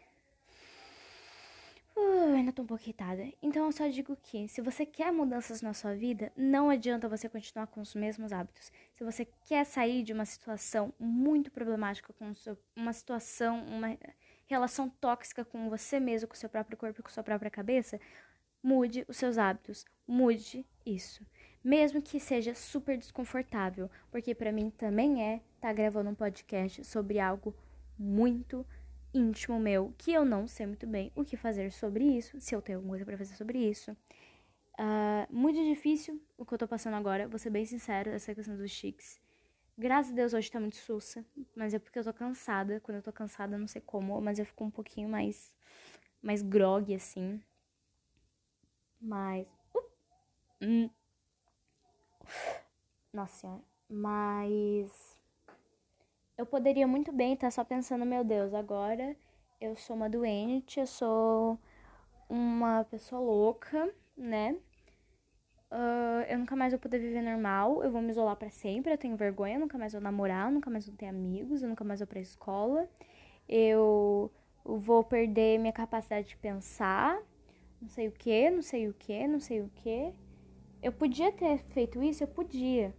Uh, 2.00 2.34
ainda 2.34 2.50
tô 2.50 2.62
um 2.62 2.66
pouco 2.66 2.82
irritada. 2.82 3.30
Então 3.42 3.66
eu 3.66 3.72
só 3.72 3.86
digo 3.88 4.16
que, 4.22 4.48
se 4.48 4.62
você 4.62 4.86
quer 4.86 5.12
mudanças 5.12 5.60
na 5.60 5.74
sua 5.74 5.94
vida, 5.94 6.32
não 6.34 6.70
adianta 6.70 7.08
você 7.08 7.28
continuar 7.28 7.66
com 7.66 7.82
os 7.82 7.94
mesmos 7.94 8.32
hábitos. 8.32 8.72
Se 8.94 9.04
você 9.04 9.26
quer 9.46 9.64
sair 9.66 10.02
de 10.02 10.14
uma 10.14 10.24
situação 10.24 10.94
muito 10.98 11.50
problemática, 11.50 12.12
com 12.14 12.34
seu, 12.34 12.56
uma 12.74 12.94
situação, 12.94 13.62
uma 13.66 13.98
relação 14.46 14.88
tóxica 14.88 15.44
com 15.44 15.68
você 15.68 16.00
mesmo, 16.00 16.26
com 16.26 16.34
seu 16.34 16.48
próprio 16.48 16.78
corpo 16.78 17.02
com 17.02 17.10
sua 17.10 17.22
própria 17.22 17.50
cabeça, 17.50 18.00
mude 18.62 19.04
os 19.06 19.18
seus 19.18 19.36
hábitos. 19.36 19.84
Mude 20.06 20.66
isso. 20.84 21.24
Mesmo 21.62 22.00
que 22.00 22.18
seja 22.18 22.54
super 22.54 22.96
desconfortável, 22.96 23.90
porque 24.10 24.34
para 24.34 24.50
mim 24.50 24.70
também 24.70 25.22
é 25.22 25.34
estar 25.36 25.68
tá 25.68 25.72
gravando 25.74 26.08
um 26.08 26.14
podcast 26.14 26.82
sobre 26.82 27.20
algo 27.20 27.54
muito 27.98 28.66
íntimo 29.12 29.58
meu 29.58 29.94
que 29.98 30.12
eu 30.12 30.24
não 30.24 30.46
sei 30.46 30.66
muito 30.66 30.86
bem 30.86 31.12
o 31.14 31.24
que 31.24 31.36
fazer 31.36 31.72
sobre 31.72 32.04
isso, 32.04 32.40
se 32.40 32.54
eu 32.54 32.62
tenho 32.62 32.78
alguma 32.78 32.92
coisa 32.92 33.04
para 33.04 33.18
fazer 33.18 33.34
sobre 33.34 33.58
isso. 33.58 33.92
Uh, 34.78 35.26
muito 35.28 35.62
difícil 35.62 36.20
o 36.38 36.46
que 36.46 36.54
eu 36.54 36.58
tô 36.58 36.66
passando 36.66 36.94
agora, 36.94 37.28
vou 37.28 37.38
ser 37.38 37.50
bem 37.50 37.64
sincero, 37.66 38.10
essa 38.10 38.34
questão 38.34 38.56
dos 38.56 38.70
chiques. 38.70 39.20
Graças 39.76 40.12
a 40.12 40.14
Deus 40.14 40.34
hoje 40.34 40.50
tá 40.50 40.60
muito 40.60 40.76
sussa, 40.76 41.24
mas 41.54 41.72
é 41.74 41.78
porque 41.78 41.98
eu 41.98 42.04
tô 42.04 42.12
cansada. 42.12 42.80
Quando 42.80 42.96
eu 42.96 43.02
tô 43.02 43.12
cansada, 43.12 43.56
não 43.56 43.66
sei 43.66 43.80
como, 43.80 44.20
mas 44.20 44.38
eu 44.38 44.44
fico 44.44 44.64
um 44.64 44.70
pouquinho 44.70 45.08
mais 45.08 45.54
mais 46.22 46.42
grog 46.42 46.94
assim. 46.94 47.40
Mas 49.00 49.46
uh, 49.74 49.82
hum. 50.62 50.90
Nossa 53.12 53.40
senhora, 53.40 53.62
mas 53.88 55.09
eu 56.40 56.46
poderia 56.46 56.86
muito 56.86 57.12
bem 57.12 57.34
estar 57.34 57.50
só 57.50 57.62
pensando, 57.62 58.06
meu 58.06 58.24
Deus, 58.24 58.54
agora 58.54 59.14
eu 59.60 59.76
sou 59.76 59.94
uma 59.94 60.08
doente, 60.08 60.80
eu 60.80 60.86
sou 60.86 61.58
uma 62.30 62.82
pessoa 62.84 63.20
louca, 63.20 63.92
né? 64.16 64.56
Uh, 65.70 66.24
eu 66.30 66.38
nunca 66.38 66.56
mais 66.56 66.72
vou 66.72 66.80
poder 66.80 66.98
viver 66.98 67.20
normal, 67.20 67.84
eu 67.84 67.90
vou 67.92 68.00
me 68.00 68.08
isolar 68.08 68.36
para 68.36 68.48
sempre, 68.48 68.90
eu 68.90 68.96
tenho 68.96 69.18
vergonha, 69.18 69.56
eu 69.56 69.60
nunca 69.60 69.76
mais 69.76 69.92
vou 69.92 70.00
namorar, 70.00 70.48
eu 70.48 70.54
nunca 70.54 70.70
mais 70.70 70.86
vou 70.86 70.96
ter 70.96 71.08
amigos, 71.08 71.62
eu 71.62 71.68
nunca 71.68 71.84
mais 71.84 72.00
vou 72.00 72.06
pra 72.06 72.20
escola, 72.20 72.88
eu 73.46 74.32
vou 74.64 75.04
perder 75.04 75.58
minha 75.58 75.74
capacidade 75.74 76.28
de 76.28 76.38
pensar, 76.38 77.20
não 77.82 77.90
sei 77.90 78.08
o 78.08 78.12
que, 78.12 78.48
não 78.48 78.62
sei 78.62 78.88
o 78.88 78.94
que, 78.94 79.28
não 79.28 79.40
sei 79.40 79.60
o 79.60 79.68
que. 79.74 80.10
Eu 80.82 80.90
podia 80.90 81.30
ter 81.32 81.58
feito 81.58 82.02
isso, 82.02 82.24
eu 82.24 82.28
podia, 82.28 82.94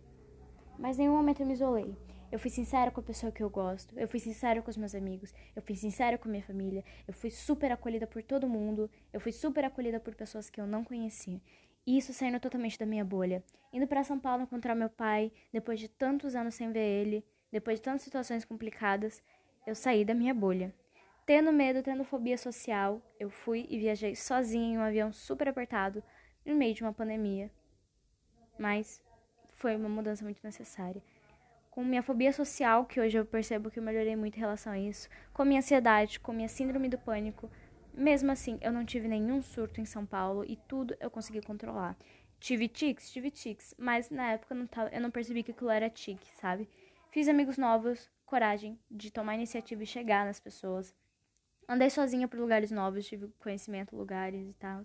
mas 0.77 0.99
em 0.99 1.03
nenhum 1.03 1.15
momento 1.17 1.39
eu 1.39 1.47
me 1.47 1.53
isolei. 1.53 1.97
Eu 2.31 2.39
fui 2.39 2.49
sincera 2.49 2.89
com 2.89 3.01
a 3.01 3.03
pessoa 3.03 3.29
que 3.29 3.43
eu 3.43 3.49
gosto. 3.49 3.99
Eu 3.99 4.07
fui 4.07 4.19
sincera 4.19 4.61
com 4.61 4.69
os 4.69 4.77
meus 4.77 4.95
amigos. 4.95 5.33
Eu 5.53 5.61
fui 5.61 5.75
sincera 5.75 6.17
com 6.17 6.29
minha 6.29 6.41
família. 6.41 6.81
Eu 7.05 7.13
fui 7.13 7.29
super 7.29 7.69
acolhida 7.73 8.07
por 8.07 8.23
todo 8.23 8.47
mundo. 8.47 8.89
Eu 9.11 9.19
fui 9.19 9.33
super 9.33 9.65
acolhida 9.65 9.99
por 9.99 10.15
pessoas 10.15 10.49
que 10.49 10.61
eu 10.61 10.65
não 10.65 10.81
conhecia. 10.81 11.41
E 11.85 11.97
isso 11.97 12.13
saindo 12.13 12.39
totalmente 12.39 12.79
da 12.79 12.85
minha 12.85 13.03
bolha. 13.03 13.43
Indo 13.73 13.85
para 13.85 14.03
São 14.05 14.17
Paulo 14.17 14.43
encontrar 14.43 14.75
meu 14.75 14.89
pai, 14.89 15.29
depois 15.51 15.77
de 15.77 15.89
tantos 15.89 16.33
anos 16.33 16.55
sem 16.55 16.71
ver 16.71 16.79
ele, 16.79 17.25
depois 17.51 17.79
de 17.79 17.83
tantas 17.83 18.03
situações 18.03 18.45
complicadas, 18.45 19.21
eu 19.67 19.75
saí 19.75 20.05
da 20.05 20.13
minha 20.13 20.33
bolha. 20.33 20.73
Tendo 21.25 21.51
medo, 21.51 21.83
tendo 21.83 22.05
fobia 22.05 22.37
social, 22.37 23.01
eu 23.19 23.29
fui 23.29 23.67
e 23.69 23.77
viajei 23.77 24.15
sozinha 24.15 24.75
em 24.75 24.77
um 24.77 24.81
avião 24.81 25.11
super 25.11 25.49
apertado, 25.49 26.01
no 26.45 26.55
meio 26.55 26.73
de 26.73 26.81
uma 26.81 26.93
pandemia. 26.93 27.51
Mas 28.57 29.03
foi 29.55 29.75
uma 29.75 29.89
mudança 29.89 30.23
muito 30.23 30.39
necessária 30.43 31.01
com 31.71 31.85
minha 31.85 32.03
fobia 32.03 32.33
social, 32.33 32.85
que 32.85 32.99
hoje 32.99 33.17
eu 33.17 33.25
percebo 33.25 33.71
que 33.71 33.79
eu 33.79 33.83
melhorei 33.83 34.15
muito 34.15 34.35
em 34.35 34.39
relação 34.41 34.73
a 34.73 34.77
isso, 34.77 35.09
com 35.33 35.45
minha 35.45 35.59
ansiedade, 35.59 36.19
com 36.19 36.33
minha 36.33 36.49
síndrome 36.49 36.89
do 36.89 36.97
pânico. 36.97 37.49
Mesmo 37.93 38.29
assim, 38.29 38.59
eu 38.61 38.73
não 38.73 38.85
tive 38.85 39.07
nenhum 39.07 39.41
surto 39.41 39.79
em 39.79 39.85
São 39.85 40.05
Paulo 40.05 40.43
e 40.45 40.57
tudo 40.67 40.95
eu 40.99 41.09
consegui 41.09 41.41
controlar. 41.41 41.97
Tive 42.41 42.67
tics, 42.67 43.09
tive 43.09 43.31
tics, 43.31 43.73
mas 43.77 44.09
na 44.09 44.33
época 44.33 44.53
eu 44.53 44.59
não, 44.59 44.67
tava, 44.67 44.89
eu 44.89 44.99
não 44.99 45.09
percebi 45.09 45.43
que 45.43 45.51
aquilo 45.51 45.69
era 45.69 45.89
tique, 45.89 46.27
sabe? 46.35 46.67
Fiz 47.09 47.29
amigos 47.29 47.57
novos, 47.57 48.09
coragem 48.25 48.77
de 48.89 49.09
tomar 49.09 49.35
iniciativa 49.35 49.81
e 49.81 49.87
chegar 49.87 50.25
nas 50.25 50.39
pessoas. 50.39 50.93
Andei 51.69 51.89
sozinha 51.89 52.27
por 52.27 52.39
lugares 52.39 52.69
novos, 52.69 53.05
tive 53.05 53.29
conhecimento, 53.39 53.95
lugares 53.95 54.49
e 54.49 54.53
tal. 54.53 54.81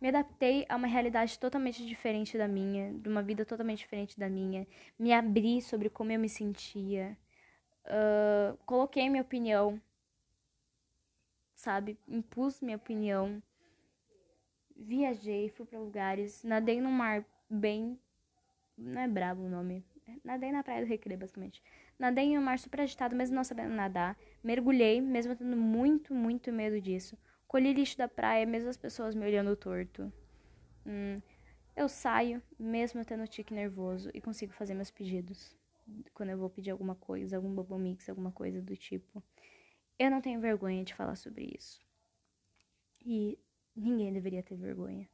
Me 0.00 0.08
adaptei 0.08 0.64
a 0.68 0.76
uma 0.76 0.86
realidade 0.86 1.38
totalmente 1.38 1.84
diferente 1.84 2.38
da 2.38 2.46
minha, 2.46 2.92
de 2.94 3.08
uma 3.08 3.22
vida 3.22 3.44
totalmente 3.44 3.78
diferente 3.78 4.18
da 4.18 4.28
minha. 4.28 4.66
Me 4.98 5.12
abri 5.12 5.60
sobre 5.60 5.90
como 5.90 6.12
eu 6.12 6.20
me 6.20 6.28
sentia. 6.28 7.16
Uh, 7.84 8.56
coloquei 8.64 9.08
minha 9.08 9.22
opinião, 9.22 9.80
sabe? 11.54 11.98
Impus 12.06 12.60
minha 12.60 12.76
opinião. 12.76 13.42
Viajei, 14.76 15.48
fui 15.48 15.66
para 15.66 15.80
lugares, 15.80 16.44
nadei 16.44 16.80
num 16.80 16.92
mar 16.92 17.24
bem. 17.50 17.98
Não 18.76 19.00
é 19.00 19.08
brabo 19.08 19.42
o 19.42 19.48
nome. 19.48 19.84
Nadei 20.24 20.52
na 20.52 20.62
praia 20.62 20.84
do 20.84 20.88
Recreio, 20.88 21.18
basicamente. 21.18 21.62
Nadei 21.98 22.26
em 22.26 22.38
um 22.38 22.42
mar 22.42 22.58
super 22.58 22.80
agitado, 22.80 23.16
mesmo 23.16 23.34
não 23.34 23.44
sabendo 23.44 23.74
nadar. 23.74 24.16
Mergulhei, 24.42 25.00
mesmo 25.00 25.34
tendo 25.34 25.56
muito, 25.56 26.14
muito 26.14 26.52
medo 26.52 26.80
disso. 26.80 27.18
Colhi 27.48 27.72
lixo 27.72 27.96
da 27.96 28.06
praia, 28.06 28.44
mesmo 28.44 28.68
as 28.68 28.76
pessoas 28.76 29.14
me 29.14 29.24
olhando 29.24 29.56
torto. 29.56 30.12
Hum, 30.86 31.18
eu 31.74 31.88
saio, 31.88 32.42
mesmo 32.58 33.02
tendo 33.06 33.26
tique 33.26 33.54
nervoso, 33.54 34.10
e 34.12 34.20
consigo 34.20 34.52
fazer 34.52 34.74
meus 34.74 34.90
pedidos. 34.90 35.56
Quando 36.12 36.28
eu 36.28 36.36
vou 36.36 36.50
pedir 36.50 36.70
alguma 36.70 36.94
coisa, 36.94 37.36
algum 37.36 37.54
bubble 37.54 37.78
mix, 37.78 38.06
alguma 38.06 38.30
coisa 38.30 38.60
do 38.60 38.76
tipo. 38.76 39.22
Eu 39.98 40.10
não 40.10 40.20
tenho 40.20 40.38
vergonha 40.42 40.84
de 40.84 40.92
falar 40.92 41.16
sobre 41.16 41.56
isso. 41.58 41.80
E 43.00 43.38
ninguém 43.74 44.12
deveria 44.12 44.42
ter 44.42 44.54
vergonha 44.54 45.08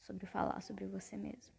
sobre 0.00 0.26
falar 0.26 0.60
sobre 0.60 0.86
você 0.86 1.16
mesmo. 1.16 1.52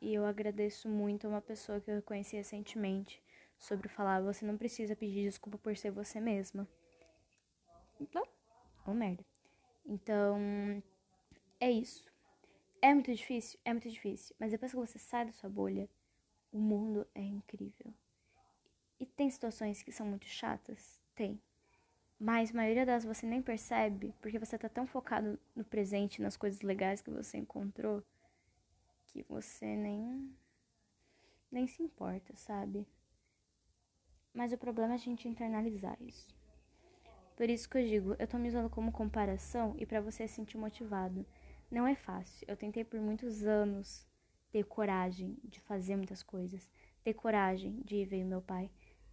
E 0.00 0.14
eu 0.14 0.24
agradeço 0.24 0.88
muito 0.88 1.26
a 1.26 1.30
uma 1.30 1.40
pessoa 1.40 1.80
que 1.80 1.90
eu 1.90 2.00
conheci 2.02 2.36
recentemente 2.36 3.20
sobre 3.58 3.88
falar: 3.88 4.22
você 4.22 4.46
não 4.46 4.56
precisa 4.56 4.94
pedir 4.94 5.24
desculpa 5.24 5.58
por 5.58 5.76
ser 5.76 5.90
você 5.90 6.20
mesma. 6.20 6.68
Então, 8.00 8.22
oh 8.86 8.94
merda. 8.94 9.24
Então, 9.88 10.38
é 11.58 11.70
isso. 11.70 12.06
É 12.82 12.92
muito 12.92 13.12
difícil? 13.12 13.58
É 13.64 13.72
muito 13.72 13.88
difícil. 13.88 14.36
Mas 14.38 14.50
depois 14.50 14.70
que 14.70 14.76
você 14.76 14.98
sai 14.98 15.24
da 15.24 15.32
sua 15.32 15.48
bolha, 15.48 15.88
o 16.52 16.58
mundo 16.58 17.06
é 17.14 17.22
incrível. 17.22 17.94
E 19.00 19.06
tem 19.06 19.30
situações 19.30 19.82
que 19.82 19.90
são 19.90 20.06
muito 20.06 20.26
chatas? 20.26 21.00
Tem. 21.14 21.40
Mas 22.20 22.50
a 22.50 22.54
maioria 22.54 22.84
delas 22.84 23.04
você 23.04 23.26
nem 23.26 23.40
percebe, 23.40 24.14
porque 24.20 24.38
você 24.38 24.58
tá 24.58 24.68
tão 24.68 24.86
focado 24.86 25.38
no 25.56 25.64
presente, 25.64 26.20
nas 26.20 26.36
coisas 26.36 26.60
legais 26.60 27.00
que 27.00 27.10
você 27.10 27.38
encontrou, 27.38 28.04
que 29.06 29.22
você 29.22 29.74
nem 29.76 30.36
nem 31.50 31.66
se 31.66 31.82
importa, 31.82 32.36
sabe? 32.36 32.86
Mas 34.34 34.52
o 34.52 34.58
problema 34.58 34.92
é 34.92 34.96
a 34.96 34.98
gente 34.98 35.26
internalizar 35.26 35.96
isso. 36.02 36.37
Por 37.38 37.48
isso 37.48 37.70
que 37.70 37.78
eu 37.78 37.86
digo, 37.86 38.16
eu 38.18 38.26
tô 38.26 38.36
me 38.36 38.48
usando 38.48 38.68
como 38.68 38.90
comparação 38.90 39.76
e 39.78 39.86
para 39.86 40.00
você 40.00 40.26
se 40.26 40.34
sentir 40.34 40.58
motivado. 40.58 41.24
Não 41.70 41.86
é 41.86 41.94
fácil. 41.94 42.44
Eu 42.48 42.56
tentei 42.56 42.82
por 42.82 42.98
muitos 42.98 43.44
anos 43.44 44.04
ter 44.50 44.64
coragem 44.64 45.38
de 45.44 45.60
fazer 45.60 45.94
muitas 45.94 46.20
coisas, 46.20 46.68
ter 47.04 47.14
coragem 47.14 47.80
de 47.84 47.94
ir 47.94 48.06
ver 48.06 48.24
meu 48.24 48.42
pai, 48.42 48.68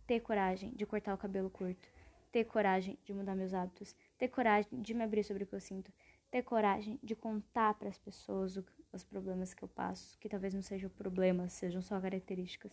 ter 0.08 0.22
coragem 0.22 0.72
de 0.72 0.88
cortar 0.88 1.14
o 1.14 1.20
cabelo 1.20 1.52
curto, 1.52 1.88
ter 2.32 2.46
coragem 2.46 2.98
de 3.06 3.14
mudar 3.14 3.36
meus 3.36 3.54
hábitos, 3.54 3.96
ter 4.18 4.28
coragem 4.30 4.82
de 4.82 4.96
me 4.96 5.04
abrir 5.04 5.24
sobre 5.24 5.44
o 5.44 5.46
que 5.46 5.54
eu 5.54 5.62
sinto, 5.62 5.94
ter 6.32 6.42
coragem 6.42 7.00
de 7.04 7.14
contar 7.14 7.76
para 7.76 7.90
as 7.90 8.00
pessoas 8.00 8.60
os 8.92 9.04
problemas 9.04 9.54
que 9.54 9.62
eu 9.62 9.68
passo, 9.68 10.18
que 10.18 10.28
talvez 10.28 10.52
não 10.52 10.64
sejam 10.64 10.90
problemas, 10.90 11.54
sejam 11.54 11.80
só 11.80 12.02
características. 12.02 12.72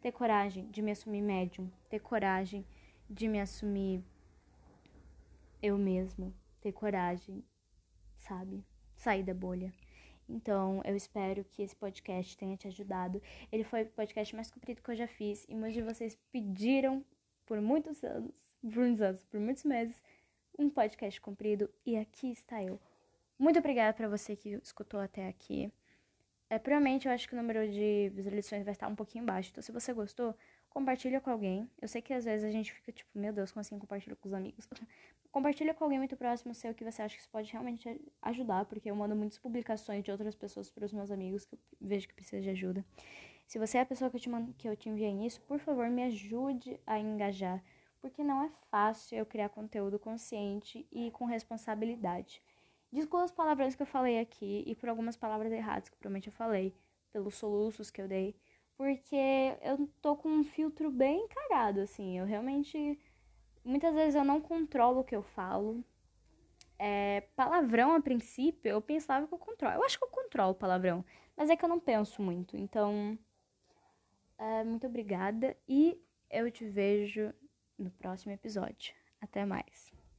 Ter 0.00 0.12
coragem 0.12 0.66
de 0.70 0.80
me 0.80 0.92
assumir 0.92 1.20
médium, 1.20 1.70
ter 1.90 2.00
coragem 2.00 2.64
de 3.10 3.28
me 3.28 3.38
assumir 3.38 4.02
eu 5.64 5.78
mesmo, 5.78 6.34
ter 6.60 6.72
coragem, 6.72 7.42
sabe? 8.18 8.62
Sair 8.94 9.22
da 9.22 9.32
bolha. 9.32 9.72
Então, 10.28 10.82
eu 10.84 10.94
espero 10.94 11.42
que 11.42 11.62
esse 11.62 11.74
podcast 11.74 12.36
tenha 12.36 12.54
te 12.54 12.68
ajudado. 12.68 13.22
Ele 13.50 13.64
foi 13.64 13.82
o 13.82 13.86
podcast 13.86 14.36
mais 14.36 14.50
comprido 14.50 14.82
que 14.82 14.90
eu 14.90 14.94
já 14.94 15.06
fiz 15.06 15.46
e 15.48 15.54
muitos 15.54 15.74
de 15.74 15.82
vocês 15.82 16.18
pediram 16.30 17.02
por 17.46 17.62
muitos 17.62 18.04
anos, 18.04 18.46
por 18.60 18.76
muitos 18.76 19.00
anos, 19.00 19.24
por 19.24 19.40
muitos 19.40 19.64
meses, 19.64 20.02
um 20.58 20.68
podcast 20.68 21.18
comprido 21.18 21.70
e 21.84 21.96
aqui 21.96 22.30
está 22.30 22.62
eu. 22.62 22.78
Muito 23.38 23.58
obrigada 23.58 23.94
para 23.94 24.06
você 24.06 24.36
que 24.36 24.50
escutou 24.50 25.00
até 25.00 25.28
aqui. 25.28 25.72
É, 26.50 26.58
provavelmente 26.58 27.08
eu 27.08 27.12
acho 27.12 27.26
que 27.26 27.34
o 27.34 27.38
número 27.38 27.66
de 27.66 28.10
visualizações 28.14 28.64
vai 28.64 28.72
estar 28.72 28.86
um 28.86 28.94
pouquinho 28.94 29.24
baixo. 29.24 29.48
Então, 29.50 29.62
se 29.62 29.72
você 29.72 29.94
gostou, 29.94 30.36
compartilha 30.74 31.20
com 31.20 31.30
alguém. 31.30 31.70
Eu 31.80 31.88
sei 31.88 32.02
que 32.02 32.12
às 32.12 32.24
vezes 32.24 32.44
a 32.44 32.50
gente 32.50 32.72
fica 32.72 32.92
tipo, 32.92 33.08
meu 33.18 33.32
Deus, 33.32 33.52
como 33.52 33.60
assim 33.60 33.78
compartilha 33.78 34.16
com 34.16 34.28
os 34.28 34.34
amigos? 34.34 34.68
compartilha 35.34 35.74
com 35.74 35.82
alguém 35.82 35.98
muito 35.98 36.16
próximo 36.16 36.54
seu 36.54 36.72
que 36.72 36.84
você 36.84 37.02
acha 37.02 37.16
que 37.16 37.20
isso 37.20 37.28
pode 37.28 37.50
realmente 37.50 38.00
ajudar, 38.22 38.64
porque 38.66 38.88
eu 38.88 38.94
mando 38.94 39.16
muitas 39.16 39.36
publicações 39.36 40.04
de 40.04 40.12
outras 40.12 40.36
pessoas 40.36 40.70
para 40.70 40.84
os 40.84 40.92
meus 40.92 41.10
amigos 41.10 41.44
que 41.44 41.56
eu 41.56 41.58
vejo 41.80 42.06
que 42.06 42.14
precisa 42.14 42.40
de 42.40 42.50
ajuda. 42.50 42.84
Se 43.44 43.58
você 43.58 43.78
é 43.78 43.80
a 43.80 43.86
pessoa 43.86 44.08
que 44.08 44.16
eu 44.16 44.20
te, 44.20 44.30
mando, 44.30 44.54
que 44.54 44.68
eu 44.68 44.76
te 44.76 44.88
enviei 44.88 45.12
nisso, 45.12 45.42
por 45.42 45.58
favor, 45.58 45.90
me 45.90 46.04
ajude 46.04 46.78
a 46.86 47.00
engajar, 47.00 47.60
porque 48.00 48.22
não 48.22 48.44
é 48.44 48.50
fácil 48.70 49.18
eu 49.18 49.26
criar 49.26 49.48
conteúdo 49.48 49.98
consciente 49.98 50.86
e 50.92 51.10
com 51.10 51.24
responsabilidade. 51.24 52.40
Desculpa 52.92 53.24
as 53.24 53.32
palavras 53.32 53.74
que 53.74 53.82
eu 53.82 53.86
falei 53.86 54.20
aqui 54.20 54.62
e 54.64 54.76
por 54.76 54.88
algumas 54.88 55.16
palavras 55.16 55.52
erradas 55.52 55.88
que 55.88 55.96
provavelmente 55.96 56.28
eu 56.28 56.32
falei, 56.32 56.72
pelos 57.12 57.34
soluços 57.34 57.90
que 57.90 58.00
eu 58.00 58.06
dei, 58.06 58.36
porque 58.76 59.16
eu 59.62 59.88
tô 60.00 60.14
com 60.14 60.28
um 60.28 60.44
filtro 60.44 60.92
bem 60.92 61.26
cagado, 61.26 61.80
assim. 61.80 62.16
Eu 62.16 62.24
realmente. 62.24 63.00
Muitas 63.64 63.94
vezes 63.94 64.14
eu 64.14 64.24
não 64.24 64.40
controlo 64.40 65.00
o 65.00 65.04
que 65.04 65.16
eu 65.16 65.22
falo. 65.22 65.82
É, 66.78 67.22
palavrão, 67.34 67.94
a 67.94 68.00
princípio, 68.00 68.70
eu 68.70 68.82
pensava 68.82 69.26
que 69.26 69.32
eu 69.32 69.38
controlo. 69.38 69.76
Eu 69.76 69.84
acho 69.84 69.98
que 69.98 70.04
eu 70.04 70.08
controlo 70.08 70.54
palavrão, 70.54 71.04
mas 71.36 71.48
é 71.48 71.56
que 71.56 71.64
eu 71.64 71.68
não 71.68 71.80
penso 71.80 72.20
muito. 72.20 72.56
Então, 72.56 73.18
é, 74.38 74.64
muito 74.64 74.86
obrigada 74.86 75.56
e 75.68 75.98
eu 76.30 76.50
te 76.50 76.68
vejo 76.68 77.32
no 77.78 77.90
próximo 77.90 78.32
episódio. 78.32 78.94
Até 79.20 79.46
mais. 79.46 79.93